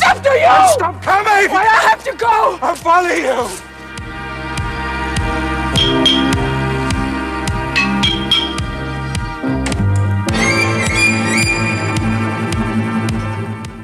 [0.00, 0.26] happened?
[0.26, 0.46] It's after you!
[0.46, 1.50] And stop coming!
[1.50, 2.58] Why I have to go?
[2.62, 3.48] I'll follow you!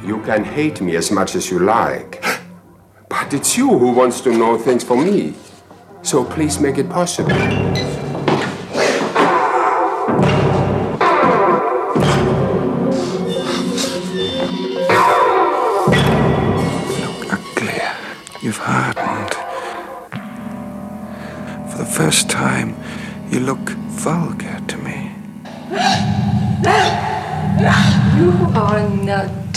[0.07, 2.25] You can hate me as much as you like.
[3.09, 5.35] But it's you who wants to know things for me.
[6.03, 8.08] So please make it possible.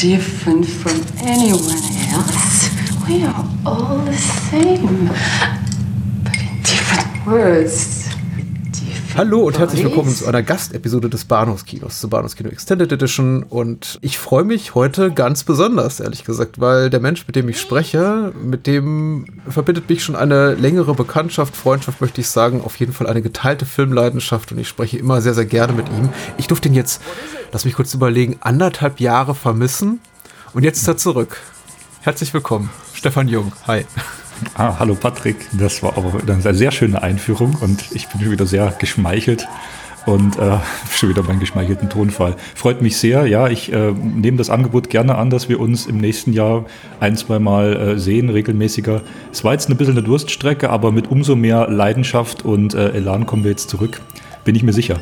[0.02, 2.72] Different from anyone else.
[3.08, 3.46] We are
[9.22, 13.44] Hallo und herzlich willkommen zu einer Gastepisode des Bahnhofskinos, zu Bahnhofskino Extended Edition.
[13.44, 17.62] Und ich freue mich heute ganz besonders, ehrlich gesagt, weil der Mensch, mit dem ich
[17.62, 22.94] spreche, mit dem verbindet mich schon eine längere Bekanntschaft, Freundschaft, möchte ich sagen, auf jeden
[22.94, 26.10] Fall eine geteilte Filmleidenschaft und ich spreche immer sehr, sehr gerne mit ihm.
[26.40, 27.00] Ich durfte ihn jetzt,
[27.52, 30.00] lass mich kurz überlegen, anderthalb Jahre vermissen
[30.56, 31.38] und jetzt ist er zurück.
[32.02, 33.52] Herzlich willkommen, Stefan Jung.
[33.68, 33.86] Hi.
[34.56, 38.46] Ah, hallo Patrick, das war aber eine sehr schöne Einführung und ich bin schon wieder
[38.46, 39.48] sehr geschmeichelt
[40.06, 40.58] und äh,
[40.92, 42.36] schon wieder meinen geschmeichelten Tonfall.
[42.56, 45.98] Freut mich sehr, ja, ich äh, nehme das Angebot gerne an, dass wir uns im
[45.98, 46.66] nächsten Jahr
[47.00, 49.02] ein, zwei Mal äh, sehen, regelmäßiger.
[49.32, 53.26] Es war jetzt ein bisschen eine Durststrecke, aber mit umso mehr Leidenschaft und äh, Elan
[53.26, 54.02] kommen wir jetzt zurück,
[54.44, 55.00] bin ich mir sicher.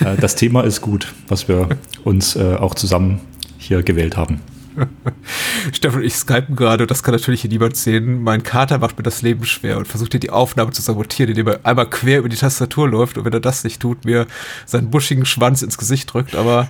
[0.00, 1.68] Äh, das Thema ist gut, was wir
[2.04, 3.20] uns äh, auch zusammen
[3.58, 4.40] hier gewählt haben.
[5.72, 8.22] Stefan ich skypen gerade, das kann natürlich hier niemand sehen.
[8.22, 11.48] Mein Kater macht mir das Leben schwer und versucht hier die Aufnahme zu sabotieren, indem
[11.48, 14.26] er einmal quer über die Tastatur läuft und wenn er das nicht tut, mir
[14.66, 16.34] seinen buschigen Schwanz ins Gesicht drückt.
[16.34, 16.68] Aber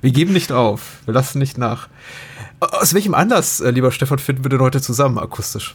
[0.00, 1.88] wir geben nicht auf, wir lassen nicht nach.
[2.60, 5.74] Aus welchem Anlass, äh, lieber Stefan, finden wir denn heute zusammen akustisch?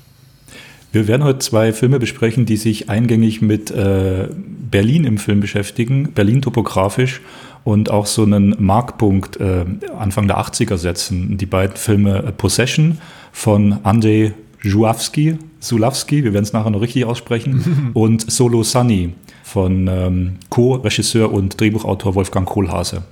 [0.92, 4.28] Wir werden heute zwei Filme besprechen, die sich eingängig mit äh,
[4.72, 7.22] Berlin im Film beschäftigen, Berlin topografisch
[7.64, 9.66] und auch so einen Markpunkt äh,
[9.98, 11.38] Anfang der 80er setzen.
[11.38, 12.98] Die beiden Filme äh, Possession
[13.32, 19.88] von Andrzej Żuławski, Zulawski, wir werden es nachher noch richtig aussprechen, und Solo Sunny von
[19.88, 23.04] ähm, Co-Regisseur und Drehbuchautor Wolfgang Kohlhase.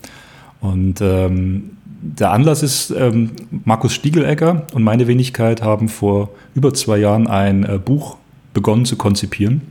[0.61, 1.71] Und ähm,
[2.01, 3.31] der Anlass ist, ähm,
[3.65, 8.17] Markus Stiegelegger und meine Wenigkeit haben vor über zwei Jahren ein äh, Buch
[8.53, 9.61] begonnen zu konzipieren,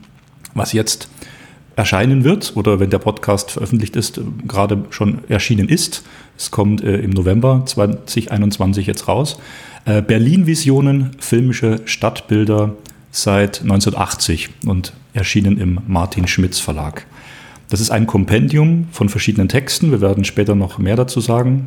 [0.55, 1.09] was jetzt
[1.77, 6.03] erscheinen wird oder wenn der Podcast veröffentlicht ist, gerade schon erschienen ist.
[6.37, 9.39] Es kommt äh, im November 2021 jetzt raus.
[9.85, 12.75] Äh, Berlin-Visionen, filmische Stadtbilder
[13.11, 17.07] seit 1980 und erschienen im Martin Schmitz Verlag.
[17.69, 19.91] Das ist ein Kompendium von verschiedenen Texten.
[19.91, 21.67] Wir werden später noch mehr dazu sagen.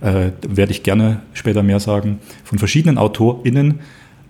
[0.00, 2.20] Äh, werde ich gerne später mehr sagen.
[2.44, 3.80] Von verschiedenen AutorInnen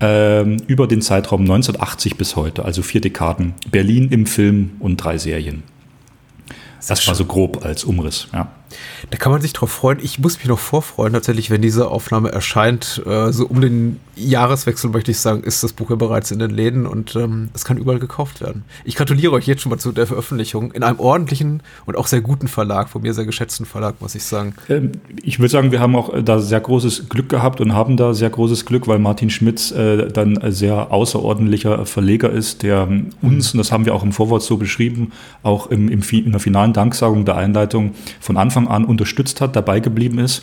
[0.02, 3.54] ähm, über den Zeitraum 1980 bis heute, also vier Dekaden.
[3.70, 5.62] Berlin im Film und drei Serien.
[6.86, 8.50] Das war so grob als Umriss, ja.
[9.10, 9.98] Da kann man sich drauf freuen.
[10.02, 13.02] Ich muss mich noch vorfreuen, tatsächlich, wenn diese Aufnahme erscheint.
[13.06, 16.50] Äh, so um den Jahreswechsel möchte ich sagen, ist das Buch ja bereits in den
[16.50, 18.64] Läden und ähm, es kann überall gekauft werden.
[18.84, 22.20] Ich gratuliere euch jetzt schon mal zu der Veröffentlichung in einem ordentlichen und auch sehr
[22.20, 24.54] guten Verlag, von mir sehr geschätzten Verlag, muss ich sagen.
[24.68, 28.14] Ähm, ich würde sagen, wir haben auch da sehr großes Glück gehabt und haben da
[28.14, 33.10] sehr großes Glück, weil Martin Schmitz äh, dann ein sehr außerordentlicher Verleger ist, der ähm,
[33.22, 35.12] uns, und das haben wir auch im Vorwort so beschrieben,
[35.42, 39.80] auch im, im, in der finalen Danksagung der Einleitung von Anfang an unterstützt hat, dabei
[39.80, 40.42] geblieben ist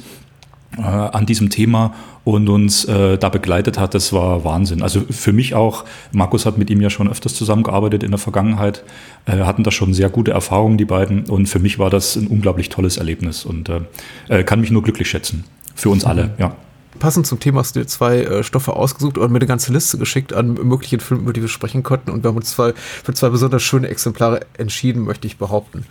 [0.77, 1.93] äh, an diesem Thema
[2.23, 4.81] und uns äh, da begleitet hat, das war Wahnsinn.
[4.81, 8.83] Also für mich auch, Markus hat mit ihm ja schon öfters zusammengearbeitet in der Vergangenheit,
[9.25, 12.27] äh, hatten da schon sehr gute Erfahrungen, die beiden, und für mich war das ein
[12.27, 13.81] unglaublich tolles Erlebnis und äh,
[14.27, 15.43] äh kann mich nur glücklich schätzen.
[15.75, 16.55] Für uns alle, ja.
[16.97, 19.97] Passend zum Thema hast du dir zwei äh, Stoffe ausgesucht und mir eine ganze Liste
[19.97, 22.09] geschickt an möglichen Filmen, über die wir sprechen konnten.
[22.11, 25.85] Und wir haben uns zwei, für zwei besonders schöne Exemplare entschieden, möchte ich behaupten.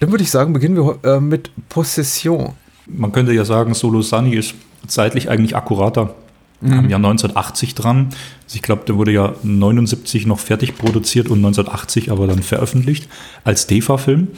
[0.00, 2.54] Dann würde ich sagen, beginnen wir äh, mit Possession.
[2.86, 4.54] Man könnte ja sagen, Solo Sunny ist
[4.86, 6.14] zeitlich eigentlich akkurater.
[6.62, 6.72] Mhm.
[6.72, 8.08] Am Jahr 1980 dran.
[8.44, 13.08] Also ich glaube, der wurde ja 79 noch fertig produziert und 1980 aber dann veröffentlicht
[13.44, 14.28] als DEFA-Film.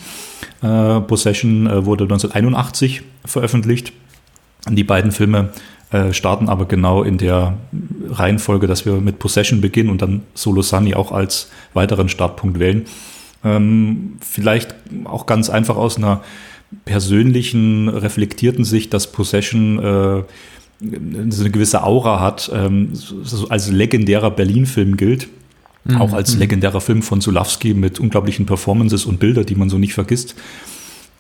[0.62, 3.93] Äh, Possession äh, wurde 1981 veröffentlicht.
[4.70, 5.50] Die beiden Filme
[5.91, 7.59] äh, starten aber genau in der
[8.09, 12.87] Reihenfolge, dass wir mit Possession beginnen und dann Solo Sunny auch als weiteren Startpunkt wählen.
[13.44, 14.75] Ähm, vielleicht
[15.05, 16.23] auch ganz einfach aus einer
[16.85, 20.23] persönlichen, reflektierten Sicht, dass Possession äh,
[21.31, 22.93] so eine gewisse Aura hat, ähm,
[23.49, 25.29] als legendärer Berlin-Film gilt.
[25.85, 25.97] Mhm.
[25.97, 26.41] Auch als mhm.
[26.41, 30.37] legendärer Film von Zulawski mit unglaublichen Performances und Bilder, die man so nicht vergisst.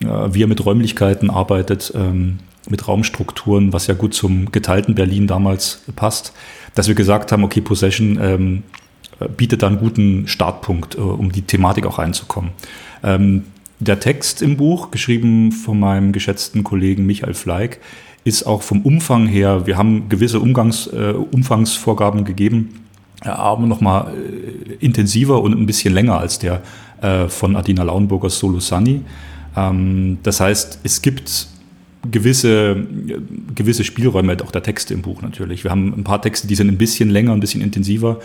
[0.00, 5.26] Äh, wie er mit Räumlichkeiten arbeitet, ähm, mit Raumstrukturen, was ja gut zum geteilten Berlin
[5.26, 6.32] damals passt,
[6.74, 8.62] dass wir gesagt haben, okay, Possession ähm,
[9.28, 12.50] bietet da einen guten Startpunkt, äh, um die Thematik auch reinzukommen.
[13.02, 13.44] Ähm,
[13.80, 17.80] der Text im Buch, geschrieben von meinem geschätzten Kollegen Michael Fleig,
[18.24, 22.80] ist auch vom Umfang her, wir haben gewisse Umgangs, äh, Umfangsvorgaben gegeben,
[23.20, 26.62] aber nochmal äh, intensiver und ein bisschen länger als der
[27.00, 29.02] äh, von Adina Lauenburgers Solo Sunny.
[29.56, 31.48] Ähm, das heißt, es gibt
[32.10, 32.86] gewisse,
[33.54, 35.64] gewisse Spielräume, auch der Texte im Buch natürlich.
[35.64, 38.20] Wir haben ein paar Texte, die sind ein bisschen länger, ein bisschen intensiver.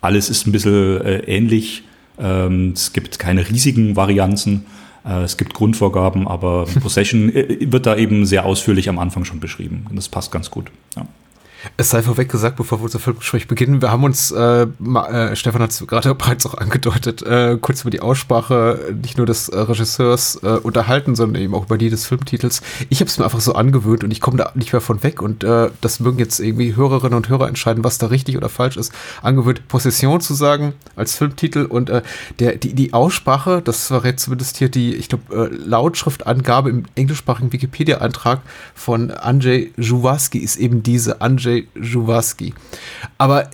[0.00, 1.84] Alles ist ein bisschen äh, ähnlich.
[2.18, 4.66] Ähm, es gibt keine riesigen Varianzen.
[5.04, 9.40] Äh, es gibt Grundvorgaben, aber Possession äh, wird da eben sehr ausführlich am Anfang schon
[9.40, 9.86] beschrieben.
[9.88, 10.70] Und das passt ganz gut.
[10.96, 11.06] Ja.
[11.76, 15.62] Es sei vorweg gesagt, bevor wir unser Filmgespräch beginnen, wir haben uns, äh, äh, Stefan
[15.62, 19.58] hat es gerade bereits auch angedeutet, äh, kurz über die Aussprache nicht nur des äh,
[19.58, 22.62] Regisseurs äh, unterhalten, sondern eben auch über die des Filmtitels.
[22.88, 25.20] Ich habe es mir einfach so angewöhnt und ich komme da nicht mehr von weg
[25.22, 28.76] und äh, das mögen jetzt irgendwie Hörerinnen und Hörer entscheiden, was da richtig oder falsch
[28.76, 28.92] ist.
[29.22, 31.90] Angewöhnt, Possession zu sagen als Filmtitel und
[32.38, 38.40] der, die, die Aussprache, das verrät zumindest hier die, ich glaube, Lautschriftangabe im englischsprachigen Wikipedia-Eintrag
[38.74, 42.54] von Andrzej Juwaski ist eben diese Andrzej Andrzej Juwaski.
[43.18, 43.50] Aber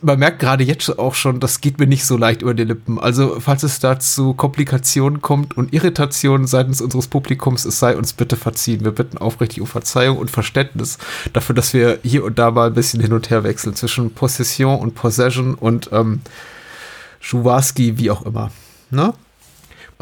[0.00, 3.00] man merkt gerade jetzt auch schon, das geht mir nicht so leicht über die Lippen.
[3.00, 8.12] Also, falls es da zu Komplikationen kommt und Irritationen seitens unseres Publikums, es sei uns
[8.12, 8.84] bitte verziehen.
[8.84, 10.98] Wir bitten aufrichtig um Verzeihung und Verständnis
[11.32, 14.78] dafür, dass wir hier und da mal ein bisschen hin und her wechseln zwischen Possession
[14.78, 16.20] und Possession und ähm,
[17.20, 18.52] Juwaski, wie auch immer.
[18.90, 19.14] Ne?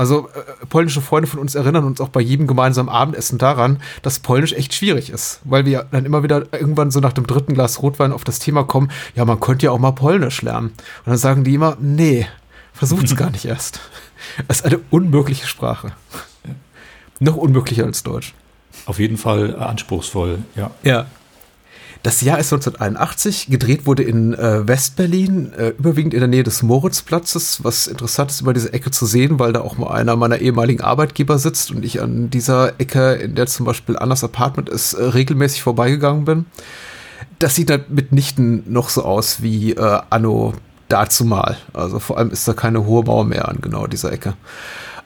[0.00, 4.18] Also äh, polnische Freunde von uns erinnern uns auch bei jedem gemeinsamen Abendessen daran, dass
[4.18, 7.82] Polnisch echt schwierig ist, weil wir dann immer wieder irgendwann so nach dem dritten Glas
[7.82, 10.68] Rotwein auf das Thema kommen, ja, man könnte ja auch mal Polnisch lernen.
[10.68, 12.26] Und dann sagen die immer, nee,
[12.72, 13.80] versucht es gar nicht erst.
[14.48, 15.92] Es ist eine unmögliche Sprache.
[17.18, 18.32] Noch unmöglicher als Deutsch.
[18.86, 20.70] Auf jeden Fall anspruchsvoll, ja.
[20.82, 21.06] Ja.
[22.02, 23.48] Das Jahr ist 1981.
[23.50, 28.40] Gedreht wurde in äh, Westberlin, äh, überwiegend in der Nähe des Moritzplatzes, was interessant ist,
[28.40, 31.84] über diese Ecke zu sehen, weil da auch mal einer meiner ehemaligen Arbeitgeber sitzt und
[31.84, 36.46] ich an dieser Ecke, in der zum Beispiel Annas Apartment ist, äh, regelmäßig vorbeigegangen bin.
[37.38, 40.54] Das sieht halt mitnichten noch so aus wie äh, Anno
[40.88, 41.58] dazumal.
[41.74, 44.34] Also vor allem ist da keine hohe Mauer mehr an genau dieser Ecke.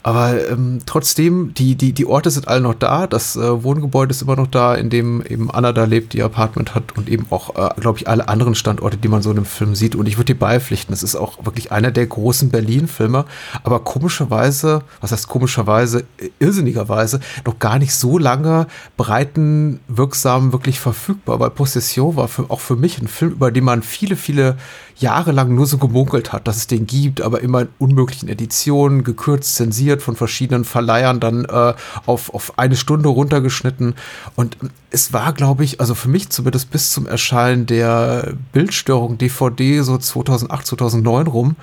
[0.05, 3.07] Aber ähm, trotzdem, die, die, die Orte sind alle noch da.
[3.07, 6.75] Das äh, Wohngebäude ist immer noch da, in dem eben Anna da lebt, die Apartment
[6.75, 9.47] hat und eben auch, äh, glaube ich, alle anderen Standorte, die man so in dem
[9.47, 9.95] Film sieht.
[9.95, 13.25] Und ich würde dir beipflichten, es ist auch wirklich einer der großen Berlin-Filme,
[13.63, 16.05] aber komischerweise, was heißt komischerweise,
[16.39, 18.67] irrsinnigerweise, noch gar nicht so lange
[18.99, 21.41] breiten, wirksam wirklich verfügbar.
[21.41, 24.59] Weil Possession war für, auch für mich ein Film, über den man viele, viele
[24.97, 29.57] jahrelang nur so gemunkelt hat, dass es den gibt, aber immer in unmöglichen Editionen, gekürzt,
[29.57, 31.75] zensiert von verschiedenen Verleihern, dann äh,
[32.07, 33.95] auf, auf eine Stunde runtergeschnitten.
[34.37, 34.57] Und
[34.91, 39.99] es war, glaube ich, also für mich zumindest bis zum Erscheinen der Bildstörung DVD so
[39.99, 41.57] 2008, 2009 rum,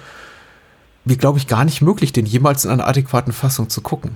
[1.05, 4.11] wie, glaube ich, gar nicht möglich, den jemals in einer adäquaten Fassung zu gucken.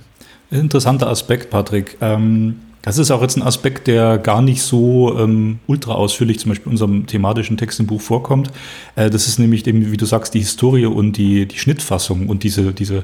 [0.50, 1.96] Interessanter Aspekt, Patrick.
[2.00, 6.50] Ähm, das ist auch jetzt ein Aspekt, der gar nicht so ähm, ultra ausführlich zum
[6.50, 8.52] Beispiel in unserem thematischen Text im Buch vorkommt.
[8.94, 12.44] Äh, das ist nämlich eben, wie du sagst, die Historie und die, die Schnittfassung und
[12.44, 13.02] diese, diese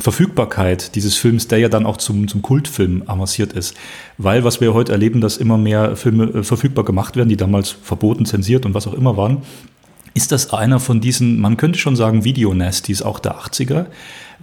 [0.00, 3.76] Verfügbarkeit dieses Films, der ja dann auch zum, zum Kultfilm avanciert ist.
[4.18, 7.70] Weil, was wir heute erleben, dass immer mehr Filme äh, verfügbar gemacht werden, die damals
[7.70, 9.42] verboten, zensiert und was auch immer waren,
[10.14, 13.86] ist das einer von diesen, man könnte schon sagen, Videonasties auch der 80er,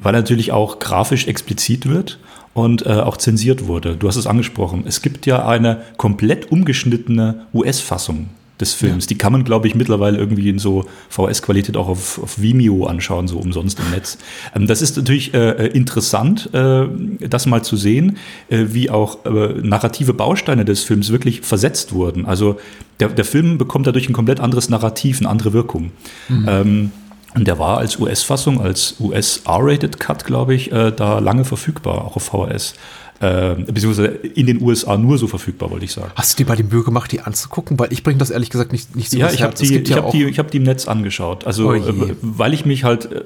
[0.01, 2.19] weil er natürlich auch grafisch explizit wird
[2.53, 3.95] und äh, auch zensiert wurde.
[3.95, 4.83] Du hast es angesprochen.
[4.85, 8.29] Es gibt ja eine komplett umgeschnittene US-Fassung
[8.61, 9.05] des Films.
[9.05, 9.09] Ja.
[9.09, 13.27] Die kann man, glaube ich, mittlerweile irgendwie in so VS-Qualität auch auf, auf, Vimeo anschauen,
[13.27, 14.17] so umsonst im Netz.
[14.55, 16.87] Ähm, das ist natürlich äh, interessant, äh,
[17.27, 18.17] das mal zu sehen,
[18.49, 19.29] äh, wie auch äh,
[19.61, 22.25] narrative Bausteine des Films wirklich versetzt wurden.
[22.25, 22.57] Also
[22.99, 25.91] der, der Film bekommt dadurch ein komplett anderes Narrativ, eine andere Wirkung.
[26.29, 26.45] Mhm.
[26.47, 26.91] Ähm,
[27.33, 32.05] und der war als US-Fassung, als US R-Rated Cut, glaube ich, äh, da lange verfügbar,
[32.05, 32.73] auch auf VHS.
[33.21, 36.11] Äh, beziehungsweise in den USA nur so verfügbar, wollte ich sagen.
[36.15, 37.77] Hast du dir bei die Mühe gemacht, die anzugucken?
[37.77, 39.97] Weil ich bringe das ehrlich gesagt nicht, nicht so Ja, ich habe die, ich ja
[39.97, 41.45] hab die, ich hab die im Netz angeschaut.
[41.45, 43.23] Also, oh äh, weil ich mich halt äh,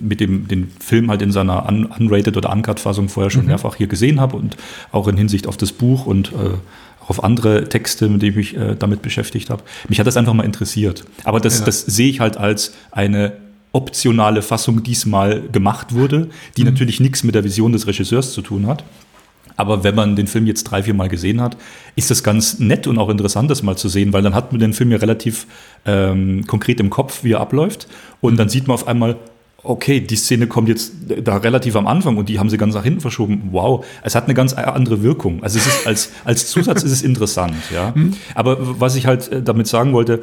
[0.00, 3.48] mit dem den Film halt in seiner un unrated oder uncut-Fassung vorher schon mhm.
[3.48, 4.56] mehrfach hier gesehen habe und
[4.90, 6.54] auch in Hinsicht auf das Buch und äh,
[7.06, 9.62] auf andere Texte, mit denen ich mich äh, damit beschäftigt habe.
[9.90, 11.04] Mich hat das einfach mal interessiert.
[11.24, 11.66] Aber das, ja.
[11.66, 13.32] das sehe ich halt als eine
[13.72, 16.70] optionale Fassung diesmal gemacht wurde, die mhm.
[16.70, 18.82] natürlich nichts mit der Vision des Regisseurs zu tun hat.
[19.56, 21.56] Aber wenn man den Film jetzt drei, vier Mal gesehen hat,
[21.96, 24.60] ist das ganz nett und auch interessant, das mal zu sehen, weil dann hat man
[24.60, 25.46] den Film ja relativ
[25.84, 27.88] ähm, konkret im Kopf, wie er abläuft.
[28.20, 29.16] Und dann sieht man auf einmal,
[29.62, 32.84] okay, die Szene kommt jetzt da relativ am Anfang und die haben sie ganz nach
[32.84, 33.48] hinten verschoben.
[33.50, 35.42] Wow, es hat eine ganz andere Wirkung.
[35.42, 37.92] Also es ist als, als Zusatz ist es interessant, ja.
[37.94, 38.14] Mhm.
[38.34, 40.22] Aber was ich halt äh, damit sagen wollte,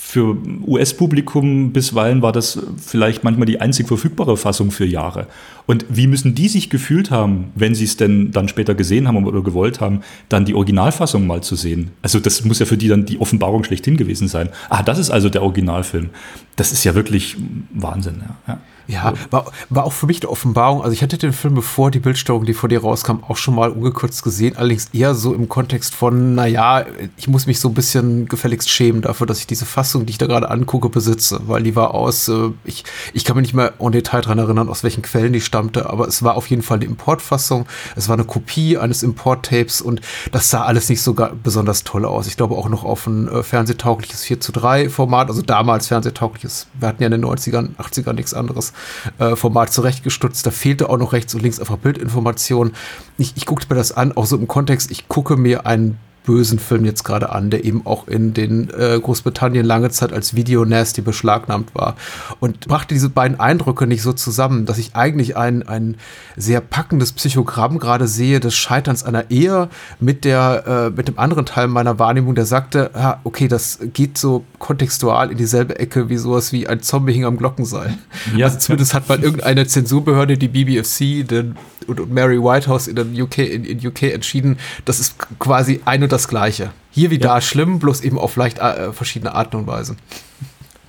[0.00, 5.26] für US-Publikum bisweilen war das vielleicht manchmal die einzig verfügbare Fassung für Jahre.
[5.66, 9.26] Und wie müssen die sich gefühlt haben, wenn sie es denn dann später gesehen haben
[9.26, 10.00] oder gewollt haben,
[10.30, 11.90] dann die Originalfassung mal zu sehen?
[12.00, 14.48] Also das muss ja für die dann die Offenbarung schlechthin gewesen sein.
[14.70, 16.10] Ah, das ist also der Originalfilm.
[16.56, 17.36] Das ist ja wirklich
[17.74, 18.22] Wahnsinn.
[18.22, 18.54] Ja.
[18.54, 18.60] ja.
[18.88, 20.80] Ja, war, war auch für mich eine Offenbarung.
[20.80, 24.56] Also ich hatte den Film, bevor die Bildstörung DVD rauskam, auch schon mal ungekürzt gesehen.
[24.56, 26.86] Allerdings eher so im Kontext von, naja,
[27.18, 30.18] ich muss mich so ein bisschen gefälligst schämen dafür, dass ich diese Fassung, die ich
[30.18, 31.38] da gerade angucke, besitze.
[31.46, 34.70] Weil die war aus, äh, ich, ich kann mich nicht mehr en Detail dran erinnern,
[34.70, 37.66] aus welchen Quellen die stammte, aber es war auf jeden Fall eine Importfassung.
[37.94, 40.00] Es war eine Kopie eines Importtapes und
[40.32, 42.26] das sah alles nicht so besonders toll aus.
[42.26, 46.68] Ich glaube auch noch auf ein äh, fernsehtaugliches 4 zu 3 Format, also damals fernsehtaugliches.
[46.80, 48.72] Wir hatten ja in den 90ern, 80ern nichts anderes
[49.18, 50.46] äh, Format zurechtgestutzt.
[50.46, 52.72] Da fehlte auch noch rechts und links einfach Bildinformation.
[53.16, 56.58] Ich, ich guckte mir das an, auch so im Kontext, ich gucke mir einen bösen
[56.58, 60.66] Film jetzt gerade an, der eben auch in den äh, Großbritannien lange Zeit als Video
[60.66, 61.96] Nasty beschlagnahmt war
[62.38, 65.96] und brachte diese beiden Eindrücke nicht so zusammen, dass ich eigentlich ein, ein
[66.36, 69.70] sehr packendes Psychogramm gerade sehe des Scheiterns einer Ehe
[70.00, 74.18] mit der äh, mit dem anderen Teil meiner Wahrnehmung, der sagte, ja, okay, das geht
[74.18, 77.96] so kontextual in dieselbe Ecke wie sowas wie ein Zombie hing am Glockenseil.
[78.36, 78.46] Ja.
[78.46, 81.56] Also zumindest hat mal irgendeine Zensurbehörde, die BBFC den,
[81.88, 86.02] und, und Mary Whitehouse in, den UK, in, in UK entschieden, das ist quasi ein
[86.02, 86.70] und das Gleiche.
[86.90, 87.34] Hier wie ja.
[87.34, 89.96] da schlimm, bloß eben auf leicht äh, verschiedene Arten und Weisen.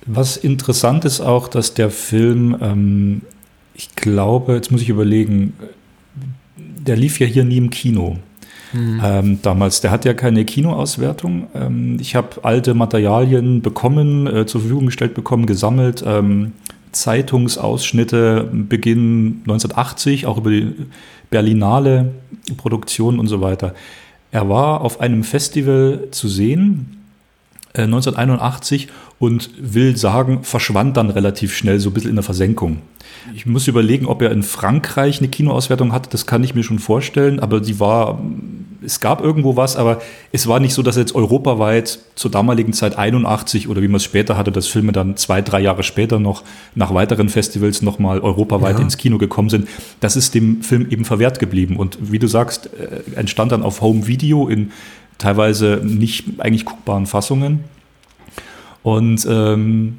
[0.06, 3.22] Was interessant ist auch, dass der Film, ähm,
[3.74, 5.54] ich glaube, jetzt muss ich überlegen,
[6.56, 8.18] der lief ja hier nie im Kino.
[8.72, 9.00] Mhm.
[9.04, 11.48] Ähm, damals, der hat ja keine Kinoauswertung.
[11.54, 16.02] Ähm, ich habe alte Materialien bekommen, äh, zur Verfügung gestellt bekommen, gesammelt.
[16.06, 16.52] Ähm,
[16.92, 20.74] Zeitungsausschnitte Beginn 1980, auch über die
[21.30, 22.12] Berlinale
[22.56, 23.74] Produktion und so weiter.
[24.32, 26.99] Er war auf einem Festival zu sehen,
[27.72, 32.78] äh, 1981, und will sagen, verschwand dann relativ schnell so ein bisschen in der Versenkung.
[33.34, 36.78] Ich muss überlegen, ob er in Frankreich eine Kinoauswertung hatte, das kann ich mir schon
[36.78, 38.18] vorstellen, aber die war
[38.82, 40.00] es gab irgendwo was, aber
[40.32, 44.04] es war nicht so, dass jetzt europaweit zur damaligen Zeit 81 oder wie man es
[44.04, 48.78] später hatte, dass Filme dann zwei, drei Jahre später noch nach weiteren Festivals nochmal europaweit
[48.78, 48.82] ja.
[48.82, 49.68] ins Kino gekommen sind.
[50.00, 51.76] Das ist dem Film eben verwehrt geblieben.
[51.76, 54.72] Und wie du sagst, äh, entstand dann auf Home Video in
[55.20, 57.64] teilweise nicht eigentlich guckbaren Fassungen.
[58.82, 59.98] Und ähm,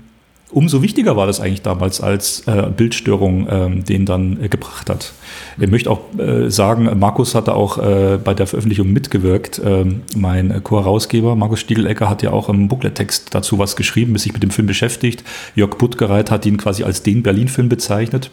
[0.51, 5.13] umso wichtiger war das eigentlich damals, als äh, Bildstörung ähm, den dann äh, gebracht hat.
[5.59, 9.61] Ich möchte auch äh, sagen, Markus hatte auch äh, bei der Veröffentlichung mitgewirkt.
[9.63, 14.43] Ähm, mein Co-Herausgeber, Markus Stiegelecker, hat ja auch im Booklet-Text dazu was geschrieben, sich mit
[14.43, 15.23] dem Film beschäftigt.
[15.55, 18.31] Jörg Buttgereit hat ihn quasi als den Berlin-Film bezeichnet.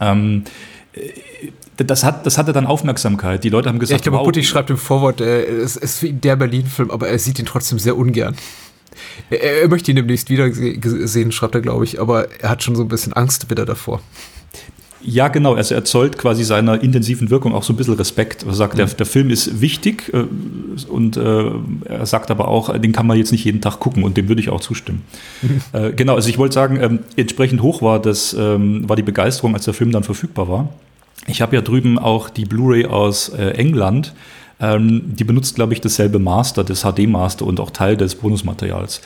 [0.00, 0.44] Ähm,
[0.92, 1.10] äh,
[1.84, 3.44] das, hat, das hatte dann Aufmerksamkeit.
[3.44, 6.02] Die Leute haben gesagt, ja, ich glaube, wow, Butti schreibt im Vorwort, äh, es ist
[6.02, 8.36] wie der Berlin-Film, aber er sieht ihn trotzdem sehr ungern.
[9.30, 12.76] Er, er möchte ihn demnächst wieder sehen, schreibt er, glaube ich, aber er hat schon
[12.76, 14.00] so ein bisschen Angst wieder davor.
[15.02, 15.54] Ja, genau.
[15.54, 18.44] Also er zollt quasi seiner intensiven Wirkung auch so ein bisschen Respekt.
[18.44, 18.78] Er sagt, mhm.
[18.78, 20.24] der, der, Film ist wichtig äh,
[20.88, 21.50] und äh,
[21.86, 24.42] er sagt aber auch, den kann man jetzt nicht jeden Tag gucken und dem würde
[24.42, 25.02] ich auch zustimmen.
[25.42, 25.60] Mhm.
[25.72, 29.54] Äh, genau, also ich wollte sagen, ähm, entsprechend hoch war, das, ähm, war die Begeisterung,
[29.54, 30.68] als der Film dann verfügbar war.
[31.26, 34.14] Ich habe ja drüben auch die Blu-ray aus äh, England
[34.60, 39.00] ähm, die benutzt, glaube ich, dasselbe Master, das HD-Master und auch Teil des Bonusmaterials.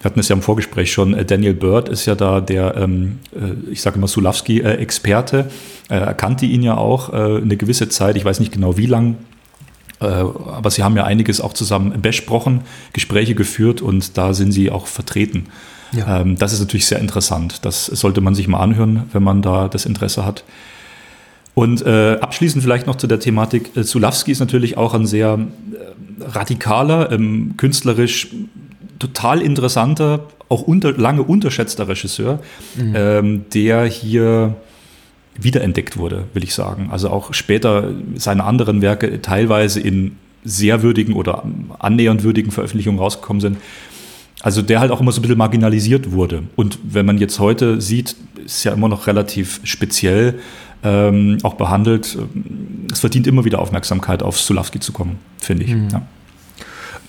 [0.00, 3.20] Wir hatten es ja im Vorgespräch schon, äh, Daniel Bird ist ja da der, ähm,
[3.32, 5.50] äh, ich sage immer Sulawski-Experte.
[5.88, 8.86] Äh, er kannte ihn ja auch äh, eine gewisse Zeit, ich weiß nicht genau wie
[8.86, 9.16] lang,
[10.00, 12.62] äh, aber sie haben ja einiges auch zusammen besprochen,
[12.92, 15.46] Gespräche geführt und da sind sie auch vertreten.
[15.92, 16.20] Ja.
[16.20, 17.64] Ähm, das ist natürlich sehr interessant.
[17.64, 20.44] Das sollte man sich mal anhören, wenn man da das Interesse hat.
[21.58, 23.76] Und äh, abschließend vielleicht noch zu der Thematik.
[23.76, 28.28] Äh, Zulawski ist natürlich auch ein sehr äh, radikaler, ähm, künstlerisch
[29.00, 32.38] total interessanter, auch unter, lange unterschätzter Regisseur,
[32.76, 32.92] mhm.
[32.94, 34.54] ähm, der hier
[35.36, 36.90] wiederentdeckt wurde, will ich sagen.
[36.92, 40.12] Also auch später seine anderen Werke teilweise in
[40.44, 41.42] sehr würdigen oder
[41.80, 43.58] annähernd würdigen Veröffentlichungen rausgekommen sind.
[44.42, 46.44] Also der halt auch immer so ein bisschen marginalisiert wurde.
[46.54, 50.38] Und wenn man jetzt heute sieht, ist ja immer noch relativ speziell
[50.82, 52.18] ähm, auch behandelt.
[52.92, 55.74] Es verdient immer wieder Aufmerksamkeit, auf Sulawski zu kommen, finde ich.
[55.74, 55.88] Mhm.
[55.90, 56.02] Ja.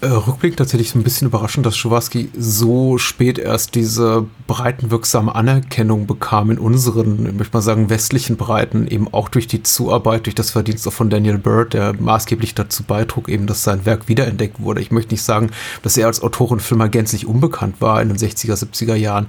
[0.01, 6.07] Äh, Rückblick tatsächlich so ein bisschen überraschend, dass Schuwaski so spät erst diese breitenwirksame Anerkennung
[6.07, 10.35] bekam in unseren, ich möchte mal sagen, westlichen Breiten, eben auch durch die Zuarbeit, durch
[10.35, 14.61] das Verdienst auch von Daniel Bird, der maßgeblich dazu beitrug, eben, dass sein Werk wiederentdeckt
[14.61, 14.79] wurde.
[14.79, 15.51] Ich möchte nicht sagen,
[15.83, 19.27] dass er als Autor und Filmer gänzlich unbekannt war in den 60er, 70er Jahren,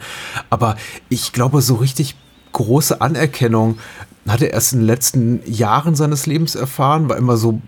[0.51, 0.77] aber
[1.09, 2.15] ich glaube, so richtig
[2.53, 3.79] große Anerkennung
[4.29, 7.61] hat er erst in den letzten Jahren seines Lebens erfahren, war immer so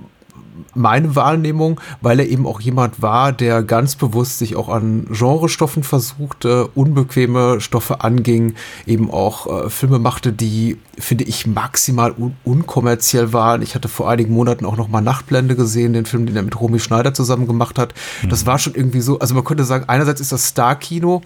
[0.74, 5.82] meine Wahrnehmung, weil er eben auch jemand war, der ganz bewusst sich auch an Genrestoffen
[5.82, 8.54] versuchte, unbequeme Stoffe anging,
[8.86, 13.62] eben auch äh, Filme machte, die, finde ich, maximal un unkommerziell waren.
[13.62, 16.58] Ich hatte vor einigen Monaten auch noch mal Nachtblende gesehen, den Film, den er mit
[16.58, 17.94] Romy Schneider zusammen gemacht hat.
[18.22, 18.28] Mhm.
[18.30, 21.22] Das war schon irgendwie so, also man könnte sagen, einerseits ist das Star-Kino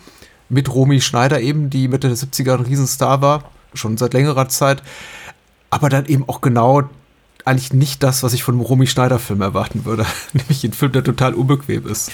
[0.48, 4.82] mit Romy Schneider eben, die Mitte der 70er ein Riesenstar war, schon seit längerer Zeit,
[5.70, 6.88] aber dann eben auch genau
[7.46, 10.04] eigentlich nicht das, was ich von einem Romy Schneider-Film erwarten würde.
[10.32, 12.10] Nämlich ein Film, der total unbequem ist.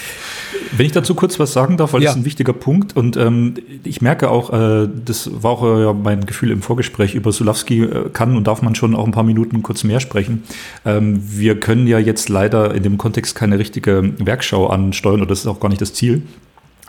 [0.77, 2.09] Wenn ich dazu kurz was sagen darf, weil ja.
[2.09, 5.93] das ist ein wichtiger Punkt und ähm, ich merke auch, äh, das war auch äh,
[5.93, 9.23] mein Gefühl im Vorgespräch, über Sulawski äh, kann und darf man schon auch ein paar
[9.23, 10.43] Minuten kurz mehr sprechen.
[10.85, 15.39] Ähm, wir können ja jetzt leider in dem Kontext keine richtige Werkschau ansteuern oder das
[15.39, 16.21] ist auch gar nicht das Ziel.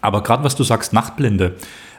[0.04, 1.54] Aber gerade was du sagst, Nachtblende.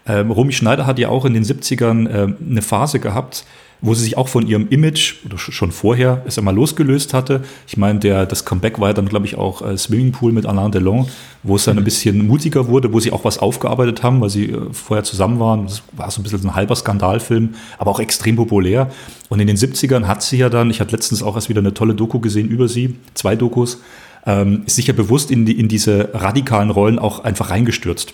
[0.08, 3.46] Ähm, Romy Schneider hat ja auch in den 70ern äh, eine Phase gehabt,
[3.82, 7.44] wo sie sich auch von ihrem Image, oder schon vorher, es einmal losgelöst hatte.
[7.68, 10.72] Ich meine, der, das Comeback war ja dann, glaube ich, auch äh, Swimmingpool mit Alain
[10.72, 11.08] Delon,
[11.44, 11.86] wo es dann ein mhm.
[11.86, 15.66] bisschen mutiger wurde, wo sie auch was aufgearbeitet haben, weil sie äh, vorher zusammen waren.
[15.66, 18.92] Das war so ein bisschen ein halber Skandalfilm, aber auch extrem populär.
[19.30, 21.74] Und in den 70ern hat sie ja dann, ich hatte letztens auch erst wieder eine
[21.74, 23.82] tolle Doku gesehen über sie, zwei Dokus,
[24.26, 28.14] ähm, ist sich ja bewusst in, die, in diese radikalen Rollen auch einfach reingestürzt.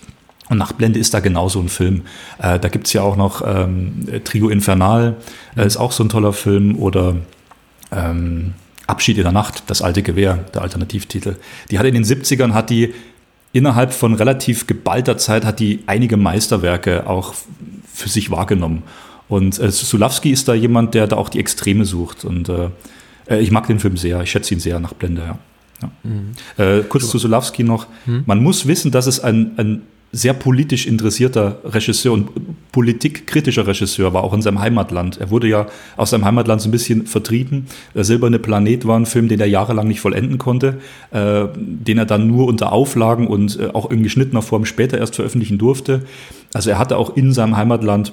[0.50, 2.02] Und Nachtblende ist da genauso ein Film.
[2.38, 5.16] Äh, da es ja auch noch ähm, Trio Infernal,
[5.56, 6.78] äh, ist auch so ein toller Film.
[6.78, 7.16] Oder
[7.92, 8.54] ähm,
[8.86, 11.38] Abschied in der Nacht, das alte Gewehr, der Alternativtitel.
[11.70, 12.94] Die hat in den 70ern, hat die
[13.54, 17.34] innerhalb von relativ geballter Zeit, hat die einige Meisterwerke auch
[17.94, 18.84] für sich wahrgenommen.
[19.30, 22.26] Und äh, Sulawski ist da jemand, der da auch die Extreme sucht.
[22.26, 22.68] Und äh,
[23.30, 25.38] äh ich mag den Film sehr, ich schätze ihn sehr nach Blende, ja.
[25.82, 25.92] Ja.
[26.04, 26.32] Mhm.
[26.58, 27.88] Äh, kurz zu Sulawski noch.
[28.06, 28.24] Mhm.
[28.26, 29.82] Man muss wissen, dass es ein, ein
[30.14, 32.30] sehr politisch interessierter Regisseur und
[32.72, 35.18] politikkritischer Regisseur war, auch in seinem Heimatland.
[35.18, 37.68] Er wurde ja aus seinem Heimatland so ein bisschen vertrieben.
[37.96, 40.80] Der Silberne Planet war ein Film, den er jahrelang nicht vollenden konnte,
[41.12, 45.16] äh, den er dann nur unter Auflagen und äh, auch in geschnittener Form später erst
[45.16, 46.02] veröffentlichen durfte.
[46.54, 48.12] Also er hatte auch in seinem Heimatland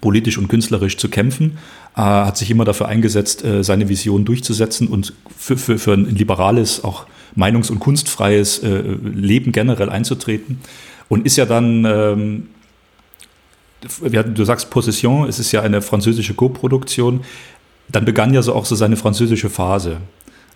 [0.00, 1.58] politisch und künstlerisch zu kämpfen,
[1.96, 6.14] äh, hat sich immer dafür eingesetzt, äh, seine Vision durchzusetzen und für, für, für ein
[6.14, 10.60] liberales, auch meinungs- und kunstfreies äh, Leben generell einzutreten.
[11.08, 12.48] Und ist ja dann, ähm,
[14.10, 17.20] du sagst Possession, es ist ja eine französische Co-Produktion.
[17.88, 19.98] Dann begann ja so auch so seine französische Phase.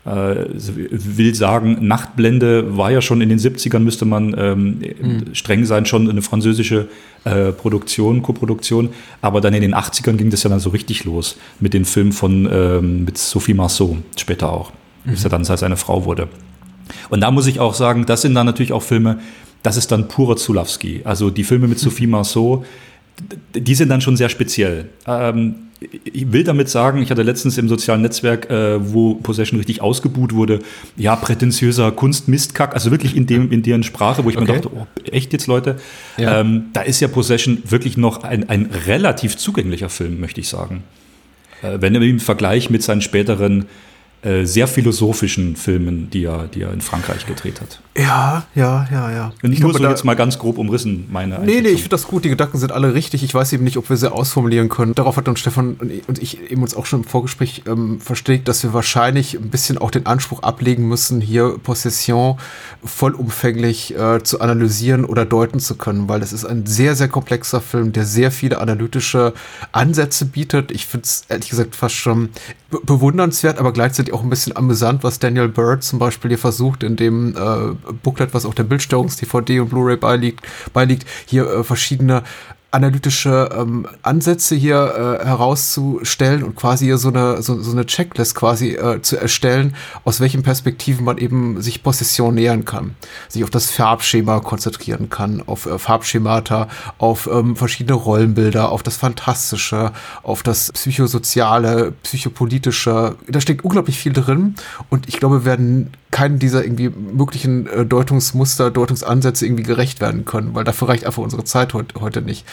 [0.05, 5.35] Äh, will sagen, Nachtblende war ja schon in den 70ern, müsste man ähm, mhm.
[5.35, 6.89] streng sein, schon eine französische
[7.25, 8.91] äh, Produktion, Co-Produktion.
[9.21, 12.13] Aber dann in den 80ern ging das ja dann so richtig los mit den Filmen
[12.13, 14.73] von ähm, mit Sophie Marceau später auch,
[15.05, 15.11] mhm.
[15.11, 16.29] bis er dann seine Frau wurde.
[17.11, 19.19] Und da muss ich auch sagen, das sind dann natürlich auch Filme,
[19.63, 21.03] das ist dann purer Zulawski.
[21.05, 22.65] Also die Filme mit Sophie Marceau,
[23.55, 24.89] die sind dann schon sehr speziell.
[25.07, 29.81] Ähm, ich will damit sagen, ich hatte letztens im sozialen Netzwerk, äh, wo Possession richtig
[29.81, 30.59] ausgebuht wurde,
[30.97, 34.47] ja, prätentiöser Kunstmistkack, also wirklich in, dem, in deren Sprache, wo ich okay.
[34.47, 35.77] mir dachte, oh, echt jetzt, Leute?
[36.17, 36.41] Ja.
[36.41, 40.83] Ähm, da ist ja Possession wirklich noch ein, ein relativ zugänglicher Film, möchte ich sagen.
[41.62, 43.67] Äh, wenn im Vergleich mit seinen späteren
[44.22, 47.81] sehr philosophischen Filmen, die er, die er in Frankreich gedreht hat.
[47.96, 49.33] Ja, ja, ja, ja.
[49.42, 52.07] Und ich nur so jetzt mal ganz grob umrissen, meine Nee, nee, ich finde das
[52.07, 52.24] gut.
[52.24, 53.24] Die Gedanken sind alle richtig.
[53.24, 54.94] Ich weiß eben nicht, ob wir sie ausformulieren können.
[54.94, 55.74] Darauf hat uns Stefan
[56.07, 59.78] und ich eben uns auch schon im Vorgespräch ähm, verständigt, dass wir wahrscheinlich ein bisschen
[59.78, 62.38] auch den Anspruch ablegen müssen, hier Possession
[62.85, 67.61] vollumfänglich äh, zu analysieren oder deuten zu können, weil es ist ein sehr, sehr komplexer
[67.61, 69.33] Film, der sehr viele analytische
[69.72, 70.70] Ansätze bietet.
[70.70, 72.31] Ich finde es ehrlich gesagt fast schon
[72.70, 76.96] bewundernswert, aber gleichzeitig auch ein bisschen amüsant, was Daniel Bird zum Beispiel hier versucht, in
[76.96, 82.24] dem äh, Booklet, was auch der Bildstörungs-DVD und Blu-ray beiliegt, beiliegt, hier äh, verschiedene
[82.70, 88.35] analytische ähm, Ansätze hier äh, herauszustellen und quasi hier so eine, so, so eine Checklist
[88.35, 92.94] quasi äh, zu erstellen, aus welchen Perspektiven man eben sich Possession nähern kann,
[93.28, 98.98] sich auf das Farbschema konzentrieren kann, auf äh, Farbschemata, auf ähm, verschiedene Rollenbilder, auf das
[98.98, 103.16] Fantastische, auf das Psychosoziale, Psychopolitische.
[103.28, 104.57] Da steckt unglaublich viel drin
[104.90, 110.25] und ich glaube, wir werden keinen dieser irgendwie möglichen äh, Deutungsmuster, Deutungsansätze irgendwie gerecht werden
[110.25, 112.47] können, weil dafür reicht einfach unsere Zeit heut, heute nicht.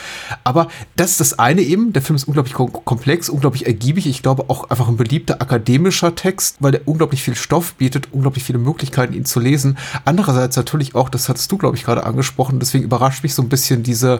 [0.44, 1.94] Aber das ist das eine eben.
[1.94, 4.08] Der Film ist unglaublich komplex, unglaublich ergiebig.
[4.08, 8.44] Ich glaube auch einfach ein beliebter akademischer Text, weil der unglaublich viel Stoff bietet, unglaublich
[8.44, 9.78] viele Möglichkeiten, ihn zu lesen.
[10.04, 13.50] Andererseits natürlich auch, das hattest du, glaube ich, gerade angesprochen, deswegen überrascht mich so ein
[13.50, 14.20] bisschen diese,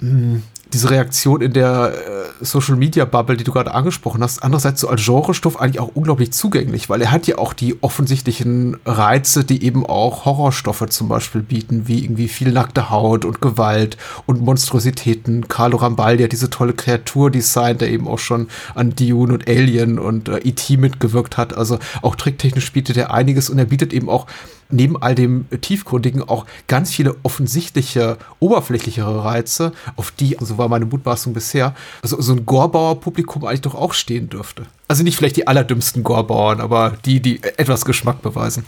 [0.00, 4.80] hm, diese Reaktion in der äh, Social Media Bubble, die du gerade angesprochen hast, andererseits
[4.80, 9.44] so als Genrestoff eigentlich auch unglaublich zugänglich, weil er hat ja auch die offensichtlichen Reize,
[9.44, 14.40] die eben auch Horrorstoffe zum Beispiel bieten, wie irgendwie viel nackte Haut und Gewalt und
[14.40, 15.48] Monstrositäten.
[15.48, 19.98] Carlo Rambaldi hat diese tolle Kreatur designt, der eben auch schon an Dune und Alien
[19.98, 20.76] und äh, E.T.
[20.76, 21.56] mitgewirkt hat.
[21.56, 24.26] Also auch tricktechnisch bietet er einiges und er bietet eben auch
[24.70, 30.86] neben all dem Tiefgründigen auch ganz viele offensichtliche, oberflächlichere Reize, auf die, so war meine
[30.86, 34.66] Mutmaßung bisher, also so ein Gorbauer-Publikum eigentlich doch auch stehen dürfte.
[34.90, 38.64] Also nicht vielleicht die allerdümmsten Gorbauern, aber die, die etwas Geschmack beweisen.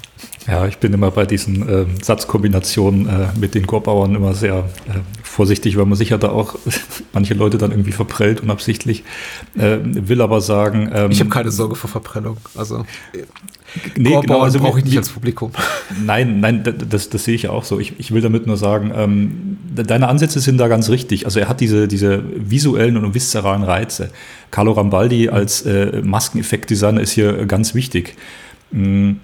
[0.46, 5.00] Ja, ich bin immer bei diesen äh, Satzkombinationen äh, mit den Gorbauern immer sehr äh,
[5.24, 6.54] vorsichtig, weil man sich ja da auch
[7.12, 9.02] manche Leute dann irgendwie verprellt unabsichtlich.
[9.56, 10.92] Äh, will aber sagen.
[10.94, 12.36] Ähm, ich habe keine Sorge vor Verprellung.
[12.54, 12.86] Also
[13.96, 15.52] nee, genau, also brauche ich nicht als Publikum.
[16.04, 17.78] Nein, nein, das, das sehe ich ja auch so.
[17.78, 21.26] Ich, ich will damit nur sagen, ähm, deine Ansätze sind da ganz richtig.
[21.26, 24.10] Also er hat diese, diese visuellen und viszeralen Reize.
[24.50, 28.16] Carlo Rambaldi als äh, Maskeneffektdesigner ist hier ganz wichtig.
[28.70, 29.20] Mhm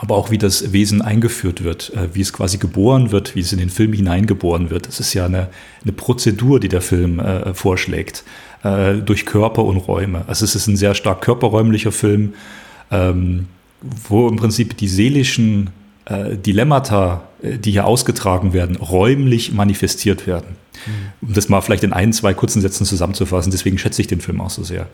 [0.00, 3.52] aber auch wie das Wesen eingeführt wird, äh, wie es quasi geboren wird, wie es
[3.52, 4.86] in den Film hineingeboren wird.
[4.86, 5.48] Das ist ja eine,
[5.82, 8.24] eine Prozedur, die der Film äh, vorschlägt,
[8.62, 10.24] äh, durch Körper und Räume.
[10.26, 12.34] Also es ist ein sehr stark körperräumlicher Film,
[12.90, 13.46] ähm,
[13.80, 15.70] wo im Prinzip die seelischen
[16.04, 20.56] äh, Dilemmata, äh, die hier ausgetragen werden, räumlich manifestiert werden.
[20.86, 21.28] Mhm.
[21.28, 24.40] Um das mal vielleicht in ein, zwei kurzen Sätzen zusammenzufassen, deswegen schätze ich den Film
[24.40, 24.88] auch so sehr.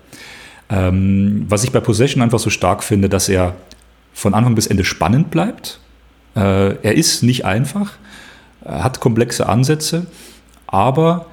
[0.70, 3.54] Ähm, was ich bei Possession einfach so stark finde, dass er
[4.12, 5.80] von Anfang bis Ende spannend bleibt.
[6.36, 7.92] Äh, er ist nicht einfach,
[8.64, 10.06] er hat komplexe Ansätze,
[10.66, 11.26] aber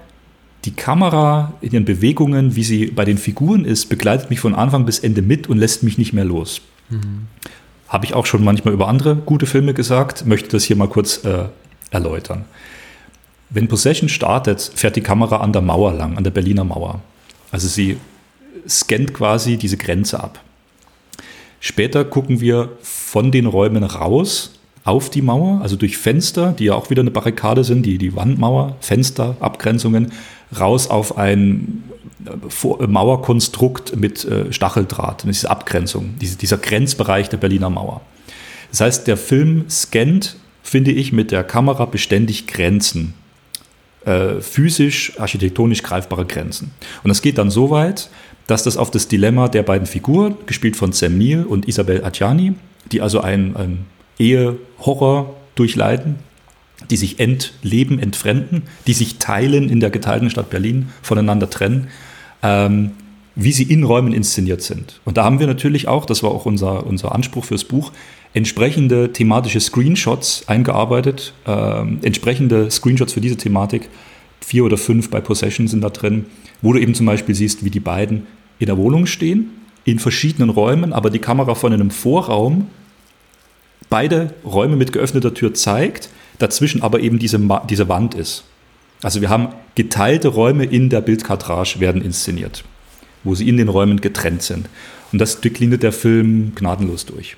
[0.65, 4.85] die Kamera in ihren Bewegungen, wie sie bei den Figuren ist, begleitet mich von Anfang
[4.85, 6.61] bis Ende mit und lässt mich nicht mehr los.
[7.87, 11.23] Habe ich auch schon manchmal über andere gute Filme gesagt, möchte das hier mal kurz
[11.25, 11.45] äh,
[11.91, 12.45] erläutern.
[13.49, 17.01] Wenn Possession startet, fährt die Kamera an der Mauer lang, an der Berliner Mauer.
[17.51, 17.97] Also sie
[18.67, 20.39] scannt quasi diese Grenze ab.
[21.59, 26.73] Später gucken wir von den Räumen raus auf die Mauer, also durch Fenster, die ja
[26.73, 30.11] auch wieder eine Barrikade sind, die, die Wandmauer, Fenster, Abgrenzungen,
[30.57, 31.83] raus auf ein
[32.87, 38.01] Mauerkonstrukt mit äh, Stacheldraht, diese Abgrenzung, dieser Grenzbereich der Berliner Mauer.
[38.69, 43.13] Das heißt, der Film scannt, finde ich, mit der Kamera beständig Grenzen.
[44.05, 46.71] Äh, physisch, architektonisch greifbare Grenzen.
[47.03, 48.09] Und das geht dann so weit,
[48.47, 52.53] dass das auf das Dilemma der beiden Figuren, gespielt von Sam Neill und Isabel Adjani,
[52.91, 53.85] die also ein, ein
[54.17, 56.15] Ehe-Horror durchleiden,
[56.89, 61.89] die sich entleben, entfremden, die sich teilen in der geteilten Stadt Berlin, voneinander trennen,
[62.43, 62.91] ähm,
[63.35, 64.99] wie sie in Räumen inszeniert sind.
[65.05, 67.91] Und da haben wir natürlich auch, das war auch unser, unser Anspruch fürs Buch,
[68.33, 73.89] entsprechende thematische Screenshots eingearbeitet, ähm, entsprechende Screenshots für diese Thematik.
[74.41, 76.25] Vier oder fünf bei Possession sind da drin,
[76.61, 78.27] wo du eben zum Beispiel siehst, wie die beiden
[78.59, 79.51] in der Wohnung stehen,
[79.85, 82.67] in verschiedenen Räumen, aber die Kamera von einem Vorraum
[83.89, 88.43] beide Räume mit geöffneter Tür zeigt, dazwischen aber eben diese, diese Wand ist.
[89.03, 92.63] Also wir haben geteilte Räume in der Bildkartrage werden inszeniert,
[93.23, 94.69] wo sie in den Räumen getrennt sind.
[95.11, 97.35] Und das dekliniert der Film gnadenlos durch.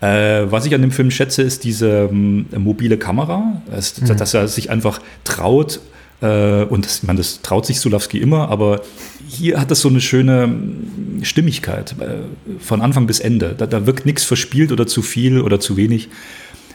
[0.00, 4.16] Äh, was ich an dem Film schätze, ist diese ähm, mobile Kamera, dass, mhm.
[4.16, 5.80] dass er sich einfach traut,
[6.20, 8.82] äh, und das, ich meine, das traut sich Sulawski immer, aber
[9.28, 13.54] hier hat das so eine schöne ähm, Stimmigkeit äh, von Anfang bis Ende.
[13.56, 16.08] Da, da wirkt nichts verspielt oder zu viel oder zu wenig.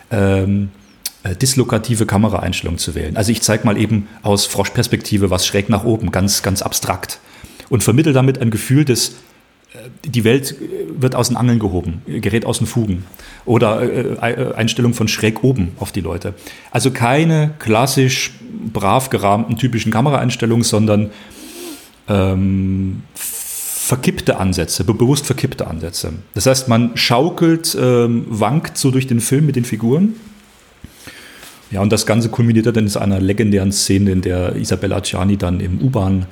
[0.10, 0.70] Ähm,
[1.28, 3.18] äh, dislokative Kameraeinstellungen zu wählen.
[3.18, 7.20] Also ich zeige mal eben aus Froschperspektive was schräg nach oben, ganz, ganz abstrakt.
[7.70, 9.16] Und vermittle damit ein Gefühl des,
[9.74, 13.06] äh, die Welt äh, wird aus den Angeln gehoben, gerät aus den Fugen.
[13.46, 16.34] Oder äh, Einstellung von schräg oben auf die Leute.
[16.72, 18.32] Also keine klassisch
[18.74, 21.12] brav gerahmten typischen Kameraeinstellungen, sondern
[22.08, 26.14] ähm, verkippte Ansätze, bewusst verkippte Ansätze.
[26.34, 30.16] Das heißt, man schaukelt, ähm, wankt so durch den Film mit den Figuren
[31.72, 35.60] ja, und das Ganze kulminiert dann in einer legendären Szene, in der Isabella Ciani dann
[35.60, 36.26] im U-Bahn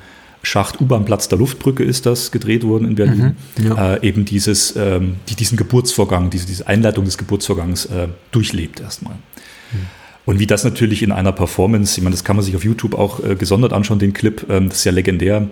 [0.45, 3.35] Schacht, U-Bahn-Platz der Luftbrücke ist das gedreht worden in Berlin.
[3.57, 3.95] Mhm, ja.
[3.95, 9.15] äh, eben dieses, ähm, die diesen Geburtsvorgang, diese, diese Einleitung des Geburtsvorgangs äh, durchlebt erstmal.
[9.15, 9.77] Mhm.
[10.25, 12.95] Und wie das natürlich in einer Performance, ich meine, das kann man sich auf YouTube
[12.95, 15.47] auch äh, gesondert anschauen, den Clip, ähm, das ist ja legendär,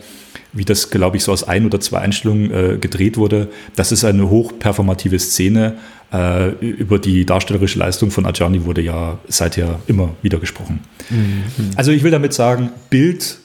[0.53, 3.49] wie das, glaube ich, so aus ein oder zwei Einstellungen äh, gedreht wurde.
[3.75, 5.77] Das ist eine hochperformative Szene.
[6.11, 10.81] Äh, über die darstellerische Leistung von Ajani wurde ja seither immer wieder gesprochen.
[11.09, 11.43] Mhm.
[11.75, 13.39] Also ich will damit sagen, Bild,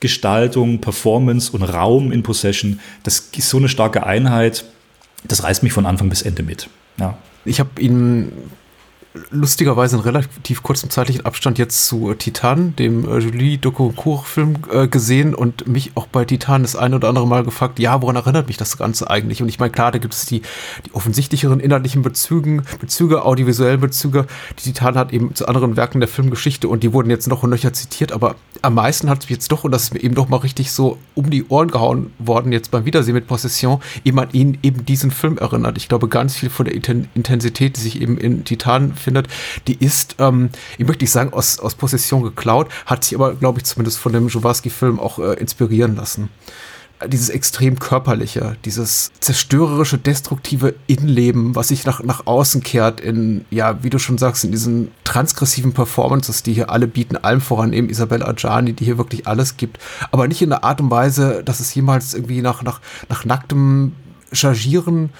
[0.00, 4.64] Gestaltung, Performance und Raum in Possession, das ist so eine starke Einheit,
[5.26, 6.68] das reißt mich von Anfang bis Ende mit.
[6.98, 7.16] Ja.
[7.46, 8.32] Ich habe ihn
[9.30, 14.88] lustigerweise in relativ kurzem zeitlichen Abstand jetzt zu äh, Titan, dem äh, Julie Docourt-Film, äh,
[14.88, 18.48] gesehen und mich auch bei Titan das eine oder andere Mal gefragt, ja, woran erinnert
[18.48, 19.40] mich das Ganze eigentlich?
[19.40, 20.42] Und ich meine, klar, da gibt es die,
[20.84, 24.26] die offensichtlicheren inhaltlichen Bezügen, Bezüge, audiovisuellen Bezüge.
[24.58, 27.50] Die Titan hat eben zu anderen Werken der Filmgeschichte und die wurden jetzt noch und
[27.50, 30.14] nöcher zitiert, aber am meisten hat es mich jetzt doch, und das ist mir eben
[30.14, 34.18] doch mal richtig so um die Ohren gehauen worden, jetzt beim Wiedersehen mit Possession, eben
[34.18, 35.76] an ihn eben diesen Film erinnert.
[35.76, 39.28] Ich glaube, ganz viel von der Intensität, die sich eben in Titan findet,
[39.68, 43.58] die ist, ähm, ich möchte nicht sagen, aus, aus Possession geklaut, hat sich aber, glaube
[43.58, 46.30] ich, zumindest von dem Jowarski-Film auch äh, inspirieren lassen.
[47.06, 53.82] Dieses extrem körperliche, dieses zerstörerische, destruktive Innenleben, was sich nach, nach außen kehrt in, ja,
[53.82, 57.90] wie du schon sagst, in diesen transgressiven Performances, die hier alle bieten, allem voran eben
[57.90, 59.78] Isabella Adjani, die hier wirklich alles gibt,
[60.12, 63.92] aber nicht in der Art und Weise, dass es jemals irgendwie nach, nach, nach nacktem
[64.32, 65.10] Chargieren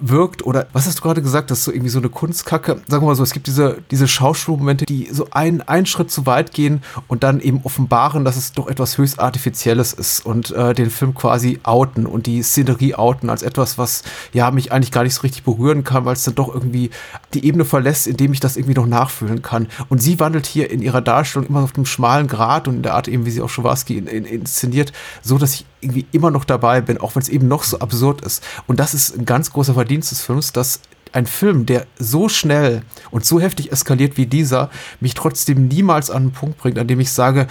[0.00, 2.80] wirkt oder was hast du gerade gesagt, das ist so irgendwie so eine Kunstkacke.
[2.88, 6.26] Sagen wir mal so, es gibt diese, diese Schauspielmomente, die so einen, einen Schritt zu
[6.26, 10.74] weit gehen und dann eben offenbaren, dass es doch etwas höchst Artifizielles ist und äh,
[10.74, 14.02] den Film quasi outen und die Szenerie outen als etwas, was
[14.32, 16.90] ja mich eigentlich gar nicht so richtig berühren kann, weil es dann doch irgendwie
[17.32, 19.68] die Ebene verlässt, indem ich das irgendwie noch nachfühlen kann.
[19.88, 22.94] Und sie wandelt hier in ihrer Darstellung immer auf einem schmalen Grad und in der
[22.94, 26.44] Art eben, wie sie auch Schowarski in, in, inszeniert, so dass ich irgendwie immer noch
[26.44, 28.42] dabei bin, auch wenn es eben noch so absurd ist.
[28.66, 30.80] Und das ist ein ganz großer Verdienst des Films, dass
[31.12, 34.70] ein Film, der so schnell und so heftig eskaliert wie dieser,
[35.00, 37.46] mich trotzdem niemals an einen Punkt bringt, an dem ich sage,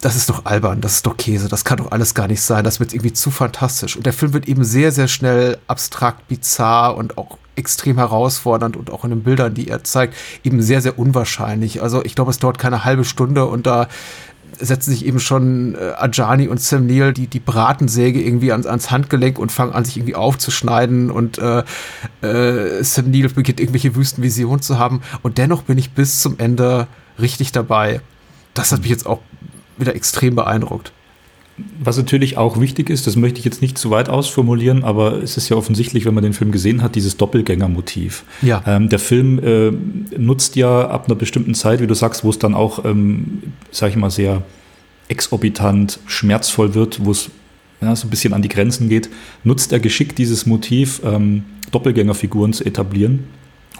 [0.00, 2.64] das ist doch albern, das ist doch Käse, das kann doch alles gar nicht sein,
[2.64, 3.96] das wird irgendwie zu fantastisch.
[3.96, 8.90] Und der Film wird eben sehr, sehr schnell abstrakt, bizarr und auch extrem herausfordernd und
[8.90, 11.82] auch in den Bildern, die er zeigt, eben sehr, sehr unwahrscheinlich.
[11.82, 13.88] Also ich glaube, es dauert keine halbe Stunde und da
[14.58, 18.90] setzen sich eben schon äh, Ajani und Sam Neill die, die Bratensäge irgendwie ans, ans
[18.90, 21.62] Handgelenk und fangen an, sich irgendwie aufzuschneiden und äh,
[22.22, 26.86] äh, Sam Neill beginnt irgendwelche Wüstenvisionen zu haben und dennoch bin ich bis zum Ende
[27.20, 28.00] richtig dabei.
[28.54, 29.20] Das hat mich jetzt auch
[29.76, 30.92] wieder extrem beeindruckt.
[31.80, 35.36] Was natürlich auch wichtig ist, das möchte ich jetzt nicht zu weit ausformulieren, aber es
[35.36, 38.24] ist ja offensichtlich, wenn man den Film gesehen hat, dieses Doppelgängermotiv.
[38.42, 38.62] Ja.
[38.64, 39.72] Ähm, der Film äh,
[40.16, 43.90] nutzt ja ab einer bestimmten Zeit, wie du sagst, wo es dann auch, ähm, sag
[43.90, 44.42] ich mal, sehr
[45.08, 47.30] exorbitant, schmerzvoll wird, wo es
[47.80, 49.08] ja, so ein bisschen an die Grenzen geht,
[49.44, 53.24] nutzt er geschickt dieses Motiv, ähm, Doppelgängerfiguren zu etablieren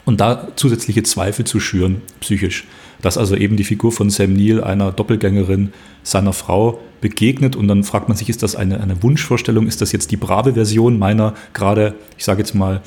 [0.04, 2.64] und da zusätzliche Zweifel zu schüren, psychisch.
[3.02, 5.72] Dass also eben die Figur von Sam Neill, einer Doppelgängerin
[6.02, 9.92] seiner Frau, begegnet und dann fragt man sich, ist das eine, eine Wunschvorstellung, ist das
[9.92, 12.82] jetzt die brave Version meiner gerade, ich sage jetzt mal,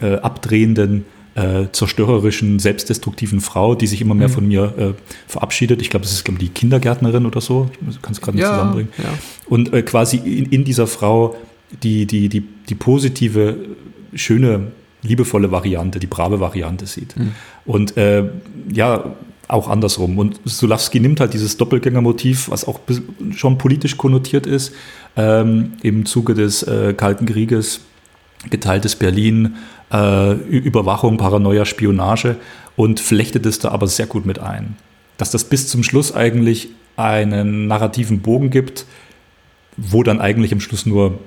[0.00, 1.04] äh, abdrehenden,
[1.36, 4.32] äh, zerstörerischen, selbstdestruktiven Frau, die sich immer mehr mhm.
[4.32, 4.92] von mir äh,
[5.28, 5.82] verabschiedet.
[5.82, 7.70] Ich glaube, das ist glaube die Kindergärtnerin oder so.
[7.90, 8.92] Ich kann es gerade nicht ja, zusammenbringen.
[8.98, 9.10] Ja.
[9.46, 11.36] Und äh, quasi in, in, dieser Frau
[11.82, 13.56] die, die, die, die positive,
[14.14, 14.72] schöne,
[15.02, 17.16] liebevolle Variante, die brave Variante sieht.
[17.16, 17.32] Mhm.
[17.66, 18.24] Und äh,
[18.72, 19.16] ja,
[19.48, 20.18] auch andersrum.
[20.18, 22.80] Und Sulawski nimmt halt dieses Doppelgängermotiv, was auch
[23.34, 24.72] schon politisch konnotiert ist,
[25.16, 27.80] ähm, im Zuge des äh, Kalten Krieges,
[28.50, 29.56] geteiltes Berlin,
[29.92, 32.36] äh, Überwachung, Paranoia, Spionage
[32.76, 34.76] und flechtet es da aber sehr gut mit ein.
[35.18, 38.86] Dass das bis zum Schluss eigentlich einen narrativen Bogen gibt,
[39.76, 41.18] wo dann eigentlich am Schluss nur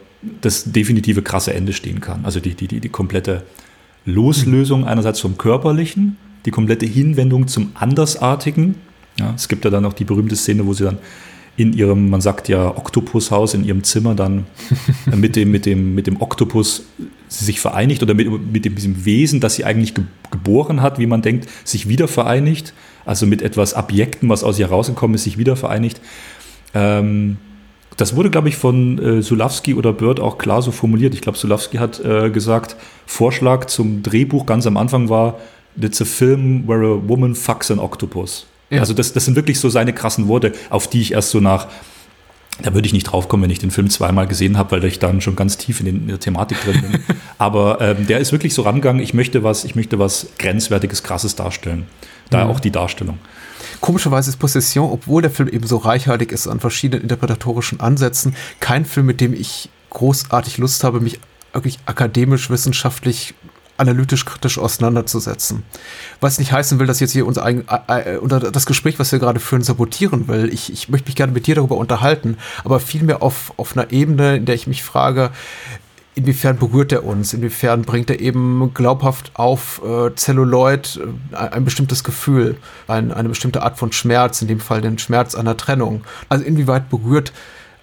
[0.42, 2.26] das definitive krasse Ende stehen kann.
[2.26, 3.44] Also die, die, die, die komplette
[4.06, 8.76] Loslösung einerseits vom Körperlichen, die komplette Hinwendung zum Andersartigen.
[9.18, 10.98] Ja, es gibt ja dann auch die berühmte Szene, wo sie dann
[11.60, 14.46] in ihrem, man sagt ja Oktopushaus, in ihrem Zimmer dann
[15.14, 16.86] mit dem, mit dem, mit dem Oktopus
[17.28, 21.24] sich vereinigt oder mit, mit diesem Wesen, das sie eigentlich ge geboren hat, wie man
[21.24, 22.74] denkt, sich wieder vereinigt.
[23.04, 26.00] Also mit etwas Abjekten, was aus ihr rausgekommen ist, sich wieder vereinigt.
[26.76, 27.38] Ähm,
[27.98, 31.16] das wurde, glaube ich, von äh, Sulawski oder Bird auch klar so formuliert.
[31.16, 32.76] Ich glaube, Sulawski hat äh, gesagt,
[33.08, 35.40] Vorschlag zum Drehbuch ganz am Anfang war,
[35.82, 38.46] it's a film where a woman fucks an octopus.
[38.70, 38.82] Ja.
[38.82, 41.68] Also das, das sind wirklich so seine krassen Worte, auf die ich erst so nach,
[42.62, 45.22] da würde ich nicht draufkommen, wenn ich den Film zweimal gesehen habe, weil ich dann
[45.22, 47.02] schon ganz tief in, den, in der Thematik drin bin.
[47.38, 51.36] Aber ähm, der ist wirklich so rangegangen, ich möchte was, ich möchte was Grenzwertiges, Krasses
[51.36, 51.88] darstellen.
[52.30, 52.52] Da mhm.
[52.52, 53.18] auch die Darstellung.
[53.82, 58.86] Komischerweise ist Possession, obwohl der Film eben so reichhaltig ist an verschiedenen interpretatorischen Ansätzen, kein
[58.86, 61.20] Film, mit dem ich großartig Lust habe, mich
[61.54, 63.34] wirklich akademisch, wissenschaftlich
[63.80, 65.64] analytisch kritisch auseinanderzusetzen.
[66.20, 69.20] Was nicht heißen will, dass jetzt hier unser eigen, äh, unter das Gespräch, was wir
[69.20, 70.52] gerade führen, sabotieren will.
[70.54, 74.38] Ich, ich möchte mich gerne mit dir darüber unterhalten, aber vielmehr auf, auf einer Ebene,
[74.38, 75.32] in der ich mich frage,
[76.16, 81.00] inwiefern berührt er uns, inwiefern bringt er eben glaubhaft auf äh, Zelluloid
[81.32, 85.36] äh, ein bestimmtes Gefühl, ein, eine bestimmte Art von Schmerz, in dem Fall den Schmerz
[85.36, 86.04] einer Trennung.
[86.28, 87.32] Also inwieweit berührt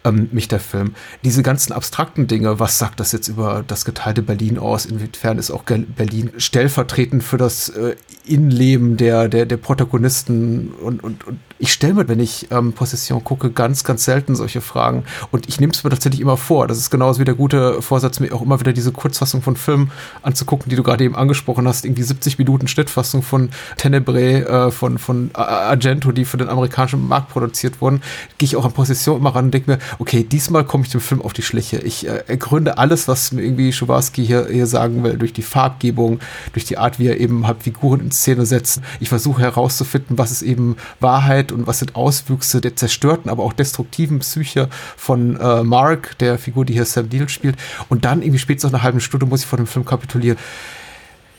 [0.07, 0.95] ähm, mich der Film.
[1.25, 4.87] Diese ganzen abstrakten Dinge, was sagt das jetzt über das geteilte Berlin aus?
[4.87, 10.73] Inwiefern ist auch Berlin stellvertretend für das äh, Innenleben der, der, der Protagonisten?
[10.81, 14.61] Und, und, und ich stelle mir, wenn ich ähm, Possession gucke, ganz, ganz selten solche
[14.61, 15.05] Fragen.
[15.31, 16.67] Und ich nehme es mir tatsächlich immer vor.
[16.67, 19.91] Das ist genauso wie der gute Vorsatz, mir auch immer wieder diese Kurzfassung von Filmen
[20.23, 21.85] anzugucken, die du gerade eben angesprochen hast.
[21.85, 27.31] Irgendwie 70 Minuten Schnittfassung von Tenebrae, äh, von, von Argento, die für den amerikanischen Markt
[27.31, 28.03] produziert wurden.
[28.39, 31.01] Gehe ich auch an Possession immer ran und denke mir, okay, diesmal komme ich dem
[31.01, 31.79] Film auf die Schliche.
[31.79, 36.21] Ich äh, ergründe alles, was mir irgendwie Schuwarski hier, hier sagen will, durch die Farbgebung,
[36.53, 38.81] durch die Art, wie er eben halt Figuren in Szene setzt.
[39.01, 43.53] Ich versuche herauszufinden, was ist eben Wahrheit und was sind Auswüchse der zerstörten, aber auch
[43.53, 47.57] destruktiven Psyche von äh, Mark, der Figur, die hier Sam Deal spielt.
[47.89, 50.39] Und dann irgendwie spätestens nach einer halben Stunde muss ich vor dem Film kapitulieren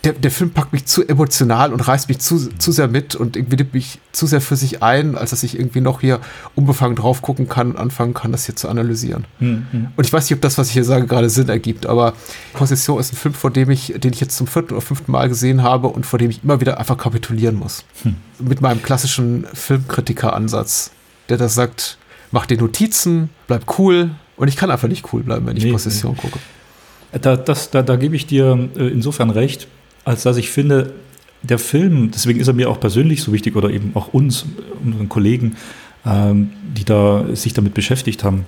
[0.03, 3.35] der, der Film packt mich zu emotional und reißt mich zu, zu sehr mit und
[3.35, 6.19] irgendwie nimmt mich zu sehr für sich ein, als dass ich irgendwie noch hier
[6.55, 9.25] unbefangen drauf gucken kann und anfangen kann, das hier zu analysieren.
[9.39, 9.87] Mhm.
[9.95, 12.13] Und ich weiß nicht, ob das, was ich hier sage, gerade Sinn ergibt, aber
[12.53, 15.29] Possession ist ein Film, vor dem ich, den ich jetzt zum vierten oder fünften Mal
[15.29, 17.83] gesehen habe und vor dem ich immer wieder einfach kapitulieren muss.
[18.03, 18.15] Mhm.
[18.39, 20.91] Mit meinem klassischen Filmkritiker-Ansatz,
[21.29, 21.97] der das sagt,
[22.31, 25.71] mach dir Notizen, bleib cool und ich kann einfach nicht cool bleiben, wenn ich nee,
[25.71, 26.21] Possession nee.
[26.21, 26.39] gucke.
[27.19, 29.67] Da, das, da, da gebe ich dir äh, insofern recht
[30.07, 30.93] als dass ich finde,
[31.43, 34.45] der Film, deswegen ist er mir auch persönlich so wichtig oder eben auch uns,
[34.83, 35.57] unseren Kollegen,
[36.05, 38.45] ähm, die da sich damit beschäftigt haben.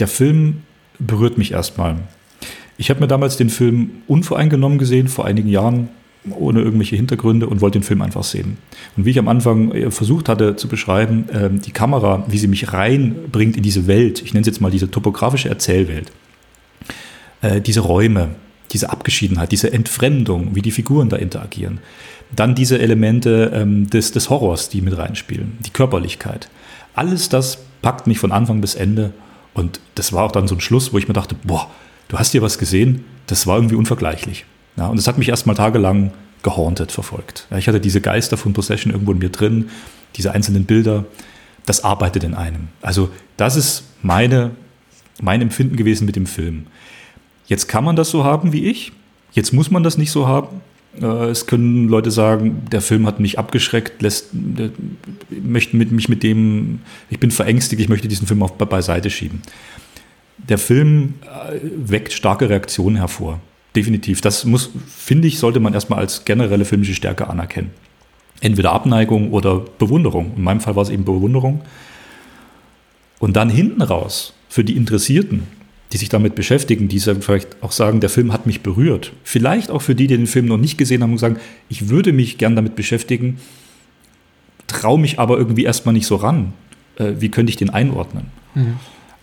[0.00, 0.62] Der Film
[0.98, 1.98] berührt mich erstmal.
[2.76, 5.88] Ich habe mir damals den Film unvoreingenommen gesehen, vor einigen Jahren,
[6.28, 8.58] ohne irgendwelche Hintergründe und wollte den Film einfach sehen.
[8.96, 12.48] Und wie ich am Anfang äh, versucht hatte zu beschreiben, äh, die Kamera, wie sie
[12.48, 16.10] mich reinbringt in diese Welt, ich nenne es jetzt mal diese topografische Erzählwelt,
[17.42, 18.30] äh, diese Räume,
[18.72, 21.78] diese Abgeschiedenheit, diese Entfremdung, wie die Figuren da interagieren.
[22.34, 26.48] Dann diese Elemente ähm, des, des Horrors, die mit reinspielen, die Körperlichkeit.
[26.94, 29.12] Alles das packt mich von Anfang bis Ende.
[29.54, 31.70] Und das war auch dann so ein Schluss, wo ich mir dachte, boah,
[32.08, 34.44] du hast hier was gesehen, das war irgendwie unvergleichlich.
[34.76, 37.46] Ja, und es hat mich erstmal tagelang gehauntet verfolgt.
[37.50, 39.70] Ja, ich hatte diese Geister von Possession irgendwo in mir drin,
[40.16, 41.04] diese einzelnen Bilder,
[41.64, 42.68] das arbeitet in einem.
[42.80, 44.52] Also das ist meine,
[45.20, 46.66] mein Empfinden gewesen mit dem Film.
[47.46, 48.92] Jetzt kann man das so haben wie ich.
[49.32, 50.60] Jetzt muss man das nicht so haben.
[51.00, 54.30] Äh, es können Leute sagen, der Film hat mich abgeschreckt, lässt,
[55.30, 56.80] möchten mit mich mit dem,
[57.10, 59.42] ich bin verängstigt, ich möchte diesen Film auf beiseite schieben.
[60.38, 63.40] Der Film äh, weckt starke Reaktionen hervor.
[63.74, 64.20] Definitiv.
[64.20, 67.70] Das muss, finde ich, sollte man erstmal als generelle filmische Stärke anerkennen.
[68.40, 70.32] Entweder Abneigung oder Bewunderung.
[70.36, 71.62] In meinem Fall war es eben Bewunderung.
[73.18, 75.46] Und dann hinten raus, für die Interessierten,
[75.96, 79.14] die sich damit beschäftigen, die vielleicht auch sagen, der Film hat mich berührt.
[79.24, 81.38] Vielleicht auch für die, die den Film noch nicht gesehen haben und sagen,
[81.70, 83.38] ich würde mich gern damit beschäftigen,
[84.66, 86.52] traue mich aber irgendwie erstmal nicht so ran.
[86.96, 88.26] Äh, wie könnte ich den einordnen?
[88.54, 88.74] Mhm.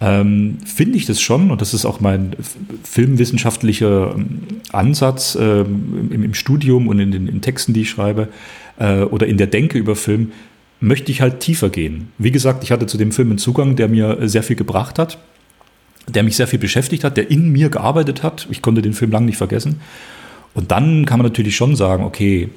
[0.01, 2.35] Ähm, Finde ich das schon, und das ist auch mein
[2.83, 4.39] filmwissenschaftlicher ähm,
[4.71, 8.29] Ansatz ähm, im, im, Studium und in den in Texten, die ich schreibe,
[8.79, 10.31] äh, oder in der Denke über Film,
[10.79, 12.07] möchte ich halt tiefer gehen.
[12.17, 15.19] Wie gesagt, ich hatte zu dem Film einen Zugang, der mir sehr viel gebracht hat
[16.07, 18.47] der mich sehr viel beschäftigt hat, der in mir gearbeitet hat.
[18.49, 19.81] Ich konnte den Film lang nicht vergessen.
[20.53, 22.49] Und dann kann man natürlich schon sagen, okay,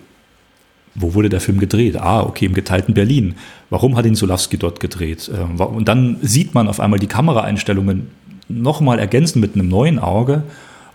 [0.95, 1.97] wo wurde der Film gedreht?
[1.97, 3.35] Ah, okay, im geteilten Berlin.
[3.71, 5.31] Warum hat ihn Sulawski dort gedreht?
[5.35, 8.09] Ähm, und dann sieht man auf einmal die Kameraeinstellungen
[8.49, 10.43] nochmal ergänzen mit einem neuen Auge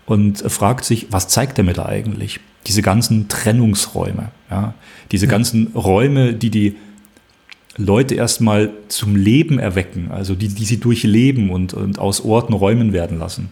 [0.06, 2.40] und fragt sich, was zeigt er mir da eigentlich?
[2.66, 4.74] Diese ganzen Trennungsräume, ja?
[5.10, 5.30] diese ja.
[5.30, 6.76] ganzen Räume, die die
[7.76, 12.92] Leute erstmal zum Leben erwecken, also die, die sie durchleben und, und aus Orten Räumen
[12.92, 13.48] werden lassen.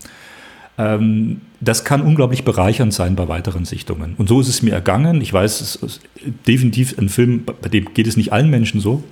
[0.78, 4.14] Ähm, das kann unglaublich bereichernd sein bei weiteren Sichtungen.
[4.16, 5.20] Und so ist es mir ergangen.
[5.20, 6.00] Ich weiß, es ist
[6.46, 9.02] definitiv ein Film, bei dem geht es nicht allen Menschen so.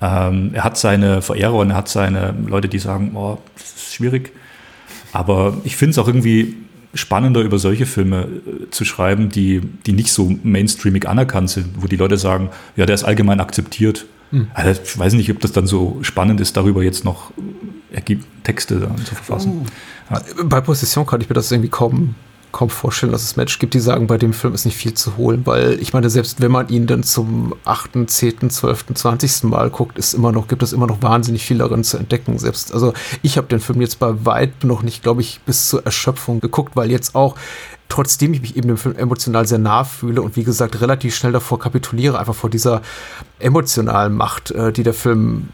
[0.00, 3.94] Ähm, er hat seine Verehrer und er hat seine Leute, die sagen, oh, das ist
[3.94, 4.32] schwierig.
[5.12, 6.54] Aber ich finde es auch irgendwie
[6.94, 11.86] spannender, über solche Filme äh, zu schreiben, die, die nicht so mainstreamig anerkannt sind, wo
[11.86, 14.06] die Leute sagen, ja, der ist allgemein akzeptiert.
[14.30, 14.48] Hm.
[14.54, 17.30] Also ich weiß nicht, ob das dann so spannend ist, darüber jetzt noch
[17.92, 19.66] äh, Texte zu verfassen.
[20.10, 20.14] Oh.
[20.14, 20.22] Ja.
[20.44, 22.14] Bei Position kann ich mir das irgendwie kaum
[22.52, 25.16] kaum vorstellen, dass es Match gibt, die sagen, bei dem Film ist nicht viel zu
[25.16, 29.44] holen, weil ich meine, selbst wenn man ihn dann zum 8., 10., 12., 20.
[29.44, 32.38] Mal guckt, ist immer noch, gibt es immer noch wahnsinnig viel darin zu entdecken.
[32.38, 32.92] Selbst, also
[33.22, 36.76] ich habe den Film jetzt bei weit noch nicht, glaube ich, bis zur Erschöpfung geguckt,
[36.76, 37.36] weil jetzt auch
[37.88, 41.32] trotzdem ich mich eben dem Film emotional sehr nah fühle und wie gesagt relativ schnell
[41.32, 42.82] davor kapituliere, einfach vor dieser
[43.38, 45.48] emotionalen Macht, äh, die der Film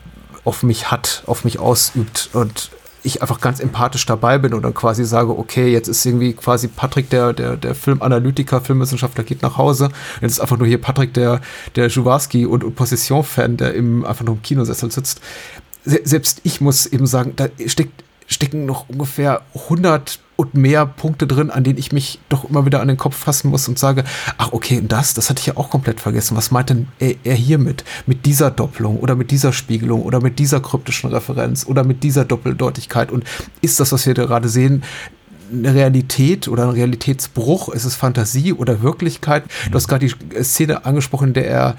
[0.45, 2.70] auf mich hat, auf mich ausübt und
[3.05, 6.68] ich einfach ganz empathisch dabei bin und dann quasi sage, okay, jetzt ist irgendwie quasi
[6.68, 9.90] Patrick, der, der, der Filmanalytiker, Filmwissenschaftler, geht nach Hause.
[10.20, 11.40] Jetzt ist einfach nur hier Patrick, der,
[11.76, 15.20] der Juwarski und, und Possession-Fan, der im, einfach nur im Kinosessel sitzt.
[15.84, 21.26] se selbst ich muss eben sagen, da steckt, stecken noch ungefähr 100 und mehr Punkte
[21.26, 24.05] drin, an denen ich mich doch immer wieder an den Kopf fassen muss und sage,
[24.37, 26.37] ach okay, und das, das hatte ich ja auch komplett vergessen.
[26.37, 27.85] Was meint denn er, er hiermit?
[28.07, 32.24] Mit dieser Doppelung oder mit dieser Spiegelung oder mit dieser kryptischen Referenz oder mit dieser
[32.24, 33.12] Doppeldeutigkeit?
[33.12, 33.24] Und
[33.61, 34.82] ist das, was wir da gerade sehen,
[35.53, 37.68] eine Realität oder ein Realitätsbruch?
[37.68, 39.45] Ist es Fantasie oder Wirklichkeit?
[39.70, 41.76] Du hast gerade die Szene angesprochen, in der er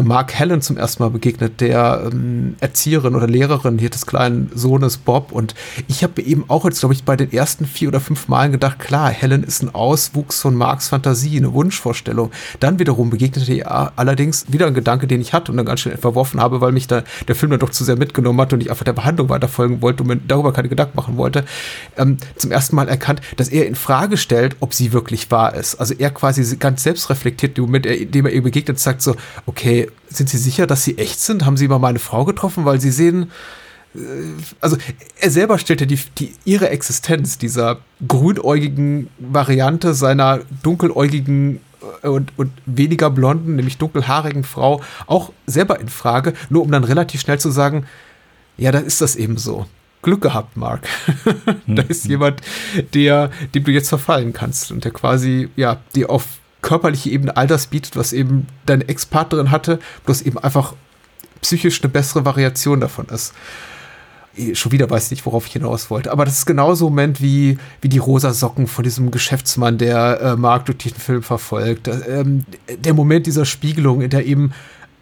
[0.00, 4.96] Mark Helen zum ersten Mal begegnet, der ähm, Erzieherin oder Lehrerin hier des kleinen Sohnes
[4.96, 5.32] Bob.
[5.32, 5.54] Und
[5.88, 8.78] ich habe eben auch jetzt, glaube ich, bei den ersten vier oder fünf Malen gedacht,
[8.78, 12.30] klar, Helen ist ein Auswuchs von Marks Fantasie, eine Wunschvorstellung.
[12.60, 15.98] Dann wiederum begegnete ihr allerdings wieder ein Gedanke, den ich hatte und dann ganz schnell
[15.98, 18.70] verworfen habe, weil mich da der Film dann doch zu sehr mitgenommen hat und ich
[18.70, 21.44] einfach der Behandlung weiterfolgen wollte und mir darüber keine Gedanken machen wollte.
[21.98, 25.76] Ähm, zum ersten Mal erkannt, dass er in Frage stellt, ob sie wirklich wahr ist.
[25.76, 29.16] Also er quasi ganz selbst reflektiert, Moment, indem er ihr begegnet, sagt so,
[29.46, 31.44] okay, sind Sie sicher, dass Sie echt sind?
[31.44, 32.64] Haben Sie mal meine Frau getroffen?
[32.64, 33.30] Weil Sie sehen,
[33.94, 33.98] äh,
[34.60, 34.76] also
[35.20, 41.60] er selber stellt ja die, die, ihre Existenz dieser grünäugigen Variante seiner dunkeläugigen
[42.02, 46.84] äh, und, und weniger blonden, nämlich dunkelhaarigen Frau auch selber in Frage, nur um dann
[46.84, 47.86] relativ schnell zu sagen,
[48.56, 49.66] ja, dann ist das eben so.
[50.02, 50.86] Glück gehabt, Mark.
[51.66, 52.40] da ist jemand,
[52.92, 56.26] der, dem du jetzt verfallen kannst und der quasi, ja, dir auf
[56.62, 60.74] körperliche Ebene all das bietet, was eben deine Ex-Partnerin hatte, bloß eben einfach
[61.42, 63.34] psychisch eine bessere Variation davon ist.
[64.54, 66.10] Schon wieder weiß ich nicht, worauf ich hinaus wollte.
[66.10, 70.20] Aber das ist genauso ein Moment wie, wie die rosa Socken von diesem Geschäftsmann, der
[70.22, 71.88] äh, Mark durch den Film verfolgt.
[71.88, 74.52] Ähm, der Moment dieser Spiegelung, in der eben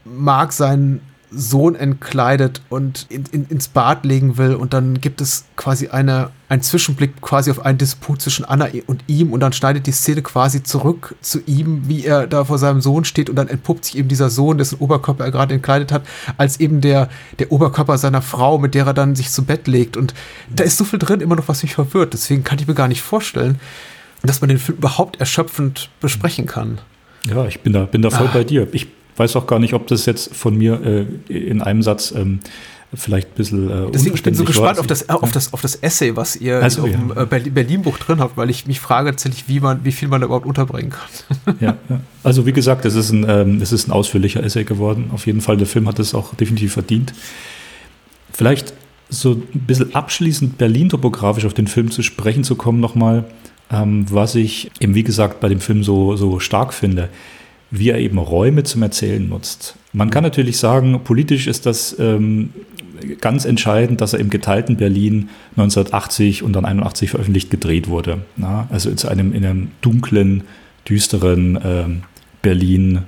[0.04, 1.00] Mark seinen
[1.30, 4.54] Sohn entkleidet und in, in, ins Bad legen will.
[4.54, 9.04] Und dann gibt es quasi eine, einen Zwischenblick quasi auf einen Disput zwischen Anna und
[9.06, 9.32] ihm.
[9.32, 13.04] Und dann schneidet die Szene quasi zurück zu ihm, wie er da vor seinem Sohn
[13.04, 13.30] steht.
[13.30, 16.02] Und dann entpuppt sich eben dieser Sohn, dessen Oberkörper er gerade entkleidet hat,
[16.36, 17.08] als eben der,
[17.38, 19.96] der Oberkörper seiner Frau, mit der er dann sich zu Bett legt.
[19.96, 20.14] Und
[20.54, 22.12] da ist so viel drin, immer noch was mich verwirrt.
[22.12, 23.60] Deswegen kann ich mir gar nicht vorstellen,
[24.22, 26.78] dass man den Film überhaupt erschöpfend besprechen kann.
[27.28, 28.30] Ja, ich bin da, bin da voll ah.
[28.32, 28.66] bei dir.
[28.72, 28.88] Ich
[29.20, 32.40] weiß auch gar nicht, ob das jetzt von mir äh, in einem Satz ähm,
[32.92, 35.76] vielleicht ein bisschen äh, Deswegen, Ich bin so gespannt auf das, auf, das, auf das
[35.76, 36.94] Essay, was ihr also, ja.
[36.94, 40.22] im äh, Berlin-Buch drin habt, weil ich mich frage tatsächlich, wie, man, wie viel man
[40.22, 41.56] da überhaupt unterbringen kann.
[41.60, 45.10] ja, ja, also wie gesagt, es ist, ein, ähm, es ist ein ausführlicher Essay geworden.
[45.12, 47.12] Auf jeden Fall, der Film hat es auch definitiv verdient.
[48.32, 48.72] Vielleicht
[49.10, 53.24] so ein bisschen abschließend Berlin-topografisch auf den Film zu sprechen zu kommen nochmal,
[53.70, 57.10] ähm, was ich eben wie gesagt bei dem Film so, so stark finde
[57.70, 59.76] wie er eben Räume zum Erzählen nutzt.
[59.92, 62.50] Man kann natürlich sagen, politisch ist das ähm,
[63.20, 68.22] ganz entscheidend, dass er im geteilten Berlin 1980 und dann 81 veröffentlicht gedreht wurde.
[68.36, 68.68] Na?
[68.70, 70.44] Also in einem, in einem dunklen,
[70.88, 72.02] düsteren ähm,
[72.42, 73.02] Berlin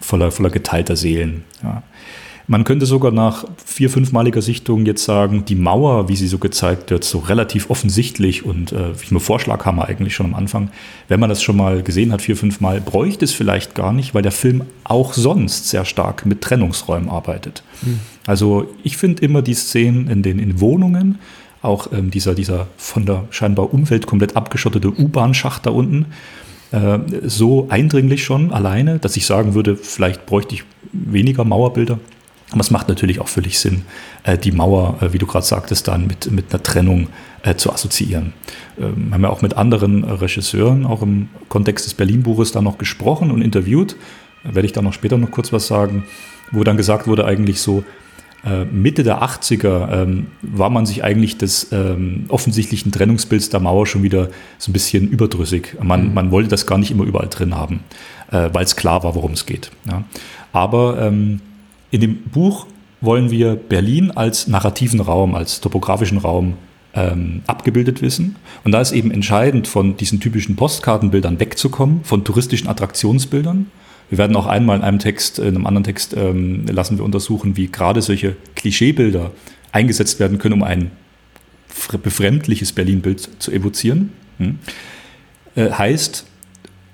[0.00, 1.44] voller, voller geteilter Seelen.
[1.62, 1.82] Ja.
[2.46, 6.90] Man könnte sogar nach vier, fünfmaliger Sichtung jetzt sagen, die Mauer, wie sie so gezeigt
[6.90, 10.34] wird, so relativ offensichtlich und äh, wie ich mir Vorschlag haben wir eigentlich schon am
[10.34, 10.70] Anfang,
[11.08, 14.14] wenn man das schon mal gesehen hat, vier, fünf Mal, bräuchte es vielleicht gar nicht,
[14.14, 17.62] weil der Film auch sonst sehr stark mit Trennungsräumen arbeitet.
[17.82, 18.00] Mhm.
[18.26, 21.18] Also ich finde immer die Szenen in den in Wohnungen,
[21.62, 26.06] auch ähm, dieser, dieser von der scheinbar Umwelt komplett abgeschottete U-Bahn-Schacht da unten,
[26.72, 31.98] äh, so eindringlich schon alleine, dass ich sagen würde, vielleicht bräuchte ich weniger Mauerbilder.
[32.50, 33.82] Aber es macht natürlich auch völlig Sinn,
[34.22, 37.08] äh, die Mauer, äh, wie du gerade sagtest, dann mit, mit einer Trennung
[37.42, 38.32] äh, zu assoziieren.
[38.78, 42.78] Ähm, wir haben ja auch mit anderen Regisseuren, auch im Kontext des Berlin-Buches, da noch
[42.78, 43.96] gesprochen und interviewt.
[44.44, 46.04] Da werde ich da noch später noch kurz was sagen,
[46.52, 47.84] wo dann gesagt wurde, eigentlich so,
[48.70, 54.02] Mitte der 80er ähm, war man sich eigentlich des ähm, offensichtlichen Trennungsbilds der Mauer schon
[54.02, 54.28] wieder
[54.58, 55.78] so ein bisschen überdrüssig.
[55.82, 56.14] Man, mhm.
[56.14, 57.80] man wollte das gar nicht immer überall drin haben,
[58.30, 59.70] äh, weil es klar war, worum es geht.
[59.88, 60.04] Ja.
[60.52, 61.40] Aber ähm,
[61.94, 62.66] in dem Buch
[63.00, 66.54] wollen wir Berlin als narrativen Raum, als topografischen Raum
[66.92, 68.34] ähm, abgebildet wissen.
[68.64, 73.70] Und da ist eben entscheidend, von diesen typischen Postkartenbildern wegzukommen, von touristischen Attraktionsbildern.
[74.10, 77.56] Wir werden auch einmal in einem Text, in einem anderen Text ähm, lassen wir untersuchen,
[77.56, 79.30] wie gerade solche Klischeebilder
[79.70, 80.90] eingesetzt werden können, um ein
[82.02, 84.10] befremdliches Berlin-Bild zu evozieren.
[84.38, 84.58] Hm.
[85.54, 86.26] Äh, heißt,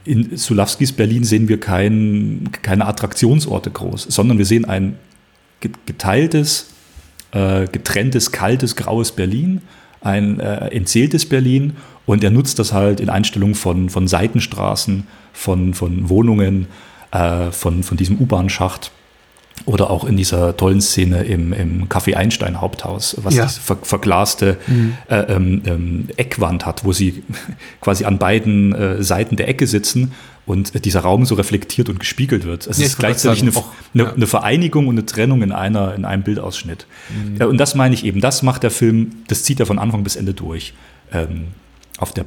[0.04, 4.96] in Sulawskis Berlin sehen wir kein, keine Attraktionsorte groß, sondern wir sehen ein
[5.86, 6.70] geteiltes,
[7.32, 9.60] äh, getrenntes, kaltes, graues Berlin,
[10.00, 11.74] ein äh, entzähltes Berlin
[12.06, 16.66] und er nutzt das halt in Einstellungen von, von Seitenstraßen, von, von Wohnungen,
[17.12, 18.90] äh, von, von diesem U-Bahn-Schacht
[19.66, 23.44] Oder auch in dieser tollen Szene im, im Café Einstein Haupthaus, was Ja.
[23.46, 24.56] diese ver verglaste
[25.08, 27.22] äh, ähm, ähm, Eckwand hat, wo sie
[27.80, 30.12] quasi an beiden äh, Seiten der Ecke sitzen
[30.46, 32.66] und äh, dieser Raum so reflektiert und gespiegelt wird.
[32.66, 33.52] Es Ja, ist gleichzeitig eine,
[33.94, 34.12] eine, ja.
[34.14, 36.86] eine Vereinigung und eine Trennung in, einer, in einem Bildausschnitt.
[37.10, 37.40] Mhm.
[37.40, 40.02] Äh, Und das meine ich eben, das macht der Film, das zieht er von Anfang
[40.04, 40.72] bis Ende durch.
[41.12, 41.48] Ähm,
[41.98, 42.24] auf der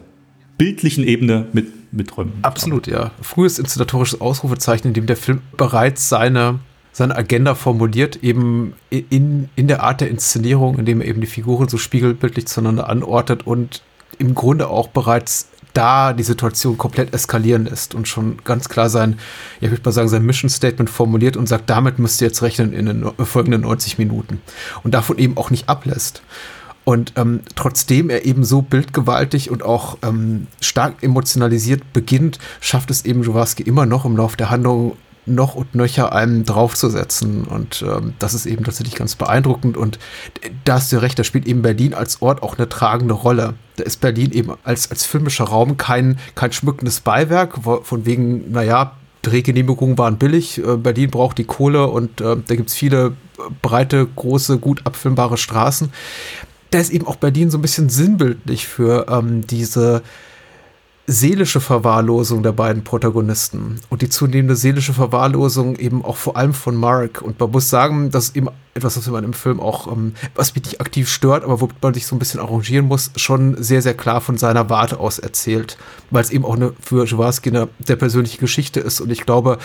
[0.57, 2.33] bildlichen Ebene mit, mit Räumen.
[2.43, 3.09] Absolut, ja.
[3.21, 6.59] Frühes inszenatorisches Ausrufezeichen, in dem der Film bereits seine,
[6.93, 11.27] seine Agenda formuliert, eben in, in der Art der Inszenierung, in dem er eben die
[11.27, 13.81] Figuren so spiegelbildlich zueinander anordnet und
[14.19, 19.17] im Grunde auch bereits da die Situation komplett eskalieren lässt und schon ganz klar sein,
[19.59, 22.43] ja, ich würde mal sagen, sein Mission Statement formuliert und sagt, damit müsst ihr jetzt
[22.43, 24.39] rechnen in den folgenden 90 Minuten.
[24.83, 26.21] Und davon eben auch nicht ablässt.
[26.85, 33.05] Und ähm, trotzdem er eben so bildgewaltig und auch ähm, stark emotionalisiert beginnt, schafft es
[33.05, 37.45] eben Jaworski immer noch im Lauf der Handlung noch und nöcher einem draufzusetzen.
[37.45, 39.77] Und ähm, das ist eben tatsächlich ganz beeindruckend.
[39.77, 39.99] Und
[40.65, 43.55] da hast du recht, da spielt eben Berlin als Ort auch eine tragende Rolle.
[43.77, 48.93] Da ist Berlin eben als, als filmischer Raum kein, kein schmückendes Beiwerk, von wegen, naja,
[49.23, 53.41] Drehgenehmigungen waren billig, äh, Berlin braucht die Kohle und äh, da gibt es viele äh,
[53.61, 55.91] breite, große, gut abfilmbare Straßen.
[56.69, 60.03] Da ist eben auch Berlin so ein bisschen sinnbildlich für ähm, diese
[61.05, 66.75] seelische Verwahrlosung der beiden Protagonisten und die zunehmende seelische Verwahrlosung eben auch vor allem von
[66.75, 67.21] Mark.
[67.21, 70.55] Und man muss sagen, das ist eben etwas, was man im Film auch, ähm, was
[70.55, 73.81] mich nicht aktiv stört, aber womit man sich so ein bisschen arrangieren muss, schon sehr,
[73.81, 75.77] sehr klar von seiner Warte aus erzählt,
[76.09, 79.01] weil es eben auch eine, für Jaworski eine der persönliche Geschichte ist.
[79.01, 79.57] Und ich glaube,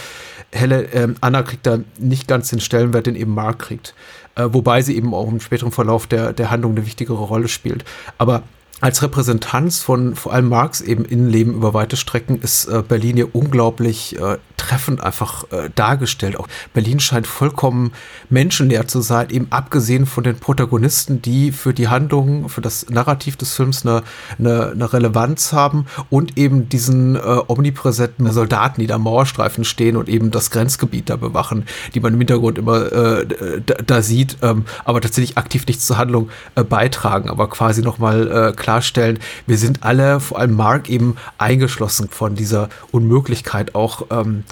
[0.51, 3.95] Helle, ähm, Anna kriegt da nicht ganz den Stellenwert, den eben Mark kriegt.
[4.35, 7.85] Äh, wobei sie eben auch im späteren Verlauf der, der Handlung eine wichtigere Rolle spielt.
[8.19, 8.43] Aber
[8.81, 13.35] als Repräsentanz von vor allem Marx eben Innenleben über weite Strecken ist äh, Berlin hier
[13.35, 16.37] unglaublich äh, treffend einfach äh, dargestellt.
[16.37, 17.93] Auch Berlin scheint vollkommen
[18.29, 23.37] menschenleer zu sein, eben abgesehen von den Protagonisten, die für die Handlung, für das Narrativ
[23.37, 24.03] des Films eine,
[24.39, 29.97] eine, eine Relevanz haben und eben diesen äh, omnipräsenten Soldaten, die da am Mauerstreifen stehen
[29.97, 31.65] und eben das Grenzgebiet da bewachen,
[31.95, 33.27] die man im Hintergrund immer äh,
[33.65, 38.31] da, da sieht, ähm, aber tatsächlich aktiv nichts zur Handlung äh, beitragen, aber quasi nochmal
[38.31, 44.45] äh, klarstellen, wir sind alle, vor allem Mark, eben eingeschlossen von dieser Unmöglichkeit auch ähm,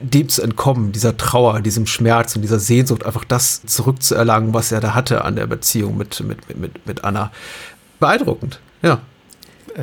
[0.00, 4.80] dem zu entkommen, dieser Trauer, diesem Schmerz und dieser Sehnsucht, einfach das zurückzuerlangen, was er
[4.80, 7.30] da hatte an der Beziehung mit, mit, mit, mit Anna.
[8.00, 9.00] Beeindruckend, ja.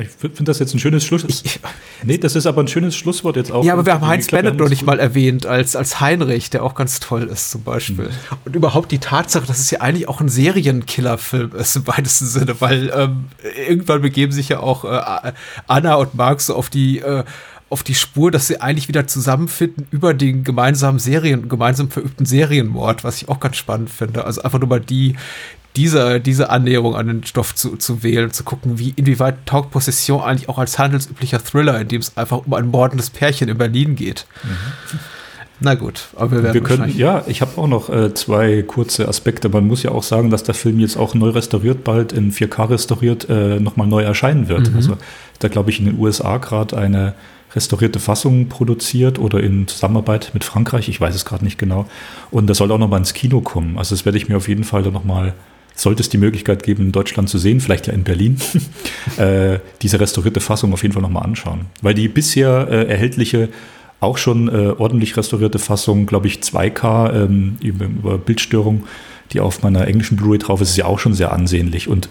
[0.00, 1.24] Ich finde das jetzt ein schönes Schluss.
[1.26, 1.60] Ich,
[2.04, 3.64] nee, das ist aber ein schönes Schlusswort jetzt auch.
[3.64, 6.74] ja, aber wir haben Heinz Bennett noch nicht mal erwähnt als, als Heinrich, der auch
[6.74, 8.06] ganz toll ist zum Beispiel.
[8.06, 8.36] Mhm.
[8.44, 12.60] Und überhaupt die Tatsache, dass es ja eigentlich auch ein Serienkiller-Film ist im weitesten Sinne,
[12.60, 13.24] weil ähm,
[13.66, 15.32] irgendwann begeben sich ja auch äh,
[15.66, 17.24] Anna und Mark so auf die äh,
[17.70, 23.04] auf die Spur, dass sie eigentlich wieder zusammenfinden über den gemeinsamen Serien, gemeinsam verübten Serienmord,
[23.04, 24.24] was ich auch ganz spannend finde.
[24.24, 25.14] Also einfach nur mal die,
[25.76, 30.20] diese, diese Annäherung an den Stoff zu, zu wählen, zu gucken, wie, inwieweit taugt Possession
[30.22, 33.94] eigentlich auch als handelsüblicher Thriller, in dem es einfach um ein mordendes Pärchen in Berlin
[33.94, 34.26] geht.
[35.60, 39.06] Na gut, aber wir werden Wir können, ja, ich habe auch noch äh, zwei kurze
[39.06, 39.50] Aspekte.
[39.50, 42.70] Man muss ja auch sagen, dass der Film jetzt auch neu restauriert, bald in 4K
[42.70, 44.74] restauriert, äh, nochmal neu erscheinen wird.
[44.74, 44.96] Also
[45.38, 47.14] da glaube ich in den USA gerade eine
[47.54, 51.86] restaurierte Fassung produziert oder in Zusammenarbeit mit Frankreich, ich weiß es gerade nicht genau.
[52.30, 53.76] Und das soll auch nochmal ins Kino kommen.
[53.76, 55.34] Also das werde ich mir auf jeden Fall dann nochmal,
[55.80, 58.36] sollte es die Möglichkeit geben, in Deutschland zu sehen, vielleicht ja in Berlin,
[59.16, 61.66] äh, diese restaurierte Fassung auf jeden Fall nochmal anschauen.
[61.80, 63.48] Weil die bisher äh, erhältliche
[64.00, 68.84] auch schon äh, ordentlich restaurierte Fassung, glaube ich, 2K ähm, über, über Bildstörung,
[69.32, 71.88] die auf meiner englischen Blu-ray drauf ist, ist ja auch schon sehr ansehnlich.
[71.88, 72.08] Und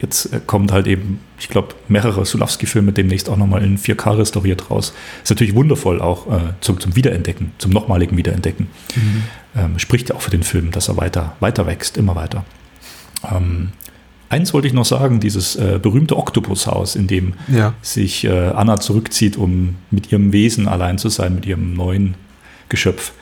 [0.00, 4.70] jetzt äh, kommt halt eben, ich glaube, mehrere Sulawski-Filme demnächst auch nochmal in 4K restauriert
[4.70, 4.94] raus.
[5.22, 8.68] Ist natürlich wundervoll auch äh, zum, zum Wiederentdecken, zum nochmaligen Wiederentdecken.
[9.56, 12.44] Ähm, spricht ja auch für den Film, dass er weiter, weiter wächst, immer weiter.
[13.28, 13.70] Ähm,
[14.28, 17.74] eins wollte ich noch sagen, dieses äh, berühmte Oktopushaus, in dem Ja.
[17.82, 22.14] sich äh, Anna zurückzieht, um mit ihrem Wesen allein zu sein, mit ihrem neuen
[22.68, 23.12] Geschöpf.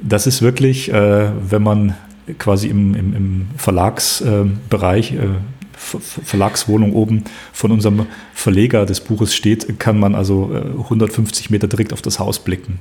[0.00, 1.94] Das ist wirklich, äh, wenn man
[2.38, 5.18] quasi im, im, im Verlagsbereich, äh,
[5.76, 11.92] Verlagswohnung oben von unserem Verleger des Buches steht, kann man also äh, 150 Meter direkt
[11.92, 12.80] auf das Haus blicken.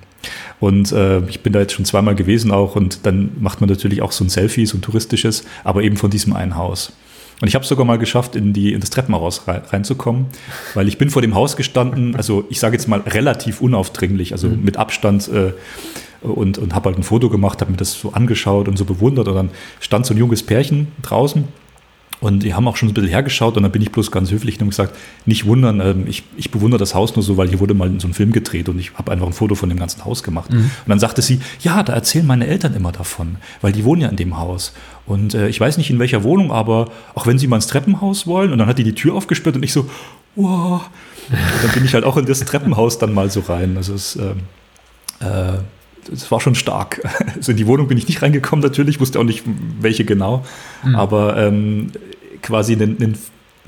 [0.59, 4.01] Und äh, ich bin da jetzt schon zweimal gewesen auch und dann macht man natürlich
[4.01, 6.93] auch so ein Selfie, so ein touristisches, aber eben von diesem einen Haus.
[7.41, 10.27] Und ich habe sogar mal geschafft, in, die, in das Treppenhaus rein, reinzukommen,
[10.75, 14.47] weil ich bin vor dem Haus gestanden, also ich sage jetzt mal relativ unaufdringlich, also
[14.47, 15.51] mit Abstand äh,
[16.21, 19.27] und, und habe halt ein Foto gemacht, habe mir das so angeschaut und so bewundert
[19.27, 19.49] und dann
[19.81, 21.45] stand so ein junges Pärchen draußen
[22.23, 24.61] Und die haben auch schon ein bisschen hergeschaut und dann bin ich bloß ganz höflich
[24.61, 24.95] und gesagt,
[25.25, 28.07] nicht wundern, ähm, ich, ich bewundere das Haus nur so, weil hier wurde mal so
[28.07, 30.49] ein Film gedreht und ich habe einfach ein Foto von dem ganzen Haus gemacht.
[30.49, 30.59] Mhm.
[30.59, 34.07] Und dann sagte sie, ja, da erzählen meine Eltern immer davon, weil die wohnen ja
[34.07, 34.71] in dem Haus.
[35.05, 38.25] Und äh, ich weiß nicht in welcher Wohnung, aber auch wenn sie mal ins Treppenhaus
[38.25, 39.89] wollen und dann hat die die Tür aufgesperrt und ich so,
[40.37, 40.89] wow.
[41.29, 43.75] Und dann bin ich halt auch in das Treppenhaus dann mal so rein.
[43.75, 44.43] Also es ähm,
[45.19, 45.57] äh,
[46.09, 47.01] das war schon stark.
[47.35, 49.43] Also in die Wohnung bin ich nicht reingekommen natürlich, wusste auch nicht,
[49.79, 50.45] welche genau.
[50.83, 50.95] Mhm.
[50.95, 51.91] Aber ähm,
[52.43, 53.17] quasi einen, einen,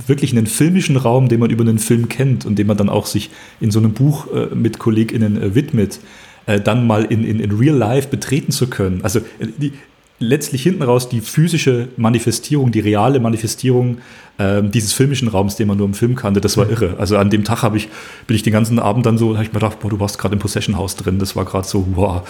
[0.05, 3.07] wirklich einen filmischen Raum, den man über einen Film kennt und den man dann auch
[3.07, 5.99] sich in so einem Buch äh, mit KollegInnen äh, widmet,
[6.45, 9.01] äh, dann mal in, in, in Real Life betreten zu können.
[9.01, 9.73] Also äh, die,
[10.19, 13.97] letztlich hinten raus die physische Manifestierung, die reale Manifestierung
[14.37, 16.71] ähm, dieses filmischen Raums, den man nur im Film kannte, das war mhm.
[16.71, 16.95] irre.
[16.97, 17.89] Also an dem Tag habe ich,
[18.27, 20.33] bin ich den ganzen Abend dann so, habe ich mir gedacht, boah, du warst gerade
[20.33, 21.19] im Possession House drin.
[21.19, 22.21] Das war gerade so, wow.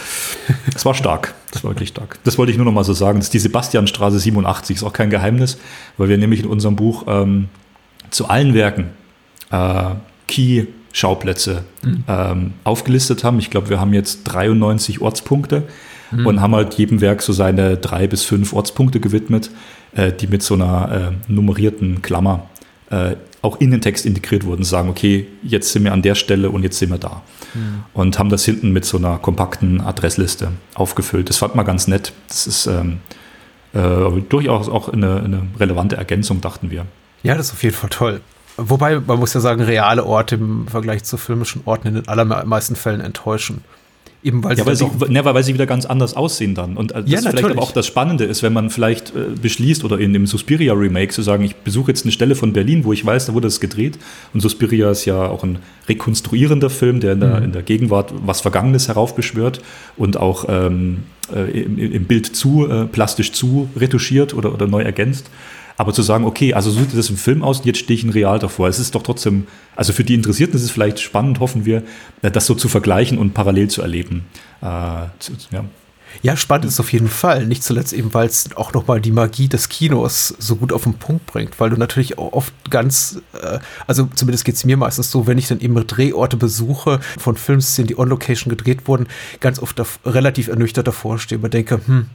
[0.73, 1.33] Das war stark.
[1.51, 2.19] Das war wirklich stark.
[2.23, 3.19] Das wollte ich nur noch mal so sagen.
[3.19, 5.57] Das ist die Sebastianstraße 87, ist auch kein Geheimnis,
[5.97, 7.49] weil wir nämlich in unserem Buch ähm,
[8.09, 8.89] zu allen Werken
[9.51, 9.95] äh,
[10.27, 12.03] Key Schauplätze mhm.
[12.07, 13.37] ähm, aufgelistet haben.
[13.39, 15.63] Ich glaube, wir haben jetzt 93 Ortspunkte
[16.11, 16.25] mhm.
[16.25, 19.51] und haben halt jedem Werk so seine drei bis fünf Ortspunkte gewidmet,
[19.95, 22.49] äh, die mit so einer äh, nummerierten Klammer
[22.89, 26.49] äh, auch in den Text integriert wurden, sagen, okay, jetzt sind wir an der Stelle
[26.49, 27.21] und jetzt sind wir da.
[27.53, 27.83] Mhm.
[27.93, 31.29] Und haben das hinten mit so einer kompakten Adressliste aufgefüllt.
[31.29, 32.11] Das fand man ganz nett.
[32.27, 32.97] Das ist ähm,
[33.73, 36.85] äh, durchaus auch eine, eine relevante Ergänzung, dachten wir.
[37.21, 38.21] Ja, das ist auf jeden Fall toll.
[38.57, 42.75] Wobei, man muss ja sagen, reale Orte im Vergleich zu filmischen Orten in den allermeisten
[42.75, 43.63] Fällen enttäuschen.
[44.25, 46.77] Eben weil, ja, weil, sie, ne, weil sie wieder ganz anders aussehen dann.
[46.77, 49.83] Und äh, das ja, vielleicht aber auch das Spannende ist, wenn man vielleicht äh, beschließt
[49.83, 52.91] oder in dem Suspiria Remake zu sagen, ich besuche jetzt eine Stelle von Berlin, wo
[52.91, 53.99] ich weiß, da wurde es gedreht.
[54.33, 57.43] Und Suspiria ist ja auch ein rekonstruierender Film, der in der, mhm.
[57.43, 59.61] in der Gegenwart was Vergangenes heraufbeschwört
[59.95, 61.03] und auch ähm,
[61.33, 65.29] äh, im, im, Bild zu, äh, plastisch zu retuschiert oder, oder neu ergänzt.
[65.77, 68.09] Aber zu sagen, okay, also so sieht das im Film aus jetzt stehe ich in
[68.09, 68.69] real davor.
[68.69, 71.83] Es ist doch trotzdem, also für die Interessierten ist es vielleicht spannend, hoffen wir,
[72.21, 74.25] äh, das so zu vergleichen und parallel zu erleben.
[74.61, 75.65] Äh, ja.
[76.21, 77.45] Ja, spannend ist auf jeden Fall.
[77.45, 80.95] Nicht zuletzt eben, weil es auch nochmal die Magie des Kinos so gut auf den
[80.95, 85.11] Punkt bringt, weil du natürlich auch oft ganz, äh, also zumindest geht es mir meistens
[85.11, 89.07] so, wenn ich dann eben Drehorte besuche von Filmszenen, die on Location gedreht wurden,
[89.39, 92.07] ganz oft relativ ernüchtert davor stehe und denke, hm,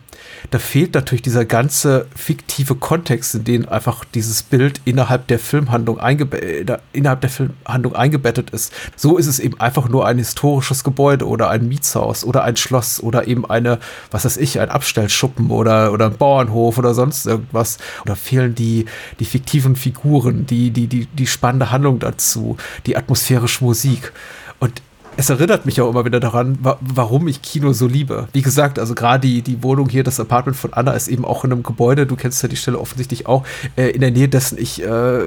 [0.50, 5.98] da fehlt natürlich dieser ganze fiktive Kontext, in den einfach dieses Bild innerhalb der Filmhandlung,
[5.98, 8.72] äh, innerhalb der Filmhandlung eingebettet ist.
[8.96, 13.02] So ist es eben einfach nur ein historisches Gebäude oder ein Mietshaus oder ein Schloss
[13.02, 13.78] oder eben eine,
[14.10, 17.78] was weiß ich, ein Abstellschuppen oder, oder ein Bauernhof oder sonst irgendwas.
[18.04, 18.86] Oder fehlen die,
[19.18, 24.12] die fiktiven Figuren, die, die, die, die spannende Handlung dazu, die atmosphärische Musik.
[24.58, 24.82] Und
[25.16, 28.28] es erinnert mich auch immer wieder daran, wa warum ich Kino so liebe.
[28.32, 31.44] Wie gesagt, also gerade die, die Wohnung hier, das Apartment von Anna ist eben auch
[31.44, 33.44] in einem Gebäude, du kennst ja die Stelle offensichtlich auch,
[33.76, 35.24] äh, in der Nähe dessen ich äh,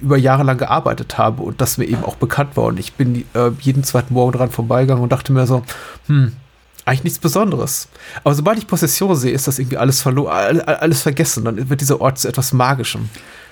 [0.00, 2.64] über Jahre lang gearbeitet habe und das mir eben auch bekannt war.
[2.64, 5.62] Und ich bin äh, jeden zweiten Morgen dran vorbeigegangen und dachte mir so,
[6.06, 6.32] hm,
[6.86, 7.88] eigentlich nichts Besonderes.
[8.24, 11.44] Aber sobald ich Possession sehe, ist das irgendwie alles verloren, alles vergessen.
[11.44, 13.10] Dann wird dieser Ort zu etwas Magischem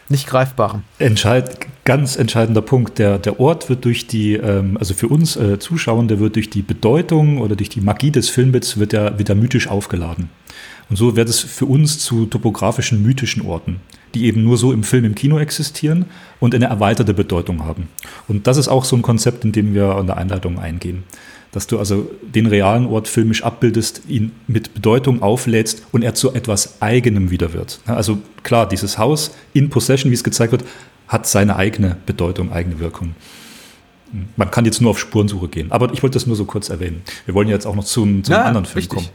[0.09, 0.82] nicht greifbarem.
[0.99, 2.99] Entscheid, ganz entscheidender Punkt.
[2.99, 6.51] Der, der Ort wird durch die, ähm, also für uns äh, Zuschauer, der wird durch
[6.51, 10.30] die Bedeutung oder durch die Magie des Filmbits wird er wieder mythisch aufgeladen.
[10.91, 13.80] Und so wird es für uns zu topografischen, mythischen Orten,
[14.14, 16.05] die eben nur so im Film, im Kino existieren
[16.39, 17.89] und eine erweiterte Bedeutung haben.
[18.28, 21.05] Und das ist auch so ein Konzept, in dem wir an der Einleitung eingehen
[21.55, 26.34] dass du also den realen Ort filmisch abbildest, ihn mit Bedeutung auflädst und er zu
[26.34, 27.80] etwas Eigenem wieder wird.
[27.86, 30.64] Also klar, dieses Haus in Possession, wie es gezeigt wird,
[31.07, 33.14] hat seine eigene Bedeutung, eigene Wirkung.
[34.36, 35.70] Man kann jetzt nur auf Spurensuche gehen.
[35.70, 37.02] Aber ich wollte das nur so kurz erwähnen.
[37.24, 38.96] Wir wollen jetzt auch noch zum, zum ja, anderen Film richtig.
[38.96, 39.09] kommen.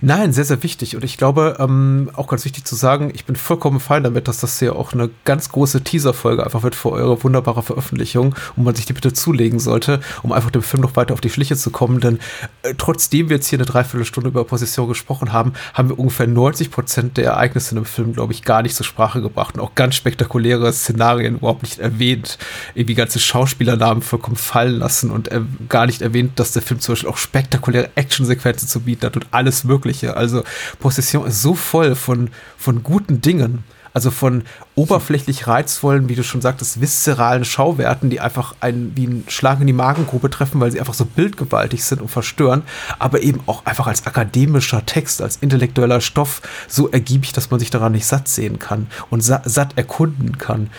[0.00, 0.96] Nein, sehr, sehr wichtig.
[0.96, 4.38] Und ich glaube, ähm, auch ganz wichtig zu sagen, ich bin vollkommen fein damit, dass
[4.38, 8.74] das hier auch eine ganz große Teaser-Folge einfach wird für eure wunderbare Veröffentlichung und man
[8.74, 11.70] sich die bitte zulegen sollte, um einfach dem Film noch weiter auf die Schliche zu
[11.70, 12.00] kommen.
[12.00, 12.20] Denn
[12.62, 16.70] äh, trotzdem wir jetzt hier eine Dreiviertelstunde über Position gesprochen haben, haben wir ungefähr 90
[16.70, 19.74] Prozent der Ereignisse in dem Film, glaube ich, gar nicht zur Sprache gebracht und auch
[19.74, 22.38] ganz spektakuläre Szenarien überhaupt nicht erwähnt.
[22.74, 26.92] Irgendwie ganze Schauspielernamen vollkommen fallen lassen und äh, gar nicht erwähnt, dass der Film zum
[26.92, 30.16] Beispiel auch spektakuläre Actionsequenzen zu bieten hat und alles mögliche Mögliche.
[30.16, 30.42] Also
[30.80, 33.64] Possession ist so voll von, von guten Dingen.
[33.94, 34.44] Also von
[34.74, 39.66] oberflächlich reizvollen, wie du schon sagtest, viszeralen Schauwerten, die einfach einen wie einen Schlag in
[39.66, 42.62] die Magengrube treffen, weil sie einfach so bildgewaltig sind und verstören,
[42.98, 47.68] aber eben auch einfach als akademischer Text, als intellektueller Stoff so ergiebig, dass man sich
[47.68, 50.70] daran nicht satt sehen kann und sa satt erkunden kann.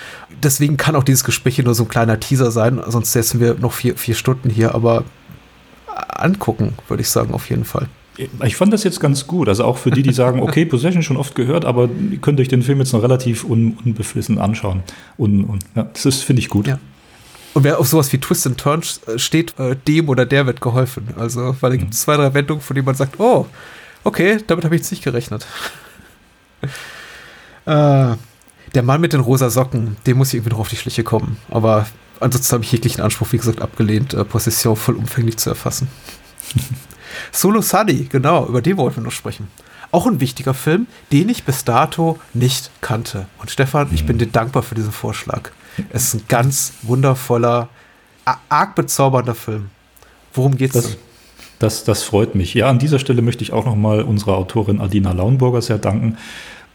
[0.42, 3.54] Deswegen kann auch dieses Gespräch hier nur so ein kleiner Teaser sein, sonst setzen wir
[3.54, 5.04] noch vier, vier Stunden hier, aber
[6.10, 7.88] angucken, würde ich sagen, auf jeden Fall.
[8.18, 9.50] Ich fand das jetzt ganz gut.
[9.50, 12.48] Also auch für die, die sagen, okay, Possession schon oft gehört, aber ihr könnt euch
[12.48, 14.84] den Film jetzt noch relativ un unbeflissen anschauen.
[15.18, 16.68] Und, und ja, das finde ich gut.
[16.68, 16.80] Ja.
[17.54, 20.62] Und wer auf sowas wie Twist and Turns äh, steht, äh, dem oder der wird
[20.62, 21.10] geholfen.
[21.18, 22.04] Also, weil da gibt es mhm.
[22.04, 23.48] zwei, drei Wendungen, von denen man sagt, oh,
[24.04, 25.46] okay, damit habe ich jetzt nicht gerechnet.
[27.66, 28.16] äh,
[28.76, 31.38] der Mann mit den rosa Socken, dem muss ich irgendwie noch auf die Schliche kommen.
[31.50, 31.86] Aber
[32.20, 35.88] ansonsten habe ich jeglichen Anspruch, wie gesagt, abgelehnt, äh, Possession vollumfänglich zu erfassen.
[37.32, 39.48] Solo Sunny, genau, über den wollten wir noch sprechen.
[39.92, 43.28] Auch ein wichtiger Film, den ich bis dato nicht kannte.
[43.40, 44.20] Und Stefan, ich bin mhm.
[44.22, 45.52] dir dankbar für diesen Vorschlag.
[45.92, 47.70] Es ist ein ganz wundervoller,
[48.50, 49.70] arg bezaubernder Film.
[50.34, 50.96] Worum geht's das, denn?
[51.60, 52.54] Das, das freut mich.
[52.54, 56.18] Ja, an dieser Stelle möchte ich auch nochmal unserer Autorin Adina Launburger sehr danken.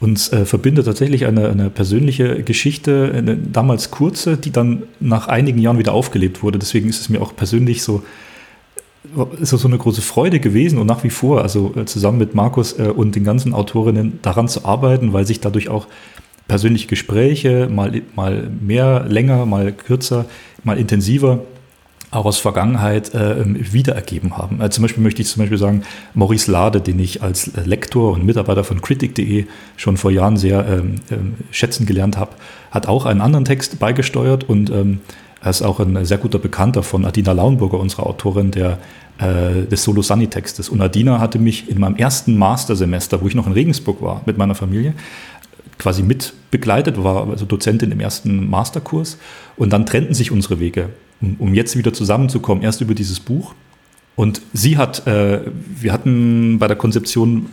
[0.00, 5.58] Uns äh, verbindet tatsächlich eine, eine persönliche Geschichte, eine damals kurze, die dann nach einigen
[5.58, 6.60] Jahren wieder aufgelebt wurde.
[6.60, 8.04] Deswegen ist es mir auch persönlich so
[9.40, 12.78] ist so eine große Freude gewesen und nach wie vor, also äh, zusammen mit Markus
[12.78, 15.86] äh, und den ganzen Autorinnen daran zu arbeiten, weil sich dadurch auch
[16.46, 20.26] persönliche Gespräche mal, mal mehr, länger, mal kürzer,
[20.64, 21.40] mal intensiver
[22.10, 24.60] auch aus Vergangenheit äh, wiederergeben haben.
[24.60, 25.82] Also zum Beispiel möchte ich zum Beispiel sagen,
[26.14, 29.44] Maurice Lade, den ich als Lektor und Mitarbeiter von Critic.de
[29.76, 32.32] schon vor Jahren sehr ähm, ähm, schätzen gelernt habe,
[32.70, 35.00] hat auch einen anderen Text beigesteuert und ähm,
[35.40, 38.78] er ist auch ein sehr guter Bekannter von Adina Launburger, unserer Autorin der,
[39.18, 40.68] äh, des Solo Sunny Textes.
[40.68, 44.36] Und Adina hatte mich in meinem ersten Mastersemester, wo ich noch in Regensburg war mit
[44.36, 44.94] meiner Familie,
[45.78, 49.18] quasi mit begleitet, war also Dozentin im ersten Masterkurs.
[49.56, 53.54] Und dann trennten sich unsere Wege, um, um jetzt wieder zusammenzukommen, erst über dieses Buch.
[54.16, 55.42] Und sie hat, äh,
[55.80, 57.46] wir hatten bei der Konzeption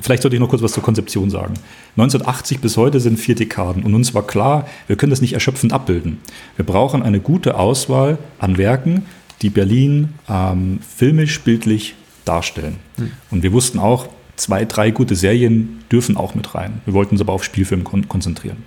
[0.00, 1.54] Vielleicht sollte ich noch kurz was zur Konzeption sagen.
[1.96, 5.72] 1980 bis heute sind vier Dekaden und uns war klar, wir können das nicht erschöpfend
[5.72, 6.18] abbilden.
[6.56, 9.06] Wir brauchen eine gute Auswahl an Werken,
[9.42, 11.94] die Berlin ähm, filmisch, bildlich
[12.24, 12.76] darstellen.
[12.96, 13.10] Mhm.
[13.30, 16.80] Und wir wussten auch, zwei, drei gute Serien dürfen auch mit rein.
[16.86, 18.58] Wir wollten uns aber auf Spielfilm kon konzentrieren.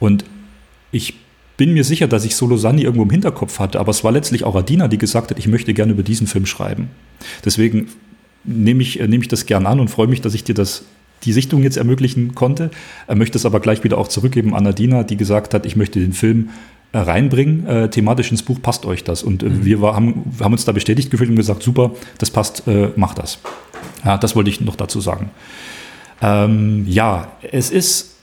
[0.00, 0.24] Und
[0.90, 1.14] ich
[1.56, 4.44] bin mir sicher, dass ich Solo Sunny irgendwo im Hinterkopf hatte, aber es war letztlich
[4.44, 6.90] auch Adina, die gesagt hat, ich möchte gerne über diesen Film schreiben.
[7.44, 7.88] Deswegen
[8.44, 10.84] nehme ich, nehme ich das gern an und freue mich, dass ich dir das
[11.24, 12.70] die Sichtung jetzt ermöglichen konnte.
[13.06, 15.98] Er möchte es aber gleich wieder auch zurückgeben an Nadina, die gesagt hat, ich möchte
[15.98, 16.50] den Film
[16.92, 19.22] äh, reinbringen, äh, thematisch ins Buch, passt euch das?
[19.22, 19.64] Und äh, mhm.
[19.64, 23.14] wir war, haben, haben, uns da bestätigt gefühlt und gesagt, super, das passt, äh, mach
[23.14, 23.40] das.
[24.04, 25.30] Ja, das wollte ich noch dazu sagen.
[26.22, 28.16] Ähm, ja, es ist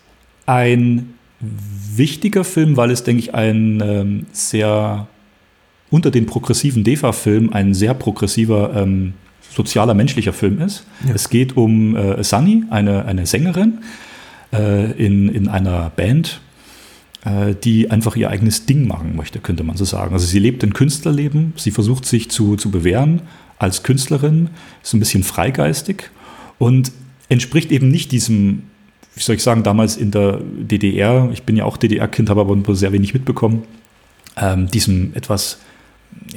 [0.45, 5.07] ein wichtiger Film, weil es, denke ich, ein ähm, sehr
[5.91, 9.13] unter den progressiven DEFA-Filmen ein sehr progressiver ähm,
[9.55, 10.85] sozialer, menschlicher Film ist.
[11.07, 11.15] Ja.
[11.15, 13.79] Es geht um äh, Sunny, eine, eine Sängerin
[14.53, 16.41] äh, in, in einer Band,
[17.23, 20.13] äh, die einfach ihr eigenes Ding machen möchte, könnte man so sagen.
[20.13, 23.21] Also sie lebt ein Künstlerleben, sie versucht sich zu, zu bewähren
[23.57, 24.49] als Künstlerin,
[24.83, 26.09] ist ein bisschen freigeistig
[26.59, 26.91] und
[27.29, 28.63] entspricht eben nicht diesem,
[29.15, 32.75] wie soll ich sagen, damals in der DDR, ich bin ja auch DDR-Kind, habe aber
[32.75, 33.63] sehr wenig mitbekommen,
[34.35, 35.59] ähm, diesem etwas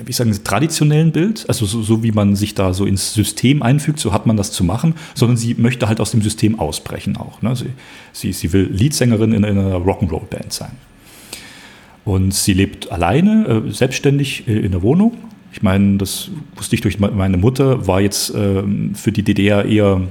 [0.04, 3.62] wie sagen Sie, traditionellen Bild, also so, so, wie man sich da so ins System
[3.62, 7.16] einfügt, so hat man das zu machen, sondern sie möchte halt aus dem System ausbrechen
[7.16, 7.42] auch.
[7.42, 7.56] Ne?
[7.56, 7.70] Sie,
[8.12, 10.72] sie, sie will Leadsängerin in, in einer Rock'n'Roll-Band sein.
[12.04, 15.16] Und sie lebt alleine, äh, selbstständig äh, in der Wohnung.
[15.52, 18.62] Ich meine, das wusste ich durch meine Mutter, war jetzt äh,
[18.94, 20.02] für die DDR eher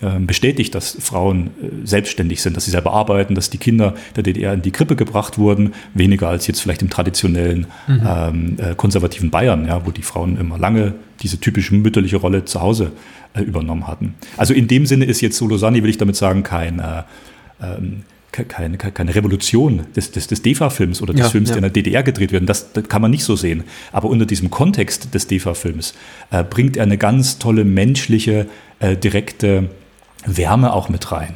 [0.00, 4.54] bestätigt, dass Frauen äh, selbstständig sind, dass sie selber arbeiten, dass die Kinder der DDR
[4.54, 8.02] in die Krippe gebracht wurden, weniger als jetzt vielleicht im traditionellen mhm.
[8.06, 12.60] ähm, äh, konservativen Bayern, ja, wo die Frauen immer lange diese typische mütterliche Rolle zu
[12.62, 12.92] Hause
[13.34, 14.14] äh, übernommen hatten.
[14.36, 17.02] Also in dem Sinne ist jetzt Solosani, will ich damit sagen, kein äh,
[17.62, 21.56] ähm, keine, keine Revolution des, des, des DEFA-Films oder des ja, Films, ja.
[21.56, 22.48] der in der DDR gedreht wird.
[22.48, 23.64] Das, das, kann man nicht so sehen.
[23.92, 25.94] Aber unter diesem Kontext des DEFA-Films
[26.30, 28.46] äh, bringt er eine ganz tolle menschliche,
[28.78, 29.70] äh, direkte
[30.26, 31.34] Wärme auch mit rein,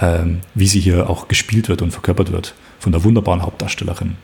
[0.00, 2.54] ähm, wie sie hier auch gespielt wird und verkörpert wird
[2.84, 4.16] von der wunderbaren Hauptdarstellerin.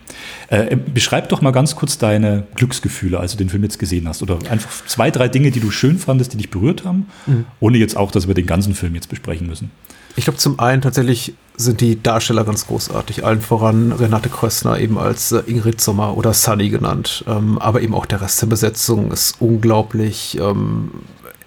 [0.49, 4.23] Äh, beschreib doch mal ganz kurz deine Glücksgefühle, als du den Film jetzt gesehen hast.
[4.23, 7.47] Oder einfach zwei, drei Dinge, die du schön fandest, die dich berührt haben, mhm.
[7.59, 9.71] ohne jetzt auch, dass wir den ganzen Film jetzt besprechen müssen.
[10.17, 13.25] Ich glaube, zum einen tatsächlich sind die Darsteller ganz großartig.
[13.25, 17.25] Allen voran Renate Krössner eben als äh, Ingrid Sommer oder Sunny genannt.
[17.27, 20.91] Ähm, aber eben auch der Rest der Besetzung ist unglaublich ähm,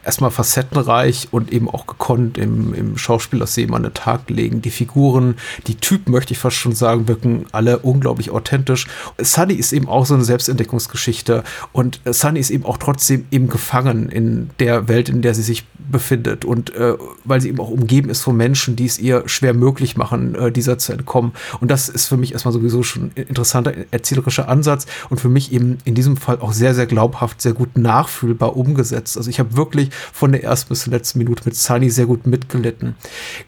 [0.03, 4.61] erstmal facettenreich und eben auch gekonnt im, im Schauspiel das eben an den Tag legen.
[4.61, 5.35] Die Figuren,
[5.67, 8.87] die Typen, möchte ich fast schon sagen, wirken alle unglaublich authentisch.
[9.19, 14.09] Sunny ist eben auch so eine Selbstentdeckungsgeschichte und Sunny ist eben auch trotzdem eben gefangen
[14.09, 18.09] in der Welt, in der sie sich befindet und äh, weil sie eben auch umgeben
[18.09, 21.33] ist von Menschen, die es ihr schwer möglich machen, äh, dieser zu entkommen.
[21.59, 25.51] Und das ist für mich erstmal sowieso schon ein interessanter erzählerischer Ansatz und für mich
[25.51, 29.17] eben in diesem Fall auch sehr, sehr glaubhaft, sehr gut nachfühlbar umgesetzt.
[29.17, 32.27] Also ich habe wirklich von der ersten bis zur letzten Minute mit Sunny sehr gut
[32.27, 32.95] mitgelitten.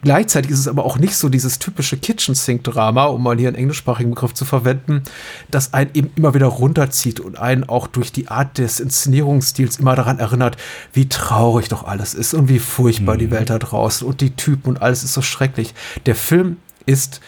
[0.01, 3.47] Gleichzeitig ist es aber auch nicht so dieses typische Kitchen Sink Drama, um mal hier
[3.47, 5.03] einen englischsprachigen Begriff zu verwenden,
[5.51, 9.95] das einen eben immer wieder runterzieht und einen auch durch die Art des Inszenierungsstils immer
[9.95, 10.57] daran erinnert,
[10.93, 13.19] wie traurig doch alles ist und wie furchtbar mhm.
[13.19, 15.73] die Welt da draußen und die Typen und alles ist so schrecklich.
[16.05, 17.21] Der Film ist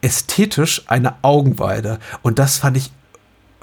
[0.00, 2.90] ästhetisch eine Augenweide und das fand ich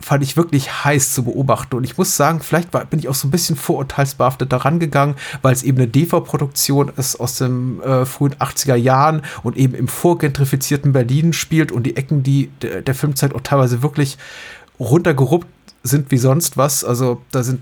[0.04, 1.76] fand ich wirklich heiß zu beobachten.
[1.76, 5.16] Und ich muss sagen, vielleicht war, bin ich auch so ein bisschen vorurteilsbehaftet daran gegangen,
[5.42, 9.88] weil es eben eine DEFA-Produktion ist aus den äh, frühen 80er Jahren und eben im
[9.88, 14.18] vorgentrifizierten Berlin spielt und die Ecken, die der, der Film zeigt, auch teilweise wirklich
[14.80, 15.48] runtergeruppt
[15.84, 16.84] sind wie sonst was.
[16.84, 17.62] Also da sind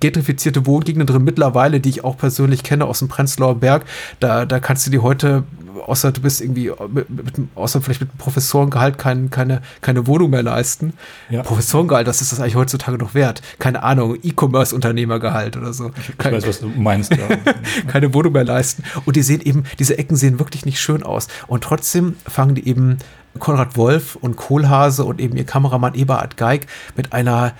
[0.00, 3.84] gentrifizierte Wohngegenden drin mittlerweile, die ich auch persönlich kenne aus dem Prenzlauer Berg.
[4.20, 5.44] Da, da kannst du die heute
[5.86, 10.30] außer du bist irgendwie, mit, mit, außer vielleicht mit einem Professorengehalt kein, keine, keine Wohnung
[10.30, 10.94] mehr leisten.
[11.30, 11.42] Ja.
[11.42, 13.42] Professorengehalt, das ist das eigentlich heutzutage noch wert.
[13.58, 15.90] Keine Ahnung, E-Commerce-Unternehmergehalt oder so.
[15.96, 17.12] Ich, Kein, weiß, was du meinst.
[17.12, 17.28] Ja.
[17.88, 18.84] keine Wohnung mehr leisten.
[19.04, 21.28] Und die sehen eben, diese Ecken sehen wirklich nicht schön aus.
[21.46, 22.98] Und trotzdem fangen die eben
[23.38, 26.66] Konrad Wolf und Kohlhase und eben ihr Kameramann Eberhard Geig
[26.96, 27.52] mit einer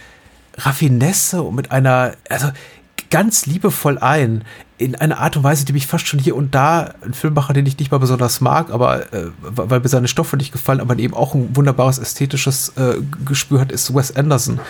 [0.57, 2.49] Raffinesse und mit einer, also
[3.11, 4.45] ganz liebevoll ein,
[4.79, 7.67] in einer Art und Weise, die mich fast schon hier und da, ein Filmmacher, den
[7.67, 11.15] ich nicht mal besonders mag, aber äh, weil mir seine Stoffe nicht gefallen, aber eben
[11.15, 14.61] auch ein wunderbares ästhetisches äh, Gespür hat, ist Wes Anderson.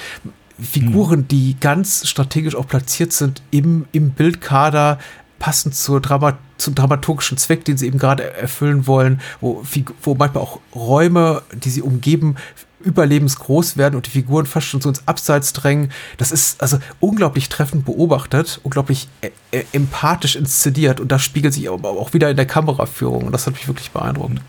[0.60, 1.28] Figuren, hm.
[1.28, 4.98] die ganz strategisch auch platziert sind im, im Bildkader,
[5.38, 9.64] passend zur Drama, zum dramaturgischen Zweck, den sie eben gerade erfüllen wollen, wo,
[10.02, 12.36] wo manchmal auch Räume, die sie umgeben,
[12.82, 15.90] überlebensgroß werden und die Figuren fast schon so ins Abseits drängen.
[16.18, 21.68] Das ist also unglaublich treffend beobachtet, unglaublich äh, äh, empathisch inszeniert und das spiegelt sich
[21.68, 24.40] auch, auch wieder in der Kameraführung und das hat mich wirklich beeindruckt.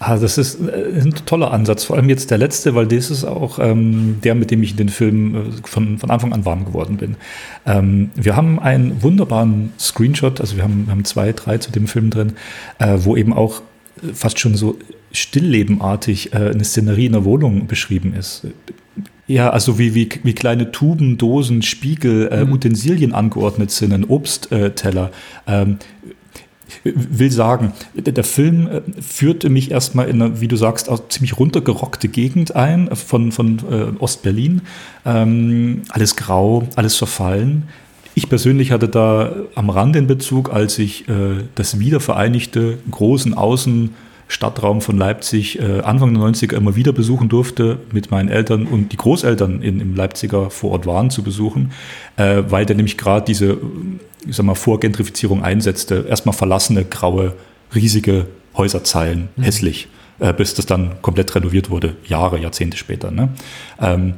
[0.00, 3.24] Ah, das ist äh, ein toller Ansatz, vor allem jetzt der letzte, weil das ist
[3.24, 6.96] auch ähm, der, mit dem ich in den Film von, von Anfang an warm geworden
[6.98, 7.16] bin.
[7.66, 11.88] Ähm, wir haben einen wunderbaren Screenshot, also wir haben, wir haben zwei, drei zu dem
[11.88, 12.34] Film drin,
[12.78, 13.62] äh, wo eben auch
[14.14, 14.78] fast schon so
[15.12, 18.46] stilllebenartig äh, eine Szenerie in der Wohnung beschrieben ist.
[19.26, 22.52] Ja, also wie, wie, wie kleine Tuben, Dosen, Spiegel, äh, mhm.
[22.52, 25.10] Utensilien angeordnet sind, ein Obstteller.
[25.46, 25.78] Ähm,
[26.84, 32.08] will sagen, der Film äh, führte mich erstmal in eine, wie du sagst, ziemlich runtergerockte
[32.08, 34.62] Gegend ein von, von äh, Ostberlin.
[35.04, 37.64] Ähm, alles grau, alles verfallen.
[38.14, 43.94] Ich persönlich hatte da am Rand den Bezug, als ich äh, das wiedervereinigte großen Außen
[44.28, 48.92] Stadtraum von Leipzig äh, Anfang der 90er immer wieder besuchen durfte, mit meinen Eltern und
[48.92, 51.72] die Großeltern in, im Leipziger Vorort waren zu besuchen,
[52.16, 53.56] äh, weil der nämlich gerade diese,
[54.26, 56.04] ich sag mal, Vorgentrifizierung einsetzte.
[56.08, 57.34] Erstmal verlassene, graue,
[57.74, 59.42] riesige Häuserzeilen, mhm.
[59.42, 63.10] hässlich, äh, bis das dann komplett renoviert wurde, Jahre, Jahrzehnte später.
[63.10, 63.30] Ne?
[63.80, 64.14] Ähm,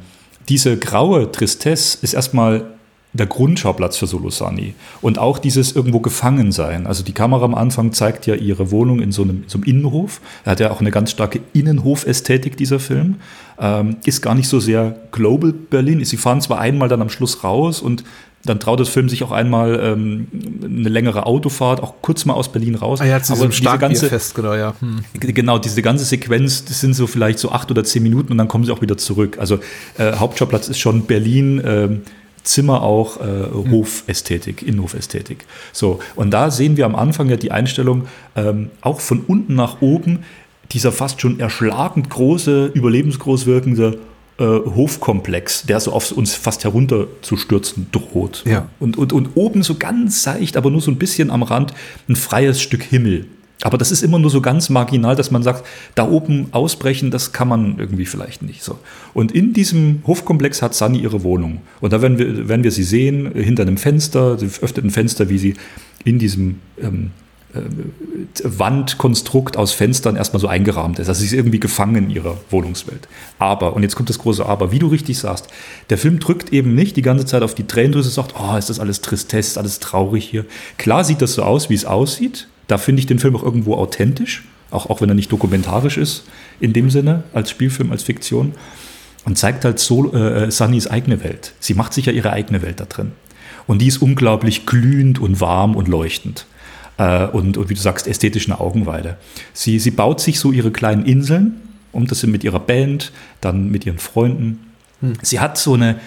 [0.49, 2.65] diese graue Tristesse ist erstmal
[3.13, 4.73] der Grundschauplatz für Solosani.
[5.01, 6.87] Und auch dieses irgendwo Gefangensein.
[6.87, 10.21] Also die Kamera am Anfang zeigt ja ihre Wohnung in so einem, so einem Innenhof.
[10.45, 13.15] Er hat ja auch eine ganz starke Innenhofästhetik, dieser Film.
[13.59, 16.03] Ähm, ist gar nicht so sehr Global Berlin.
[16.05, 18.03] Sie fahren zwar einmal dann am Schluss raus und
[18.43, 20.27] dann traut das Film sich auch einmal ähm,
[20.63, 22.99] eine längere Autofahrt, auch kurz mal aus Berlin raus.
[22.99, 24.73] Ah ja, zu Aber diese ganze fest, genau, ja.
[24.79, 25.01] Hm.
[25.13, 28.47] Genau, diese ganze Sequenz, das sind so vielleicht so acht oder zehn Minuten und dann
[28.47, 29.37] kommen sie auch wieder zurück.
[29.39, 29.59] Also
[29.97, 31.59] äh, Hauptschauplatz ist schon Berlin.
[31.59, 31.89] Äh,
[32.43, 35.45] Zimmer auch äh, Hofästhetik, Innenhofästhetik.
[35.71, 39.81] So, und da sehen wir am Anfang ja die Einstellung, ähm, auch von unten nach
[39.81, 40.19] oben,
[40.71, 43.99] dieser fast schon erschlagend große, überlebensgroß wirkende
[44.37, 48.43] äh, Hofkomplex, der so auf uns fast herunterzustürzen droht.
[48.45, 48.69] Ja.
[48.79, 51.73] Und, und, und oben so ganz seicht, aber nur so ein bisschen am Rand,
[52.09, 53.27] ein freies Stück Himmel.
[53.63, 57.31] Aber das ist immer nur so ganz marginal, dass man sagt, da oben ausbrechen, das
[57.31, 58.79] kann man irgendwie vielleicht nicht so.
[59.13, 61.61] Und in diesem Hofkomplex hat Sunny ihre Wohnung.
[61.79, 65.29] Und da werden wir, werden wir sie sehen, hinter einem Fenster, sie öffnet ein Fenster,
[65.29, 65.53] wie sie
[66.03, 67.11] in diesem ähm,
[67.53, 67.61] äh,
[68.43, 71.09] Wandkonstrukt aus Fenstern erstmal so eingerahmt ist.
[71.09, 73.07] Also sie ist irgendwie gefangen in ihrer Wohnungswelt.
[73.39, 75.47] Aber, und jetzt kommt das große Aber, wie du richtig sagst,
[75.89, 78.69] der Film drückt eben nicht die ganze Zeit auf die Tränendrüse und sagt, oh, ist
[78.69, 80.45] das alles Tristesse, alles traurig hier.
[80.77, 83.75] Klar sieht das so aus, wie es aussieht, da finde ich den Film auch irgendwo
[83.75, 86.23] authentisch, auch, auch wenn er nicht dokumentarisch ist,
[86.61, 88.53] in dem Sinne, als Spielfilm, als Fiktion.
[89.25, 91.53] Und zeigt halt so äh, Sunnys eigene Welt.
[91.59, 93.11] Sie macht sich ja ihre eigene Welt da drin.
[93.67, 96.47] Und die ist unglaublich glühend und warm und leuchtend.
[96.97, 99.17] Äh, und, und wie du sagst, ästhetisch eine Augenweide.
[99.53, 101.61] Sie, sie baut sich so ihre kleinen Inseln,
[101.91, 103.11] um das mit ihrer Band,
[103.41, 104.71] dann mit ihren Freunden.
[105.01, 105.13] Hm.
[105.21, 105.99] Sie hat so eine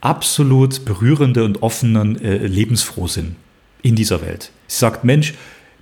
[0.00, 3.36] absolut berührende und offenen äh, Lebensfrohsinn
[3.82, 4.50] in dieser Welt.
[4.66, 5.34] Sie sagt, Mensch,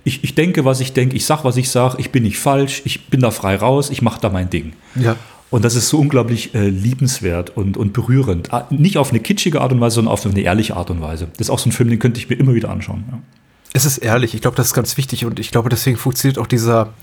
[0.05, 2.83] ich, ich denke, was ich denke, ich sag, was ich sag, ich bin nicht falsch,
[2.85, 4.73] ich bin da frei raus, ich mache da mein Ding.
[4.95, 5.17] Ja.
[5.49, 8.53] Und das ist so unglaublich äh, liebenswert und, und berührend.
[8.53, 11.27] Ah, nicht auf eine kitschige Art und Weise, sondern auf eine ehrliche Art und Weise.
[11.37, 13.03] Das ist auch so ein Film, den könnte ich mir immer wieder anschauen.
[13.11, 13.19] Ja.
[13.73, 16.47] Es ist ehrlich, ich glaube, das ist ganz wichtig und ich glaube, deswegen funktioniert auch
[16.47, 16.93] dieser,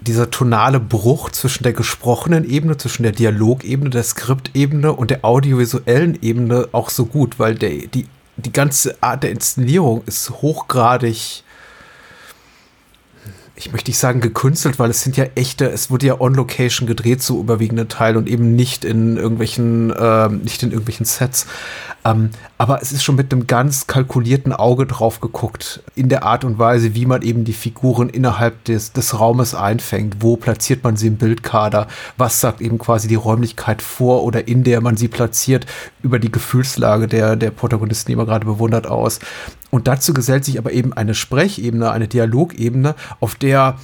[0.00, 6.18] dieser tonale Bruch zwischen der gesprochenen Ebene, zwischen der Dialogebene, der Skriptebene und der audiovisuellen
[6.22, 11.43] Ebene auch so gut, weil der, die, die ganze Art der Inszenierung ist hochgradig
[13.56, 16.88] ich möchte nicht sagen gekünstelt, weil es sind ja echte, es wurde ja on Location
[16.88, 21.46] gedreht zu überwiegenden Teil und eben nicht in irgendwelchen, äh, nicht in irgendwelchen Sets.
[22.04, 26.44] Ähm, aber es ist schon mit einem ganz kalkulierten Auge drauf geguckt, in der Art
[26.44, 30.16] und Weise, wie man eben die Figuren innerhalb des, des Raumes einfängt.
[30.18, 31.86] Wo platziert man sie im Bildkader?
[32.16, 35.66] Was sagt eben quasi die Räumlichkeit vor oder in der man sie platziert
[36.02, 39.20] über die Gefühlslage der, der Protagonisten, die man gerade bewundert, aus.
[39.74, 43.76] Und dazu gesellt sich aber eben eine Sprechebene, eine Dialogebene, auf der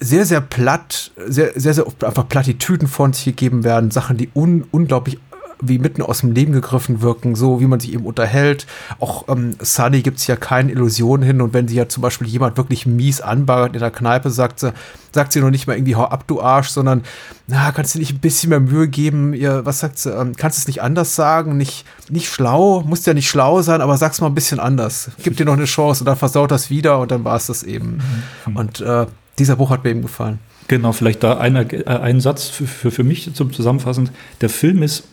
[0.00, 4.64] sehr, sehr platt, sehr, sehr, sehr einfach Plattitüden von sich gegeben werden, Sachen, die un
[4.72, 5.20] unglaublich
[5.68, 8.66] wie mitten aus dem Leben gegriffen wirken, so wie man sich eben unterhält.
[9.00, 12.26] Auch ähm, Sunny gibt es ja keine Illusionen hin und wenn sie ja zum Beispiel
[12.26, 14.72] jemand wirklich mies anbaggert in der Kneipe, sagt sie,
[15.12, 17.02] sagt sie noch nicht mal irgendwie hau ab, du Arsch, sondern
[17.46, 19.34] na, kannst du nicht ein bisschen mehr Mühe geben?
[19.34, 20.10] Ihr, was sagt sie?
[20.10, 21.56] Ähm, kannst du es nicht anders sagen?
[21.56, 25.10] Nicht, nicht schlau, muss ja nicht schlau sein, aber sag's mal ein bisschen anders.
[25.22, 27.62] Gib dir noch eine Chance und dann versaut das wieder und dann war es das
[27.62, 28.02] eben.
[28.46, 28.56] Mhm.
[28.56, 29.06] Und äh,
[29.38, 30.38] dieser Buch hat mir eben gefallen.
[30.68, 34.10] Genau, vielleicht da einer, äh, ein Satz für, für, für mich zum Zusammenfassen.
[34.40, 35.04] Der Film ist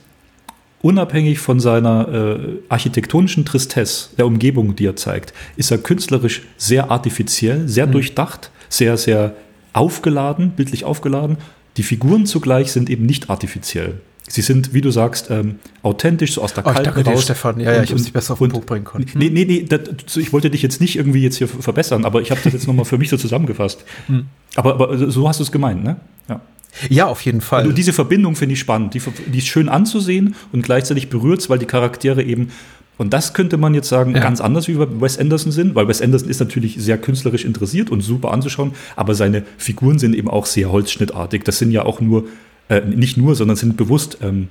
[0.81, 6.91] unabhängig von seiner äh, architektonischen Tristesse der Umgebung, die er zeigt, ist er künstlerisch sehr
[6.91, 7.93] artifiziell, sehr mhm.
[7.93, 9.35] durchdacht, sehr, sehr
[9.73, 11.37] aufgeladen, bildlich aufgeladen.
[11.77, 14.01] Die Figuren zugleich sind eben nicht artifiziell.
[14.27, 17.23] Sie sind, wie du sagst, ähm, authentisch, so aus der oh, Kalten danke raus.
[17.23, 17.59] Stefan.
[17.59, 19.05] Ja, ja, ich muss dich besser auf den Punkt bringen können.
[19.13, 22.31] Nee, nee, nee, das, ich wollte dich jetzt nicht irgendwie jetzt hier verbessern, aber ich
[22.31, 23.83] habe das jetzt nochmal für mich so zusammengefasst.
[24.07, 24.27] Hm.
[24.55, 25.97] Aber, aber so hast du es gemeint, ne?
[26.29, 26.39] Ja.
[26.89, 27.61] Ja, auf jeden Fall.
[27.61, 28.93] Also diese Verbindung finde ich spannend.
[28.93, 32.49] Die, die, ist schön anzusehen und gleichzeitig berührt es, weil die Charaktere eben,
[32.97, 34.21] und das könnte man jetzt sagen, ja.
[34.21, 37.89] ganz anders wie bei Wes Anderson sind, weil Wes Anderson ist natürlich sehr künstlerisch interessiert
[37.89, 41.43] und super anzuschauen, aber seine Figuren sind eben auch sehr holzschnittartig.
[41.43, 42.25] Das sind ja auch nur,
[42.69, 44.47] äh, nicht nur, sondern sind bewusst ähm,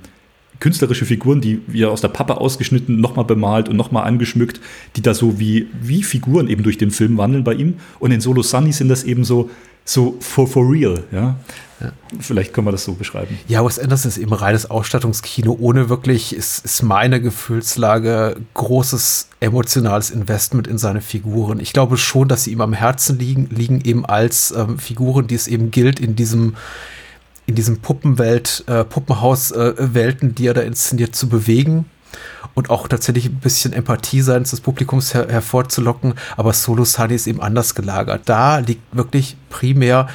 [0.59, 4.61] künstlerische Figuren, die wir aus der Pappe ausgeschnitten, nochmal bemalt und nochmal angeschmückt,
[4.95, 7.75] die da so wie, wie Figuren eben durch den Film wandeln bei ihm.
[7.99, 9.49] Und in Solo Sunny sind das eben so,
[9.85, 11.35] so for, for real, ja.
[11.81, 11.91] Ja.
[12.19, 13.39] Vielleicht können wir das so beschreiben.
[13.47, 20.11] Ja, Wes Anderson ist eben reines Ausstattungskino, ohne wirklich, ist, ist meine Gefühlslage, großes emotionales
[20.11, 21.59] Investment in seine Figuren.
[21.59, 25.35] Ich glaube schon, dass sie ihm am Herzen liegen, liegen eben als ähm, Figuren, die
[25.35, 26.55] es eben gilt, in diesem,
[27.47, 31.85] in diesem Puppenwelt, äh, Puppenhaus-Welten, äh, die er da inszeniert, zu bewegen
[32.53, 36.15] und auch tatsächlich ein bisschen Empathie seitens des Publikums her hervorzulocken.
[36.37, 38.21] Aber Solo Sunny ist eben anders gelagert.
[38.25, 40.07] Da liegt wirklich primär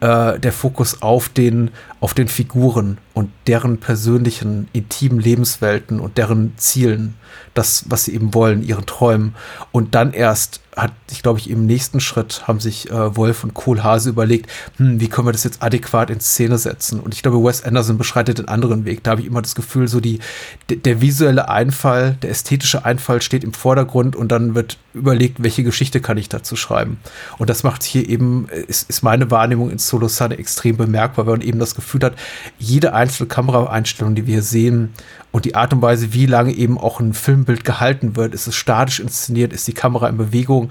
[0.00, 1.70] äh, der Fokus auf den,
[2.00, 7.14] auf den Figuren und deren persönlichen, intimen Lebenswelten und deren Zielen,
[7.54, 9.34] das, was sie eben wollen, ihren Träumen.
[9.72, 13.54] Und dann erst hat ich glaube ich im nächsten Schritt haben sich äh, Wolf und
[13.54, 17.00] Kohlhase überlegt, hm, wie können wir das jetzt adäquat in Szene setzen?
[17.00, 19.02] Und ich glaube, Wes Anderson beschreitet den anderen Weg.
[19.02, 20.20] Da habe ich immer das Gefühl, so die
[20.68, 26.00] der visuelle Einfall, der ästhetische Einfall steht im Vordergrund und dann wird überlegt, welche Geschichte
[26.00, 26.98] kann ich dazu schreiben.
[27.38, 31.38] Und das macht hier eben ist, ist meine Wahrnehmung in Solo Sun extrem bemerkbar, weil
[31.38, 32.14] man eben das Gefühl hat,
[32.58, 34.90] jede einzelne Kameraeinstellung, die wir hier sehen
[35.32, 38.54] und die Art und Weise, wie lange eben auch ein Filmbild gehalten wird, ist es
[38.56, 40.69] statisch inszeniert, ist die Kamera in Bewegung,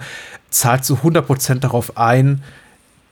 [0.50, 2.42] zahlt zu 100% darauf ein,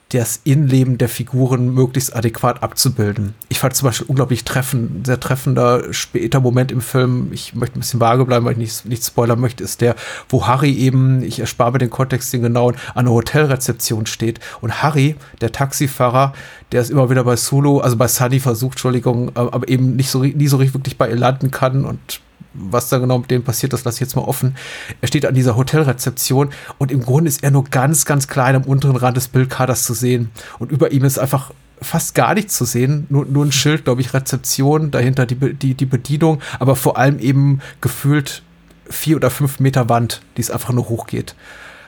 [0.10, 3.36] das Innenleben der Figuren möglichst adäquat abzubilden.
[3.50, 7.82] Ich fand zum Beispiel unglaublich treffend, sehr treffender später Moment im Film, ich möchte ein
[7.82, 9.96] bisschen vage bleiben, weil ich nicht, nicht spoilern möchte, ist der,
[10.30, 14.82] wo Harry eben, ich erspare mir den Kontext den genauen, an der Hotelrezeption steht und
[14.82, 16.34] Harry, der Taxifahrer,
[16.72, 20.10] der ist immer wieder bei Solo, also bei Sunny versucht, Entschuldigung, äh, aber eben nicht
[20.10, 22.22] so, nie so richtig wirklich bei ihr landen kann und
[22.54, 24.56] was da genau mit dem passiert, das lasse ich jetzt mal offen.
[25.02, 28.64] Er steht an dieser Hotelrezeption und im Grunde ist er nur ganz, ganz klein am
[28.64, 30.30] unteren Rand des Bildkaders zu sehen.
[30.60, 34.02] Und über ihm ist einfach fast gar nichts zu sehen, nur, nur ein Schild, glaube
[34.02, 38.42] ich, Rezeption, dahinter die, die, die Bedienung, aber vor allem eben gefühlt
[38.90, 41.36] vier oder fünf Meter Wand, die es einfach nur hochgeht.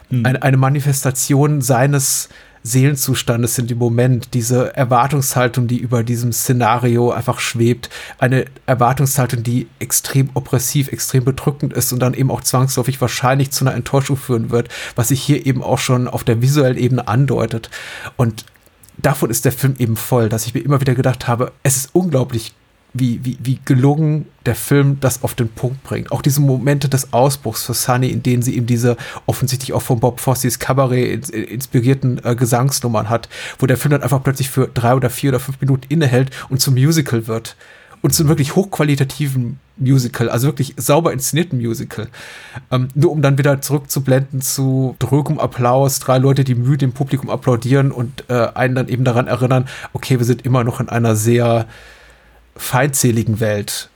[0.09, 0.25] Mhm.
[0.25, 2.29] Eine, eine Manifestation seines,
[2.63, 9.67] Seelenzustandes sind im Moment, diese Erwartungshaltung, die über diesem Szenario einfach schwebt, eine Erwartungshaltung, die
[9.79, 14.49] extrem oppressiv, extrem bedrückend ist und dann eben auch zwangsläufig wahrscheinlich zu einer Enttäuschung führen
[14.49, 17.69] wird, was sich hier eben auch schon auf der visuellen Ebene andeutet.
[18.17, 18.45] Und
[18.97, 21.89] davon ist der Film eben voll, dass ich mir immer wieder gedacht habe, es ist
[21.93, 22.53] unglaublich
[22.93, 26.11] wie, wie, wie gelungen der Film das auf den Punkt bringt.
[26.11, 29.99] Auch diese Momente des Ausbruchs für Sunny, in denen sie eben diese offensichtlich auch von
[29.99, 33.29] Bob Fosse's Cabaret inspirierten äh, Gesangsnummern hat,
[33.59, 36.61] wo der Film dann einfach plötzlich für drei oder vier oder fünf Minuten innehält und
[36.61, 37.55] zum Musical wird.
[38.01, 42.07] Und zum wirklich hochqualitativen Musical, also wirklich sauber inszenierten Musical.
[42.71, 47.29] Ähm, nur um dann wieder zurückzublenden zu drögem Applaus, drei Leute, die müde im Publikum
[47.29, 51.17] applaudieren und äh, einen dann eben daran erinnern, okay, wir sind immer noch in einer
[51.17, 51.67] sehr
[52.59, 53.89] feindseligen Welt.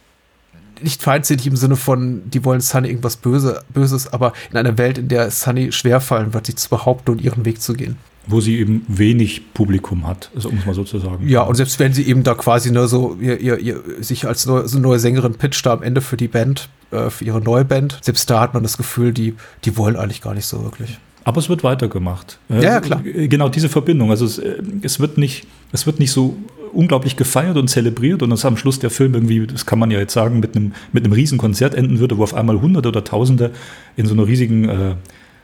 [0.82, 4.97] Nicht feindselig im Sinne von, die wollen Sunny irgendwas Böse, Böses, aber in einer Welt,
[4.97, 7.97] in der Sunny schwerfallen wird, sich zu behaupten und ihren Weg zu gehen.
[8.26, 11.28] Wo sie eben wenig Publikum hat, also um es mal so zu sagen.
[11.28, 14.45] Ja, und selbst wenn sie eben da quasi nur so ihr, ihr, ihr, sich als
[14.45, 17.66] neue, so neue Sängerin pitcht da am Ende für die Band, äh, für ihre neue
[17.66, 19.36] Band, selbst da hat man das Gefühl, die,
[19.66, 20.97] die wollen eigentlich gar nicht so wirklich.
[21.24, 22.39] Aber es wird weitergemacht.
[22.49, 23.01] Ja, ja klar.
[23.03, 24.11] Genau diese Verbindung.
[24.11, 26.36] Also es, äh, es, wird nicht, es wird nicht so
[26.74, 29.99] unglaublich gefeiert und zelebriert und dass am Schluss der Film irgendwie, das kann man ja
[29.99, 33.03] jetzt sagen, mit einem, mit einem riesen Konzert enden würde, wo auf einmal Hunderte oder
[33.03, 33.51] Tausende
[33.95, 34.95] in so einer riesigen äh,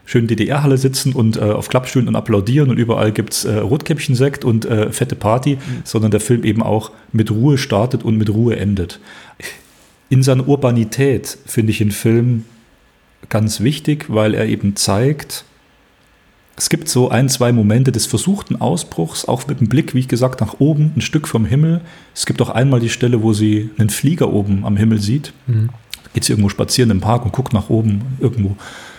[0.06, 4.66] schönen DDR-Halle sitzen und äh, auf Klappstühlen und applaudieren und überall gibt's äh, Rotkäppchensekt und
[4.66, 5.82] äh, fette Party, mhm.
[5.84, 9.00] sondern der Film eben auch mit Ruhe startet und mit Ruhe endet.
[10.10, 12.46] In seiner Urbanität finde ich den Film
[13.30, 15.46] ganz wichtig, weil er eben zeigt,
[16.60, 20.10] es gibt so ein, zwei Momente des versuchten Ausbruchs, auch mit dem Blick, wie ich
[20.10, 21.80] gesagt, nach oben, ein Stück vom Himmel.
[22.14, 25.32] Es gibt auch einmal die Stelle, wo sie einen Flieger oben am Himmel sieht.
[25.48, 25.70] Mhm.
[26.14, 28.58] Geht sie irgendwo spazieren im Park und guckt nach oben, irgendwo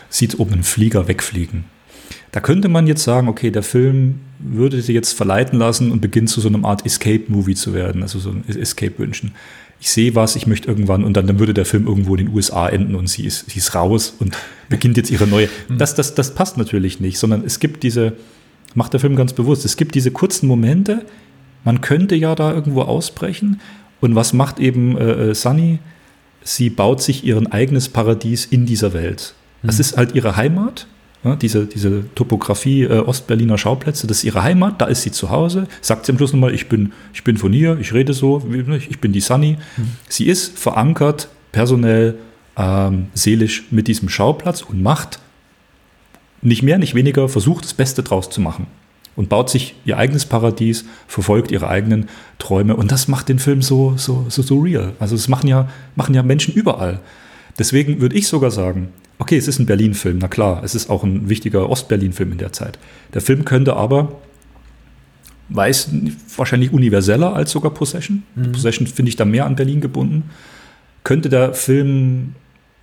[0.09, 1.65] sieht oben einen Flieger wegfliegen.
[2.33, 6.31] Da könnte man jetzt sagen, okay, der Film würde sie jetzt verleiten lassen und beginnt
[6.31, 9.33] zu so einer Art Escape-Movie zu werden, also so ein Escape wünschen
[9.81, 12.35] ich sehe was, ich möchte irgendwann und dann, dann würde der Film irgendwo in den
[12.35, 14.37] USA enden und sie ist, sie ist raus und
[14.69, 15.49] beginnt jetzt ihre neue.
[15.69, 15.79] Mhm.
[15.79, 18.13] Das, das, das passt natürlich nicht, sondern es gibt diese,
[18.75, 21.07] macht der Film ganz bewusst, es gibt diese kurzen Momente,
[21.65, 23.61] man könnte ja da irgendwo ausbrechen
[24.01, 25.79] und was macht eben äh, äh Sunny?
[26.43, 29.35] Sie baut sich ihren eigenes Paradies in dieser Welt.
[29.63, 29.81] Das mhm.
[29.81, 30.87] ist halt ihre Heimat
[31.25, 35.31] ja, diese, diese Topografie äh, Ostberliner Schauplätze, das ist ihre Heimat, da ist sie zu
[35.31, 35.67] Hause.
[35.83, 38.43] Sagt sie am Schluss nochmal, ich bin, ich bin von hier, ich rede so,
[38.89, 39.59] ich bin die Sunny.
[39.77, 39.83] Mhm.
[40.09, 42.17] Sie ist verankert, personell,
[42.57, 45.21] ähm, seelisch mit diesem Schauplatz und macht
[46.43, 48.67] nicht mehr, nicht weniger, versucht das Beste draus zu machen.
[49.17, 52.09] Und baut sich ihr eigenes Paradies, verfolgt ihre eigenen
[52.39, 52.77] Träume.
[52.77, 54.95] Und das macht den Film so, so, so, so real.
[54.99, 57.01] Also das machen ja, machen ja Menschen überall.
[57.59, 58.89] Deswegen würde ich sogar sagen,
[59.21, 62.53] okay, es ist ein Berlin-Film, na klar, es ist auch ein wichtiger Ost-Berlin-Film in der
[62.53, 62.79] Zeit.
[63.15, 64.21] Der Film könnte aber,
[65.51, 65.91] weiß
[66.37, 68.25] wahrscheinlich universeller als sogar Possession.
[68.35, 68.53] Mhm.
[68.53, 70.31] Possession finde ich da mehr an Berlin gebunden.
[71.05, 72.35] Könnte der Film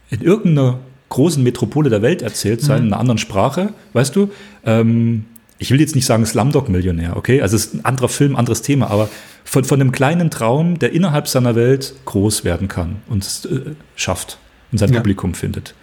[0.09, 0.79] in irgendeiner
[1.09, 2.87] großen Metropole der Welt erzählt sein, mhm.
[2.87, 4.29] in einer anderen Sprache, weißt du?
[4.63, 5.25] Ähm,
[5.59, 7.41] ich will jetzt nicht sagen Slumdog-Millionär, okay?
[7.41, 9.09] Also es ist ein anderer Film, anderes Thema, aber
[9.43, 13.71] von, von einem kleinen Traum, der innerhalb seiner Welt groß werden kann und es äh,
[13.95, 14.37] schafft
[14.71, 14.97] und sein ja.
[14.97, 15.73] Publikum findet.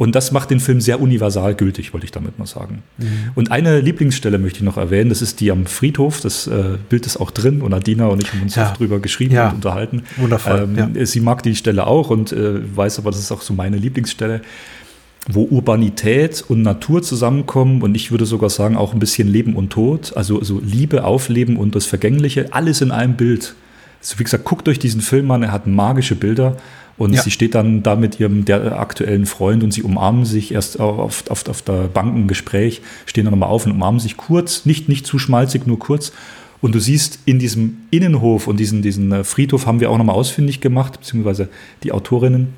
[0.00, 2.82] Und das macht den Film sehr universal gültig, wollte ich damit mal sagen.
[2.96, 3.32] Mhm.
[3.34, 6.22] Und eine Lieblingsstelle möchte ich noch erwähnen, das ist die am Friedhof.
[6.22, 8.72] Das äh, Bild ist auch drin und Adina und ich haben uns ja.
[8.72, 9.50] drüber geschrieben ja.
[9.50, 10.04] und unterhalten.
[10.16, 10.70] Wundervoll.
[10.74, 11.04] Ähm, ja.
[11.04, 14.40] Sie mag die Stelle auch und äh, weiß aber, das ist auch so meine Lieblingsstelle
[15.28, 19.68] wo Urbanität und Natur zusammenkommen und ich würde sogar sagen auch ein bisschen Leben und
[19.68, 23.54] Tod, also, also Liebe, Aufleben und das Vergängliche, alles in einem Bild.
[24.00, 26.56] Also wie gesagt, guckt euch diesen Film an, er hat magische Bilder
[26.96, 27.22] und ja.
[27.22, 31.30] sie steht dann da mit ihrem der aktuellen Freund und sie umarmen sich erst auf,
[31.30, 34.88] auf, auf der Bank im Gespräch, stehen dann nochmal auf und umarmen sich kurz, nicht,
[34.88, 36.12] nicht zu schmalzig, nur kurz.
[36.60, 40.14] Und du siehst in diesem Innenhof und diesen, diesen äh, Friedhof haben wir auch nochmal
[40.14, 41.48] ausfindig gemacht, beziehungsweise
[41.84, 42.48] die Autorinnen,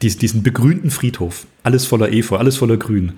[0.00, 1.46] diesen, diesen begrünten Friedhof.
[1.62, 3.12] Alles voller Efeu, alles voller Grün.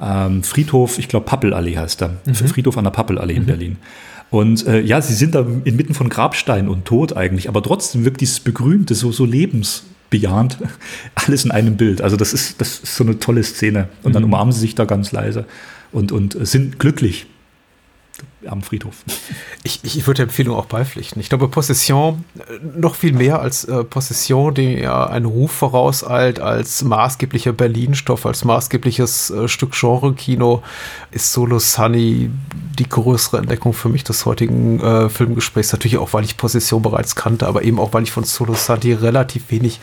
[0.00, 2.16] Ähm, Friedhof, ich glaube Pappelallee heißt er.
[2.24, 2.34] Mhm.
[2.34, 3.40] Friedhof an der Pappelallee mhm.
[3.40, 3.76] in Berlin.
[4.34, 8.20] Und äh, ja, sie sind da inmitten von Grabstein und Tod eigentlich, aber trotzdem wirkt
[8.20, 10.58] dieses Begrünte so, so lebensbejahend,
[11.14, 12.02] alles in einem Bild.
[12.02, 13.88] Also das ist, das ist so eine tolle Szene.
[14.02, 14.30] Und dann mhm.
[14.30, 15.44] umarmen sie sich da ganz leise
[15.92, 17.26] und, und sind glücklich
[18.46, 18.96] am Friedhof.
[19.62, 21.20] Ich, ich würde der Empfehlung auch beipflichten.
[21.20, 26.40] Ich glaube, Possession äh, noch viel mehr als äh, Possession, die ja einen Ruf vorauseilt
[26.40, 30.62] als maßgeblicher Berlin-Stoff, als maßgebliches äh, Stück Genre-Kino,
[31.10, 32.30] ist Solo Sunny
[32.78, 35.72] die größere Entdeckung für mich des heutigen äh, Filmgesprächs.
[35.72, 38.92] Natürlich auch, weil ich Possession bereits kannte, aber eben auch, weil ich von Solo Sunny
[38.92, 39.80] relativ wenig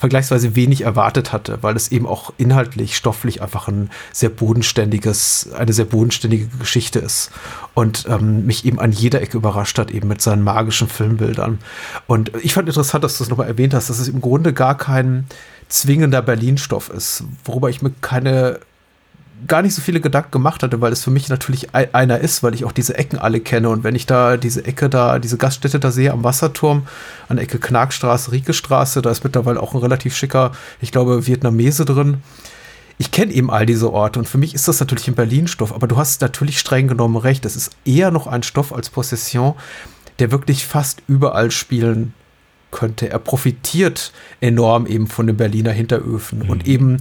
[0.00, 5.74] vergleichsweise wenig erwartet hatte, weil es eben auch inhaltlich, stofflich einfach ein sehr bodenständiges, eine
[5.74, 7.30] sehr bodenständige Geschichte ist
[7.74, 11.58] und ähm, mich eben an jeder Ecke überrascht hat, eben mit seinen magischen Filmbildern.
[12.06, 14.74] Und ich fand interessant, dass du es nochmal erwähnt hast, dass es im Grunde gar
[14.74, 15.26] kein
[15.68, 18.58] zwingender Berlin-Stoff ist, worüber ich mir keine
[19.46, 22.54] gar nicht so viele Gedanken gemacht hatte, weil es für mich natürlich einer ist, weil
[22.54, 23.68] ich auch diese Ecken alle kenne.
[23.68, 26.86] Und wenn ich da diese Ecke da, diese Gaststätte da sehe am Wasserturm,
[27.28, 31.84] an der Ecke Knarkstraße, Riekestraße, da ist mittlerweile auch ein relativ schicker, ich glaube, Vietnamese
[31.84, 32.22] drin.
[32.98, 35.88] Ich kenne eben all diese Orte und für mich ist das natürlich ein Berlin-Stoff, aber
[35.88, 37.46] du hast natürlich streng genommen recht.
[37.46, 39.54] Es ist eher noch ein Stoff als Possession,
[40.18, 42.12] der wirklich fast überall spielen
[42.70, 43.10] könnte.
[43.10, 46.50] Er profitiert enorm eben von den Berliner Hinteröfen mhm.
[46.50, 46.98] und eben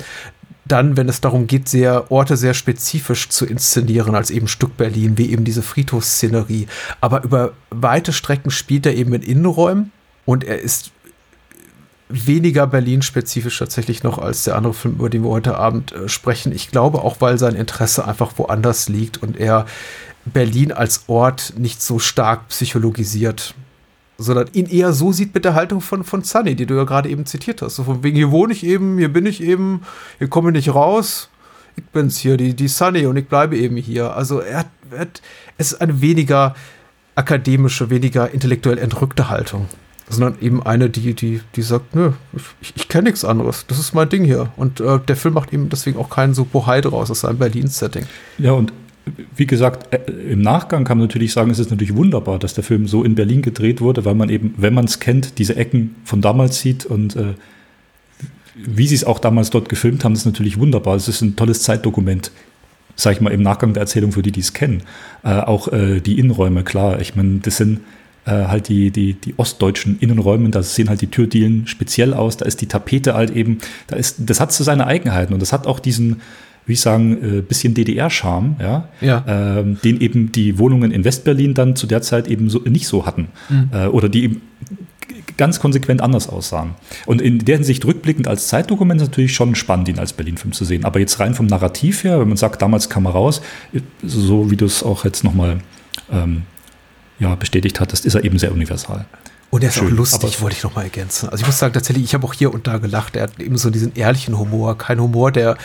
[0.72, 5.18] dann, wenn es darum geht, sehr Orte sehr spezifisch zu inszenieren, als eben Stück Berlin,
[5.18, 6.68] wie eben diese Friedhofsszenerie.
[7.02, 9.92] Aber über weite Strecken spielt er eben in Innenräumen
[10.26, 10.92] und er ist
[12.10, 16.52] weniger Berlin-spezifisch tatsächlich noch als der andere Film, über den wir heute Abend äh, sprechen.
[16.52, 19.66] Ich glaube auch, weil sein Interesse einfach woanders liegt und er
[20.26, 23.54] Berlin als Ort nicht so stark psychologisiert
[24.20, 27.10] sondern ihn eher so sieht mit der Haltung von, von Sunny, die du ja gerade
[27.10, 27.78] eben zitiert hast.
[27.78, 29.82] So von wegen, hier wohne ich eben, hier bin ich eben,
[30.20, 31.30] hier komme ich nicht raus.
[31.78, 34.14] Ich bin's hier, die, die Sunny und ich bleibe eben hier.
[34.16, 34.66] Also er
[34.98, 35.22] hat,
[35.58, 36.54] es ist eine weniger
[37.16, 39.68] akademische, weniger intellektuell entrückte Haltung.
[40.10, 42.12] Sondern eben eine, die, die, die sagt, nö,
[42.62, 43.66] ich, ich kenne nichts anderes.
[43.68, 44.52] Das ist mein Ding hier.
[44.58, 48.06] Und äh, der Film macht eben deswegen auch keinen so Bohai draus aus seinem Berlin-Setting.
[48.40, 48.74] Ja, und
[49.36, 52.64] wie gesagt, äh, im Nachgang kann man natürlich sagen, es ist natürlich wunderbar, dass der
[52.64, 55.96] Film so in Berlin gedreht wurde, weil man eben, wenn man es kennt, diese Ecken
[56.04, 57.34] von damals sieht und äh,
[58.56, 60.96] wie sie es auch damals dort gefilmt haben, ist natürlich wunderbar.
[60.96, 62.32] Es ist ein tolles Zeitdokument,
[62.96, 64.84] sag ich mal, im Nachgang der Erzählung für die, die es kennen.
[65.24, 67.00] Äh, auch äh, die Innenräume, klar.
[67.00, 67.80] Ich meine, das sind
[68.26, 72.46] äh, halt die, die, die ostdeutschen Innenräume, da sehen halt die Türdielen speziell aus, da
[72.46, 75.68] ist die Tapete halt eben, da ist, das hat so seine Eigenheiten und das hat
[75.68, 76.22] auch diesen,
[76.70, 79.26] wie ich sagen, äh, bisschen DDR-Charme, ja, ja.
[79.28, 83.06] Ähm, den eben die Wohnungen in Westberlin dann zu der Zeit eben so, nicht so
[83.06, 83.30] hatten.
[83.50, 83.70] Mhm.
[83.74, 84.42] Äh, oder die eben
[85.36, 86.76] ganz konsequent anders aussahen.
[87.06, 90.66] Und in der Hinsicht rückblickend als Zeitdokument ist natürlich schon spannend, ihn als Berlin-Film zu
[90.66, 90.86] sehen.
[90.86, 93.42] Aber jetzt rein vom Narrativ her, wenn man sagt, damals kam er raus,
[94.04, 95.60] so wie du es auch jetzt nochmal
[96.12, 96.44] ähm,
[97.20, 99.06] ja, bestätigt hattest, ist er eben sehr universal.
[99.50, 101.30] Und er ist Schön, auch lustig, wollte ich noch mal ergänzen.
[101.30, 103.16] Also ich muss sagen, tatsächlich, ich habe auch hier und da gelacht.
[103.16, 105.58] Er hat eben so diesen ehrlichen Humor, kein Humor, der,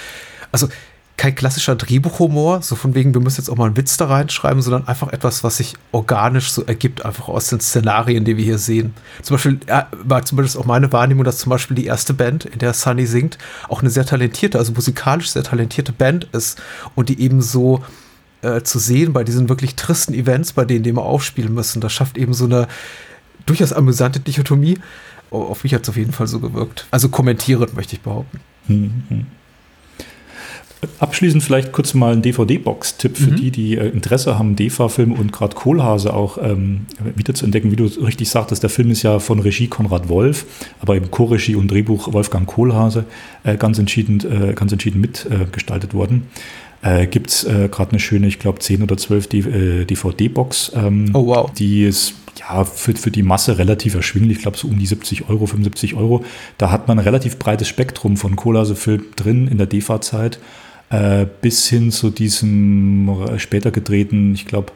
[0.52, 0.68] also
[1.16, 4.62] kein klassischer Drehbuchhumor, so von wegen, wir müssen jetzt auch mal einen Witz da reinschreiben,
[4.62, 8.58] sondern einfach etwas, was sich organisch so ergibt, einfach aus den Szenarien, die wir hier
[8.58, 8.94] sehen.
[9.22, 12.58] Zum Beispiel ja, war zumindest auch meine Wahrnehmung, dass zum Beispiel die erste Band, in
[12.58, 13.38] der Sunny singt,
[13.68, 16.60] auch eine sehr talentierte, also musikalisch sehr talentierte Band ist
[16.96, 17.84] und die eben so
[18.42, 21.92] äh, zu sehen bei diesen wirklich tristen Events, bei denen die immer aufspielen müssen, das
[21.92, 22.66] schafft eben so eine
[23.46, 24.78] durchaus amüsante Dichotomie.
[25.30, 26.86] Auf mich hat es auf jeden Fall so gewirkt.
[26.90, 28.40] Also kommentierend, möchte ich behaupten.
[30.98, 33.36] Abschließend vielleicht kurz mal ein DVD-Box-Tipp für mhm.
[33.36, 36.86] die, die äh, Interesse haben, DEFA-Filme und gerade Kohlhase auch ähm,
[37.16, 37.70] wieder zu entdecken.
[37.70, 40.46] Wie du richtig sagtest, der Film ist ja von Regie Konrad Wolf,
[40.80, 43.04] aber eben Co-Regie und Drehbuch Wolfgang Kohlhase
[43.44, 46.28] äh, ganz entschieden, äh, ganz entschieden mitgestaltet worden.
[46.82, 50.72] Äh, Gibt es äh, gerade eine schöne, ich glaube, 10 oder 12 DVD-Box.
[50.74, 51.50] Äh, ähm, oh, wow.
[51.52, 55.28] Die ist ja, für, für die Masse relativ erschwinglich, ich glaube so um die 70
[55.28, 56.24] Euro, 75 Euro.
[56.58, 60.38] Da hat man ein relativ breites Spektrum von Kohlhase-Film drin in der DEFA-Zeit
[60.90, 63.08] äh, bis hin zu diesem
[63.38, 64.72] später gedrehten, ich glaube,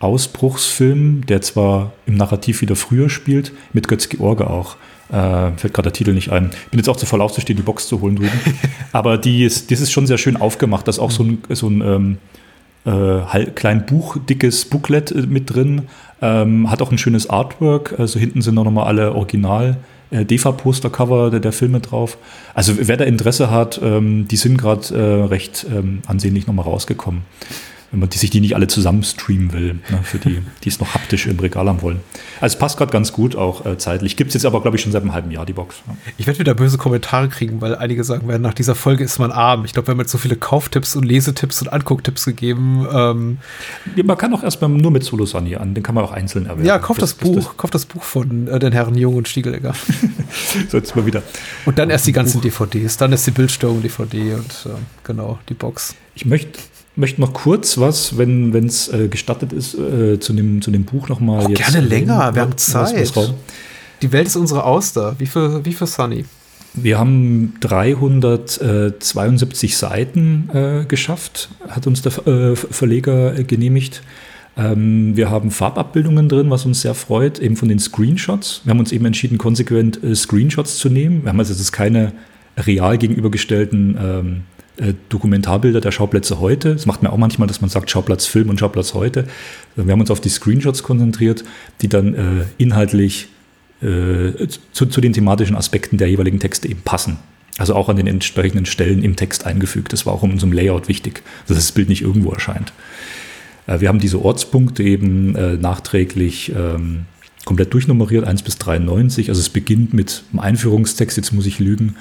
[0.00, 4.76] Ausbruchsfilm, der zwar im Narrativ wieder früher spielt, mit Götz-George auch.
[5.10, 6.50] Äh, fällt gerade der Titel nicht ein.
[6.70, 8.40] Bin jetzt auch zu voll aufzustehen, die Box zu holen drüben.
[8.92, 10.86] Aber die ist, das ist schon sehr schön aufgemacht.
[10.86, 12.18] Da ist auch so ein, so ein ähm,
[12.84, 15.82] äh, klein Buch, dickes Booklet äh, mit drin.
[16.22, 17.98] Ähm, hat auch ein schönes Artwork.
[17.98, 19.76] Also hinten sind auch nochmal alle Original-
[20.10, 22.18] äh, DEFA-Poster-Cover der, der, Filme drauf.
[22.54, 27.22] Also wer da Interesse hat, ähm, die sind gerade äh, recht ähm, ansehnlich nochmal rausgekommen
[27.90, 30.78] wenn man die, sich die nicht alle zusammen streamen will, ne, für die, die es
[30.78, 32.00] noch haptisch im Regal haben wollen.
[32.40, 34.16] Also es passt gerade ganz gut, auch äh, zeitlich.
[34.16, 35.82] Gibt es jetzt aber, glaube ich, schon seit einem halben Jahr, die Box.
[35.86, 35.96] Ja.
[36.16, 39.32] Ich werde wieder böse Kommentare kriegen, weil einige sagen werden, nach dieser Folge ist man
[39.32, 39.64] arm.
[39.64, 42.86] Ich glaube, wir haben jetzt so viele Kauftipps und Lesetipps und Angucktipps gegeben.
[42.92, 43.38] Ähm
[43.96, 46.44] ja, man kann auch erstmal nur mit Solo Sunny an, den kann man auch einzeln
[46.44, 46.64] erwerben.
[46.64, 49.26] Ja, kauft das, das, Buch, das, kauft das Buch von äh, den Herren Jung und
[49.26, 49.74] Stiegelegger.
[50.68, 51.24] so, jetzt mal wieder.
[51.66, 55.54] Und dann erst die ganzen DVDs, dann ist die Bildstörung DVD und äh, genau, die
[55.54, 55.96] Box.
[56.14, 56.58] Ich möchte
[57.00, 61.08] möchte noch kurz was, wenn es äh, gestattet ist, äh, zu, dem, zu dem Buch
[61.08, 61.58] nochmal oh, jetzt.
[61.58, 63.12] Gerne länger, wir haben Zeit.
[64.02, 65.16] Die Welt ist unsere Auster.
[65.18, 66.24] Wie für, wie für Sunny?
[66.72, 74.04] Wir haben 372 Seiten äh, geschafft, hat uns der äh, Verleger äh, genehmigt.
[74.56, 78.60] Ähm, wir haben Farbabbildungen drin, was uns sehr freut, eben von den Screenshots.
[78.64, 81.24] Wir haben uns eben entschieden, konsequent äh, Screenshots zu nehmen.
[81.24, 82.12] Wir haben also jetzt keine
[82.56, 84.42] real gegenübergestellten ähm,
[84.80, 86.72] äh, Dokumentarbilder der Schauplätze heute.
[86.74, 89.26] Das macht man auch manchmal, dass man sagt Schauplatz Film und Schauplatz heute.
[89.76, 91.44] Wir haben uns auf die Screenshots konzentriert,
[91.82, 93.28] die dann äh, inhaltlich
[93.82, 97.18] äh, zu, zu, den thematischen Aspekten der jeweiligen Texte eben passen.
[97.58, 99.92] Also auch an den entsprechenden Stellen im Text eingefügt.
[99.92, 102.72] Das war auch in unserem Layout wichtig, dass das Bild nicht irgendwo erscheint.
[103.66, 107.06] Äh, wir haben diese Ortspunkte eben äh, nachträglich ähm,
[107.44, 109.28] komplett durchnummeriert, 1 bis 93.
[109.28, 111.96] Also es beginnt mit einem Einführungstext, jetzt muss ich lügen,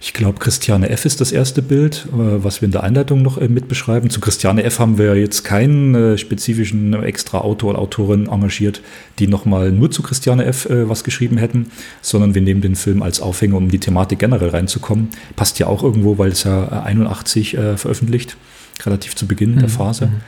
[0.00, 1.04] ich glaube, Christiane F.
[1.06, 4.10] ist das erste Bild, äh, was wir in der Einleitung noch äh, mit beschreiben.
[4.10, 4.78] Zu Christiane F.
[4.78, 8.80] haben wir jetzt keinen äh, spezifischen extra Autor oder Autorin engagiert,
[9.18, 10.68] die nochmal nur zu Christiane F.
[10.70, 11.70] was geschrieben hätten,
[12.00, 15.08] sondern wir nehmen den Film als Aufhänger, um die Thematik generell reinzukommen.
[15.34, 18.36] Passt ja auch irgendwo, weil es ja 81 veröffentlicht,
[18.84, 19.60] relativ zu Beginn mhm.
[19.60, 20.06] der Phase.
[20.06, 20.20] Mhm.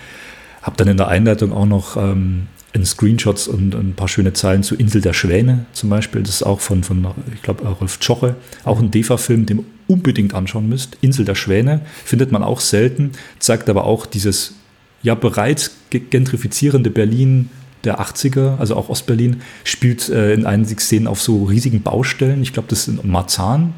[0.62, 4.62] Hab dann in der Einleitung auch noch ähm, in Screenshots und ein paar schöne Zeilen
[4.62, 6.22] zu Insel der Schwäne zum Beispiel.
[6.22, 10.34] Das ist auch von, von ich glaube, Rolf Tschoche, auch ein DEFA-Film, den ihr unbedingt
[10.34, 10.96] anschauen müsst.
[11.00, 14.54] Insel der Schwäne findet man auch selten, zeigt aber auch dieses
[15.02, 17.50] ja bereits gentrifizierende Berlin
[17.84, 22.42] der 80er, also auch Ostberlin, spielt äh, in einigen Szenen auf so riesigen Baustellen.
[22.42, 23.74] Ich glaube, das ist in Marzahn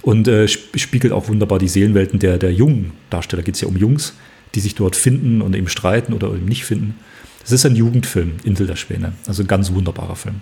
[0.00, 3.42] und äh, spiegelt auch wunderbar die Seelenwelten der, der jungen Darsteller.
[3.42, 4.14] Geht es ja um Jungs,
[4.54, 6.94] die sich dort finden und eben streiten oder eben nicht finden.
[7.42, 9.12] Das ist ein Jugendfilm, Insel der Schwäne.
[9.26, 10.36] Also ein ganz wunderbarer Film.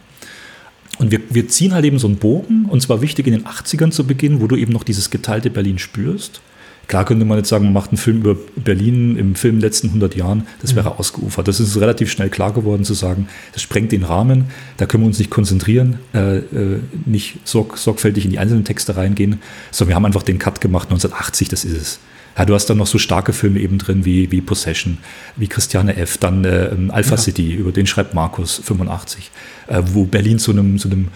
[0.99, 3.91] Und wir, wir ziehen halt eben so einen Bogen, und zwar wichtig in den 80ern
[3.91, 6.43] zu beginnen, wo du eben noch dieses geteilte Berlin spürst.
[6.89, 10.17] Klar könnte man jetzt sagen, man macht einen Film über Berlin im Film letzten 100
[10.17, 10.97] Jahren, das wäre mhm.
[10.97, 11.47] ausgeufert.
[11.47, 14.47] Das ist relativ schnell klar geworden zu sagen, das sprengt den Rahmen,
[14.77, 18.97] da können wir uns nicht konzentrieren, äh, äh, nicht sorg sorgfältig in die einzelnen Texte
[18.97, 19.39] reingehen,
[19.71, 22.01] sondern wir haben einfach den Cut gemacht, 1980, das ist es.
[22.39, 24.99] Ja, du hast dann noch so starke Filme eben drin wie, wie Possession,
[25.37, 27.17] wie Christiane F., dann äh, Alpha ja.
[27.17, 29.31] City, über den schreibt Markus 85,
[29.67, 31.09] äh, wo Berlin zu einem, zu einem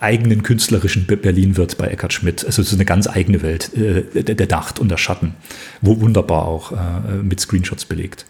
[0.00, 2.44] eigenen künstlerischen Berlin wird bei Eckhard Schmidt.
[2.44, 5.34] Also es ist eine ganz eigene Welt, äh, der, der Nacht und der Schatten,
[5.80, 8.26] wo wunderbar auch äh, mit Screenshots belegt.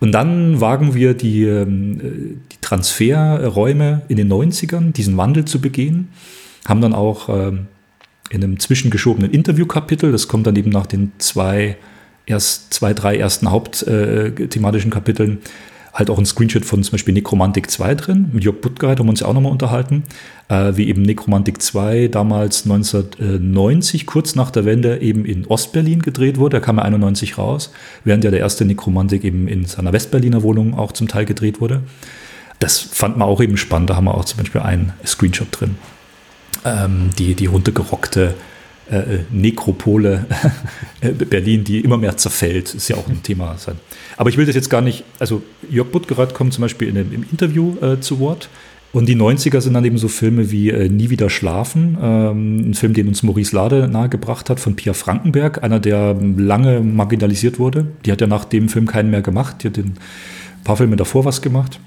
[0.00, 6.08] Und dann wagen wir die, ähm, die Transferräume in den 90ern, diesen Wandel zu begehen,
[6.66, 7.66] haben dann auch ähm,
[8.30, 10.12] in einem zwischengeschobenen Interviewkapitel.
[10.12, 11.76] Das kommt dann eben nach den zwei,
[12.26, 15.38] erst zwei, drei ersten hauptthematischen äh, Kapiteln
[15.92, 18.30] halt auch ein Screenshot von zum Beispiel Necromantic 2 drin.
[18.32, 20.04] Mit Jörg Buttgeit haben wir uns ja auch nochmal unterhalten,
[20.48, 26.38] äh, wie eben Necromantic 2 damals 1990, kurz nach der Wende, eben in Ostberlin gedreht
[26.38, 26.58] wurde.
[26.58, 27.72] Da kam er 91 raus,
[28.04, 31.82] während ja der erste Necromantic eben in seiner Westberliner Wohnung auch zum Teil gedreht wurde.
[32.60, 33.90] Das fand man auch eben spannend.
[33.90, 35.76] Da haben wir auch zum Beispiel einen Screenshot drin
[36.64, 38.34] ähm, die, die runtergerockte
[38.90, 40.26] äh, äh Nekropole
[41.00, 43.76] äh, Berlin, die immer mehr zerfällt, ist ja auch ein Thema sein.
[44.16, 47.24] Aber ich will das jetzt gar nicht, also Jörg Buttgereit kommt zum Beispiel in, im
[47.30, 48.48] Interview äh, zu Wort.
[48.92, 52.74] Und die 90er sind dann eben so Filme wie äh, Nie wieder schlafen, ähm, ein
[52.74, 57.86] Film, den uns Maurice Lade nahegebracht hat, von Pia Frankenberg, einer, der lange marginalisiert wurde.
[58.04, 59.94] Die hat ja nach dem Film keinen mehr gemacht, die hat ein
[60.64, 61.78] paar Filme davor was gemacht.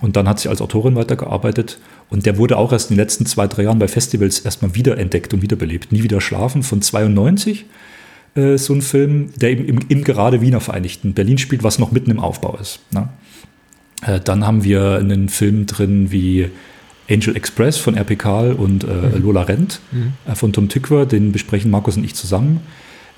[0.00, 1.78] Und dann hat sie als Autorin weitergearbeitet.
[2.10, 5.34] Und der wurde auch erst in den letzten zwei, drei Jahren bei Festivals erstmal wiederentdeckt
[5.34, 5.92] und wiederbelebt.
[5.92, 7.66] Nie wieder schlafen von 92.
[8.34, 11.92] Äh, so ein Film, der eben im, im, gerade Wiener Vereinigten Berlin spielt, was noch
[11.92, 12.80] mitten im Aufbau ist.
[12.92, 13.08] Ne?
[14.02, 16.48] Äh, dann haben wir einen Film drin wie
[17.10, 18.16] Angel Express von R.P.
[18.16, 19.22] Karl und äh, mhm.
[19.22, 20.12] Lola Rent mhm.
[20.26, 21.06] Äh, von Tom Tückwer.
[21.06, 22.60] Den besprechen Markus und ich zusammen.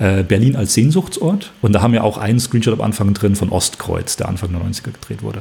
[0.01, 1.53] Äh, Berlin als Sehnsuchtsort.
[1.61, 4.63] Und da haben wir auch einen Screenshot am Anfang drin von Ostkreuz, der Anfang der
[4.63, 5.41] 90er gedreht wurde.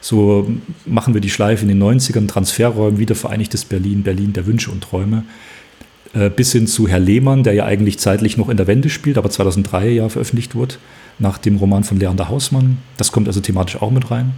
[0.00, 0.50] So
[0.86, 5.24] machen wir die Schleife in den 90ern, Transferräumen, wiedervereinigtes Berlin, Berlin der Wünsche und Träume.
[6.14, 9.18] Äh, bis hin zu Herr Lehmann, der ja eigentlich zeitlich noch in der Wende spielt,
[9.18, 10.76] aber 2003 ja veröffentlicht wurde,
[11.18, 12.78] nach dem Roman von Leander Hausmann.
[12.96, 14.32] Das kommt also thematisch auch mit rein.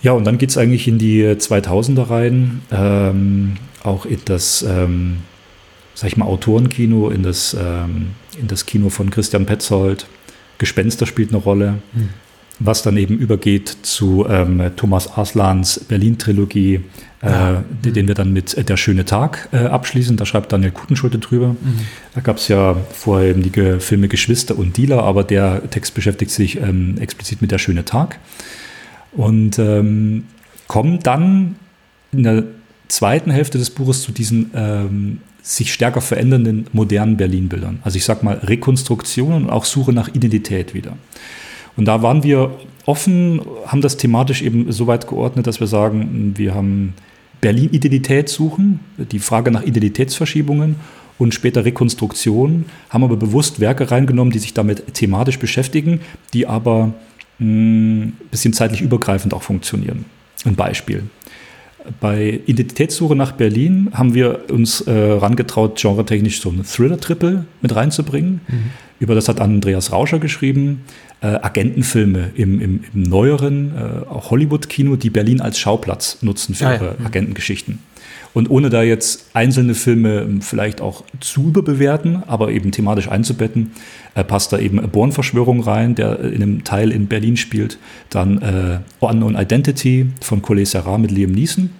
[0.00, 5.18] Ja, und dann geht es eigentlich in die 2000er rein, ähm, auch in das ähm,
[5.98, 8.10] sag ich mal, Autorenkino, in das, ähm,
[8.40, 10.06] in das Kino von Christian Petzold.
[10.58, 12.10] Gespenster spielt eine Rolle, mhm.
[12.60, 16.82] was dann eben übergeht zu ähm, Thomas Aslans Berlin-Trilogie,
[17.20, 17.64] äh, ja.
[17.82, 17.92] mhm.
[17.92, 20.16] den wir dann mit Der schöne Tag äh, abschließen.
[20.16, 21.48] Da schreibt Daniel Kutenschulte drüber.
[21.48, 21.80] Mhm.
[22.14, 26.30] Da gab es ja vorher eben die Filme Geschwister und Dealer, aber der Text beschäftigt
[26.30, 28.20] sich ähm, explizit mit Der schöne Tag.
[29.10, 30.26] Und ähm,
[30.68, 31.56] kommt dann
[32.12, 32.44] in der
[32.86, 37.78] zweiten Hälfte des Buches zu diesen ähm, sich stärker verändernden modernen Berlin-Bildern.
[37.82, 40.98] Also ich sage mal Rekonstruktion und auch Suche nach Identität wieder.
[41.74, 42.50] Und da waren wir
[42.84, 46.92] offen, haben das thematisch eben so weit geordnet, dass wir sagen, wir haben
[47.40, 50.76] Berlin-Identität suchen, die Frage nach Identitätsverschiebungen
[51.16, 56.00] und später Rekonstruktion, haben aber bewusst Werke reingenommen, die sich damit thematisch beschäftigen,
[56.34, 56.92] die aber
[57.40, 60.04] ein bisschen zeitlich übergreifend auch funktionieren.
[60.44, 61.04] Ein Beispiel
[62.00, 68.40] bei Identitätssuche nach Berlin haben wir uns äh, rangetraut, genretechnisch so eine Thriller-Triple mit reinzubringen.
[68.46, 68.70] Mhm.
[69.00, 70.82] Über das hat Andreas Rauscher geschrieben.
[71.20, 76.74] Äh, Agentenfilme im, im, im neueren, äh, Hollywood-Kino, die Berlin als Schauplatz nutzen für ah,
[76.74, 77.06] ihre ja.
[77.06, 77.80] Agentengeschichten.
[78.38, 83.72] Und ohne da jetzt einzelne Filme ähm, vielleicht auch zu überbewerten, aber eben thematisch einzubetten,
[84.14, 87.80] äh, passt da eben Born-Verschwörung rein, der in einem Teil in Berlin spielt.
[88.10, 91.70] Dann äh, Unknown Identity von Collet Serra mit Liam Neeson.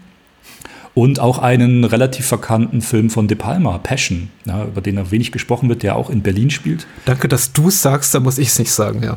[0.95, 5.31] Und auch einen relativ verkannten Film von De Palma, Passion, ja, über den er wenig
[5.31, 6.89] gesprochen wird, der auch in Berlin spielt.
[7.05, 9.17] Danke, dass du es sagst, da muss ich es nicht sagen, ja.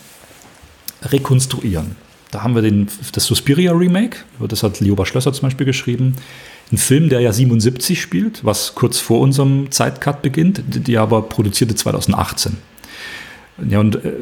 [1.03, 1.97] rekonstruieren.
[2.31, 4.19] Da haben wir den, das Suspiria Remake,
[4.49, 6.17] das hat Lioba Schlösser zum Beispiel geschrieben.
[6.73, 11.75] Ein Film, der ja 77 spielt, was kurz vor unserem Zeitcut beginnt, die aber produzierte
[11.75, 12.57] 2018.
[13.69, 14.13] Ja, und äh,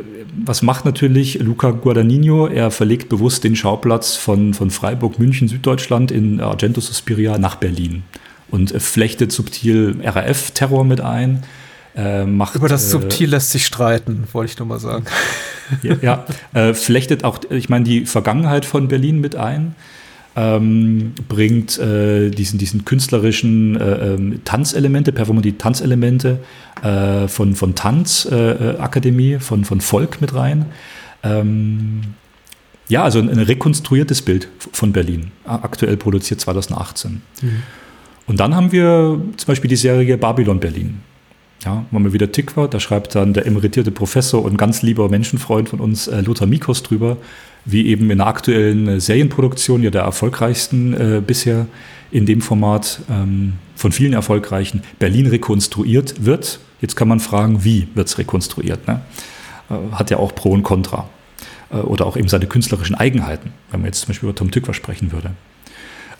[0.45, 2.47] was macht natürlich Luca Guadagnino?
[2.49, 8.03] Er verlegt bewusst den Schauplatz von, von Freiburg, München, Süddeutschland in Argento Suspiria nach Berlin
[8.51, 11.43] und flechtet subtil RAF-Terror mit ein
[11.95, 15.05] äh, macht, Über das äh, Subtil lässt sich streiten, wollte ich nur mal sagen.
[15.83, 19.75] Ja, ja äh, flechtet auch, ich meine, die Vergangenheit von Berlin mit ein.
[20.35, 26.39] Ähm, bringt äh, diesen, diesen künstlerischen äh, ähm, Tanzelemente, performative Tanzelemente
[26.83, 30.67] äh, von, von Tanzakademie, von, von Volk mit rein.
[31.23, 32.01] Ähm,
[32.89, 37.23] ja, also ein, ein, rekonstruiertes Bild von Berlin, aktuell produziert 2018.
[37.43, 37.63] Mhm.
[38.27, 41.01] Und dann haben wir zum Beispiel die Serie Babylon Berlin.
[41.65, 45.69] Ja, machen wir wieder Tikva, da schreibt dann der emeritierte Professor und ganz lieber Menschenfreund
[45.69, 47.19] von uns, äh, Lothar Mikos, drüber,
[47.65, 51.67] wie eben in der aktuellen äh, Serienproduktion, ja der erfolgreichsten äh, bisher
[52.11, 56.61] in dem Format ähm, von vielen erfolgreichen, Berlin rekonstruiert wird.
[56.81, 58.87] Jetzt kann man fragen, wie wird es rekonstruiert?
[58.87, 59.01] Ne?
[59.71, 61.09] Äh, hat ja auch Pro und Contra.
[61.73, 64.75] Äh, oder auch eben seine künstlerischen Eigenheiten, wenn man jetzt zum Beispiel über Tom Tykwer
[64.75, 65.31] sprechen würde.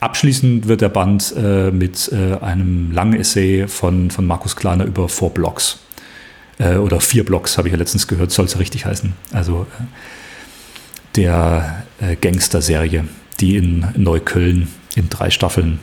[0.01, 5.09] Abschließend wird der Band äh, mit äh, einem langen Essay von, von Markus Kleiner über
[5.09, 5.79] Four Blocks.
[6.59, 9.15] Oder vier Blocks, habe ich ja letztens gehört, soll es richtig heißen.
[9.33, 9.67] Also
[11.17, 13.05] der äh, Gangster-Serie,
[13.41, 15.81] die in Neukölln in drei Staffeln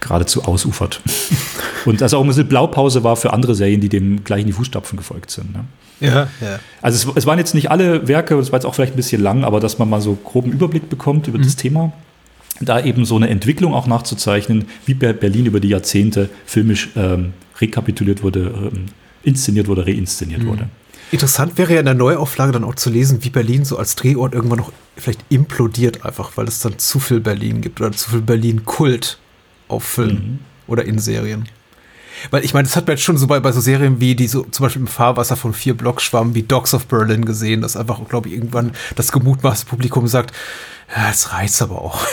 [0.00, 1.00] geradezu ausufert.
[1.84, 4.52] Und also auch ein bisschen Blaupause war für andere Serien, die dem gleich in die
[4.52, 5.52] Fußstapfen gefolgt sind.
[5.52, 5.64] Ne?
[6.00, 6.58] Ja, ja.
[6.80, 9.22] Also es, es, waren jetzt nicht alle Werke, es war jetzt auch vielleicht ein bisschen
[9.22, 11.42] lang, aber dass man mal so groben Überblick bekommt über mhm.
[11.42, 11.92] das Thema
[12.60, 18.22] da eben so eine Entwicklung auch nachzuzeichnen, wie Berlin über die Jahrzehnte filmisch ähm, rekapituliert
[18.22, 18.86] wurde, ähm,
[19.22, 20.48] inszeniert wurde, reinszeniert mhm.
[20.48, 20.68] wurde.
[21.12, 24.32] Interessant wäre ja in der Neuauflage dann auch zu lesen, wie Berlin so als Drehort
[24.32, 28.22] irgendwann noch vielleicht implodiert, einfach weil es dann zu viel Berlin gibt oder zu viel
[28.22, 29.18] Berlin-Kult
[29.68, 30.38] auf Filmen mhm.
[30.66, 31.46] oder in Serien.
[32.30, 34.26] Weil ich meine, das hat man jetzt schon so bei, bei so Serien wie die
[34.26, 38.00] so zum Beispiel im Fahrwasser von vier Blockschwammen wie Dogs of Berlin gesehen, dass einfach,
[38.08, 40.34] glaube ich, irgendwann das gemutmaßte Publikum sagt,
[40.96, 42.06] ja, es reizt aber auch.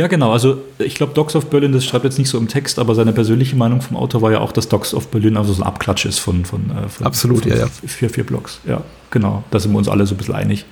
[0.00, 0.32] Ja, genau.
[0.32, 3.12] Also ich glaube, Dogs of Berlin, das schreibt jetzt nicht so im Text, aber seine
[3.12, 6.06] persönliche Meinung vom Autor war ja auch, dass Dogs of Berlin also so ein Abklatsch
[6.06, 7.66] ist von, von, äh, von Absolut, von ja, ja.
[7.66, 8.62] Vier, vier Blocks.
[8.66, 9.44] Ja, genau.
[9.50, 10.64] Da sind wir uns alle so ein bisschen einig.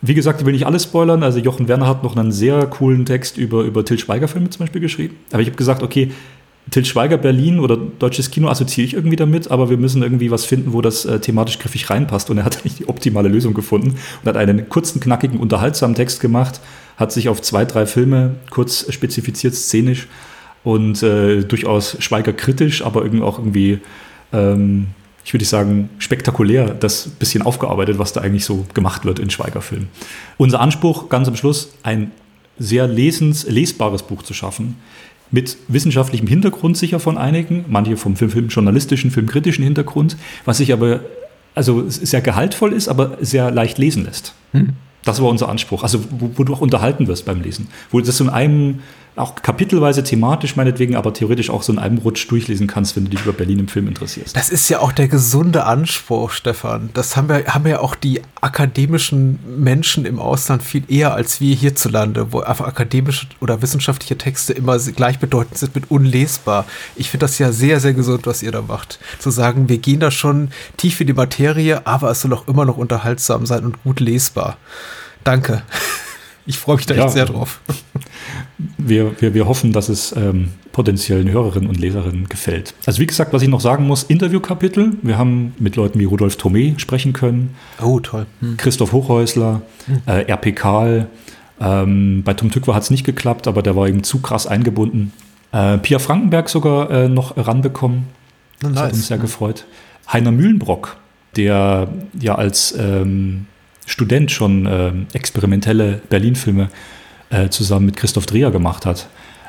[0.00, 1.24] Wie gesagt, ich will nicht alles spoilern.
[1.24, 4.80] Also Jochen Werner hat noch einen sehr coolen Text über, über Til Schweiger-Filme zum Beispiel
[4.80, 5.16] geschrieben.
[5.32, 6.12] Aber ich habe gesagt, okay,
[6.70, 10.44] Til Schweiger Berlin oder deutsches Kino assoziiere ich irgendwie damit, aber wir müssen irgendwie was
[10.44, 12.30] finden, wo das äh, thematisch griffig reinpasst.
[12.30, 16.20] Und er hat eigentlich die optimale Lösung gefunden und hat einen kurzen, knackigen, unterhaltsamen Text
[16.20, 16.60] gemacht,
[16.96, 20.08] hat sich auf zwei, drei Filme kurz spezifiziert, szenisch
[20.64, 23.80] und äh, durchaus Schweiger kritisch, aber irgendwie auch irgendwie,
[24.32, 24.88] ähm,
[25.24, 29.88] ich würde sagen, spektakulär das bisschen aufgearbeitet, was da eigentlich so gemacht wird in Schweiger-Filmen.
[30.38, 32.10] Unser Anspruch ganz am Schluss, ein
[32.58, 34.76] sehr lesens, lesbares Buch zu schaffen,
[35.30, 40.72] mit wissenschaftlichem Hintergrund sicher von einigen, manche vom Film, Film journalistischen, filmkritischen Hintergrund, was sich
[40.72, 41.00] aber
[41.54, 44.34] also sehr gehaltvoll ist, aber sehr leicht lesen lässt.
[44.52, 44.70] Hm.
[45.06, 45.84] Das war unser Anspruch.
[45.84, 47.68] Also, wo, wo, du auch unterhalten wirst beim Lesen.
[47.90, 48.80] Wo das in einem,
[49.16, 53.10] auch kapitelweise thematisch meinetwegen, aber theoretisch auch so in einem Rutsch durchlesen kannst, wenn du
[53.10, 54.36] dich über Berlin im Film interessierst.
[54.36, 56.90] Das ist ja auch der gesunde Anspruch, Stefan.
[56.92, 61.54] Das haben wir, haben ja auch die akademischen Menschen im Ausland viel eher als wir
[61.54, 66.66] hierzulande, wo einfach akademische oder wissenschaftliche Texte immer gleichbedeutend sind mit unlesbar.
[66.94, 68.98] Ich finde das ja sehr, sehr gesund, was ihr da macht.
[69.18, 72.66] Zu sagen, wir gehen da schon tief in die Materie, aber es soll auch immer
[72.66, 74.58] noch unterhaltsam sein und gut lesbar.
[75.24, 75.62] Danke.
[76.48, 77.58] Ich freue mich da ja, echt sehr drauf.
[78.78, 82.74] Wir, wir, wir hoffen, dass es ähm, potenziellen Hörerinnen und Leserinnen gefällt.
[82.86, 84.92] Also wie gesagt, was ich noch sagen muss, Interviewkapitel.
[85.02, 87.54] Wir haben mit Leuten wie Rudolf Thomé sprechen können.
[87.82, 88.26] Oh, toll.
[88.40, 88.56] Hm.
[88.56, 90.02] Christoph Hochhäusler, hm.
[90.06, 91.08] äh, RP Karl.
[91.60, 95.12] Ähm, bei Tom Tückwer hat es nicht geklappt, aber der war eben zu krass eingebunden.
[95.52, 98.04] Äh, Pia Frankenberg sogar äh, noch ranbekommen.
[98.60, 98.80] Das nice.
[98.80, 99.66] hat uns sehr gefreut.
[100.12, 100.96] Heiner Mühlenbrock,
[101.36, 101.88] der
[102.18, 103.46] ja als ähm,
[103.86, 106.68] Student schon äh, experimentelle Berlin-Filme
[107.30, 109.08] äh, zusammen mit Christoph Dreher gemacht hat.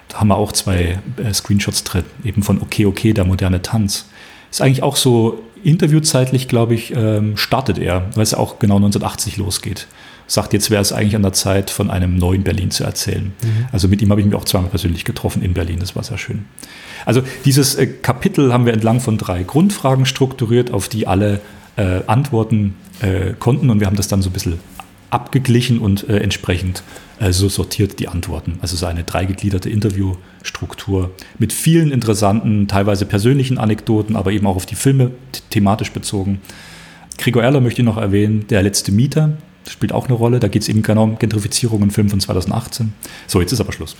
[0.09, 4.05] Da haben wir auch zwei äh, Screenshots drin, eben von Okay, okay, der moderne Tanz.
[4.49, 9.37] Ist eigentlich auch so interviewzeitlich, glaube ich, ähm, startet er, weil es auch genau 1980
[9.37, 9.87] losgeht.
[10.27, 13.33] Sagt, jetzt wäre es eigentlich an der Zeit, von einem neuen Berlin zu erzählen.
[13.41, 13.67] Mhm.
[13.71, 16.17] Also mit ihm habe ich mich auch zweimal persönlich getroffen in Berlin, das war sehr
[16.17, 16.45] schön.
[17.05, 21.39] Also dieses äh, Kapitel haben wir entlang von drei Grundfragen strukturiert, auf die alle
[21.77, 24.59] äh, antworten äh, konnten und wir haben das dann so ein bisschen
[25.09, 26.83] abgeglichen und äh, entsprechend
[27.19, 28.59] äh, so sortiert die Antworten.
[28.61, 34.65] Also so eine dreigegliederte Interviewstruktur mit vielen interessanten, teilweise persönlichen Anekdoten, aber eben auch auf
[34.65, 35.11] die Filme
[35.49, 36.41] thematisch bezogen.
[37.17, 40.39] Gregor Erler möchte ich noch erwähnen, der letzte Mieter, spielt auch eine Rolle.
[40.39, 42.93] Da geht es eben genau um Gentrifizierung, ein Film von 2018.
[43.25, 43.95] So, jetzt ist aber Schluss.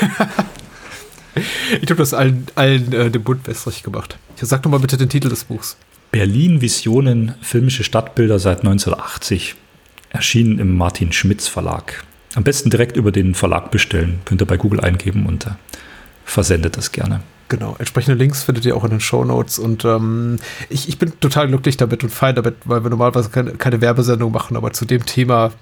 [1.80, 4.18] ich habe das allen, allen äh, den Bund wässrig gemacht.
[4.40, 5.76] Sag doch mal bitte den Titel des Buchs.
[6.10, 9.56] Berlin Visionen, filmische Stadtbilder seit 1980.
[10.10, 12.04] Erschienen im Martin Schmitz Verlag.
[12.34, 14.20] Am besten direkt über den Verlag bestellen.
[14.24, 15.50] Könnt ihr bei Google eingeben und äh,
[16.24, 17.20] versendet das gerne.
[17.48, 20.36] Genau, entsprechende Links findet ihr auch in den Show Notes und ähm,
[20.68, 24.32] ich, ich bin total glücklich damit und fein damit, weil wir normalerweise keine, keine Werbesendung
[24.32, 25.52] machen, aber zu dem Thema,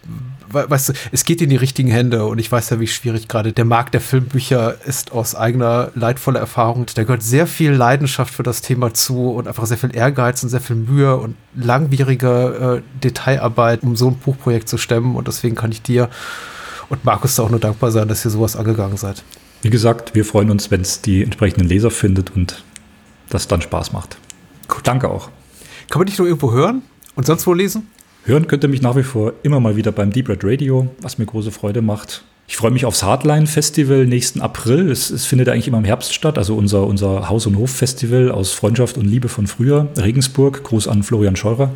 [0.54, 3.52] weißt du, es geht in die richtigen Hände und ich weiß ja, wie schwierig gerade
[3.52, 6.86] der Markt der Filmbücher ist aus eigener leidvoller Erfahrung.
[6.94, 10.48] Da gehört sehr viel Leidenschaft für das Thema zu und einfach sehr viel Ehrgeiz und
[10.48, 15.54] sehr viel Mühe und langwierige äh, Detailarbeit, um so ein Buchprojekt zu stemmen und deswegen
[15.54, 16.08] kann ich dir
[16.88, 19.22] und Markus da auch nur dankbar sein, dass ihr sowas angegangen seid.
[19.62, 22.62] Wie gesagt, wir freuen uns, wenn es die entsprechenden Leser findet und
[23.30, 24.18] das dann Spaß macht.
[24.68, 24.86] Gut.
[24.86, 25.30] Danke auch.
[25.88, 26.82] Kann man dich noch irgendwo hören
[27.14, 27.88] und sonst wo lesen?
[28.26, 31.18] Hören könnt ihr mich nach wie vor immer mal wieder beim Deep Red Radio, was
[31.18, 32.24] mir große Freude macht.
[32.48, 34.90] Ich freue mich aufs Hardline Festival nächsten April.
[34.90, 38.52] Es, es, findet eigentlich immer im Herbst statt, also unser, unser Haus- und Hof-Festival aus
[38.52, 40.64] Freundschaft und Liebe von früher, Regensburg.
[40.64, 41.74] Gruß an Florian Scheurer.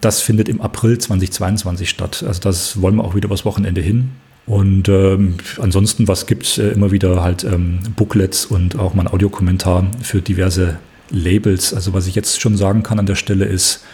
[0.00, 2.24] Das findet im April 2022 statt.
[2.26, 4.10] Also das wollen wir auch wieder übers Wochenende hin.
[4.46, 9.02] Und ähm, ansonsten, was gibt es äh, immer wieder halt ähm, Booklets und auch mal
[9.02, 10.78] ein Audiokommentar für diverse
[11.10, 11.72] Labels.
[11.72, 13.84] Also was ich jetzt schon sagen kann an der Stelle ist,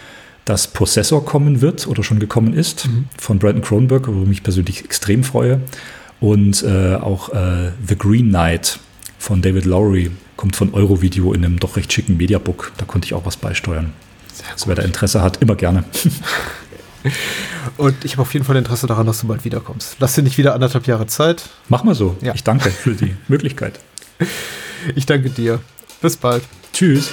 [0.48, 3.06] dass Possessor kommen wird oder schon gekommen ist mhm.
[3.18, 5.60] von Brandon Cronenberg, wo ich mich persönlich extrem freue.
[6.20, 8.78] Und äh, auch äh, The Green Knight
[9.18, 12.72] von David Lowry kommt von Eurovideo in einem doch recht schicken Mediabook.
[12.78, 13.92] Da konnte ich auch was beisteuern.
[14.52, 15.84] Also wer da Interesse hat, immer gerne.
[17.76, 19.96] Und ich habe auf jeden Fall Interesse daran, dass du bald wiederkommst.
[20.00, 21.42] Lass dir nicht wieder anderthalb Jahre Zeit.
[21.68, 22.16] Mach mal so.
[22.22, 22.34] Ja.
[22.34, 23.78] Ich danke für die Möglichkeit.
[24.94, 25.60] Ich danke dir.
[26.00, 26.42] Bis bald.
[26.72, 27.12] Tschüss.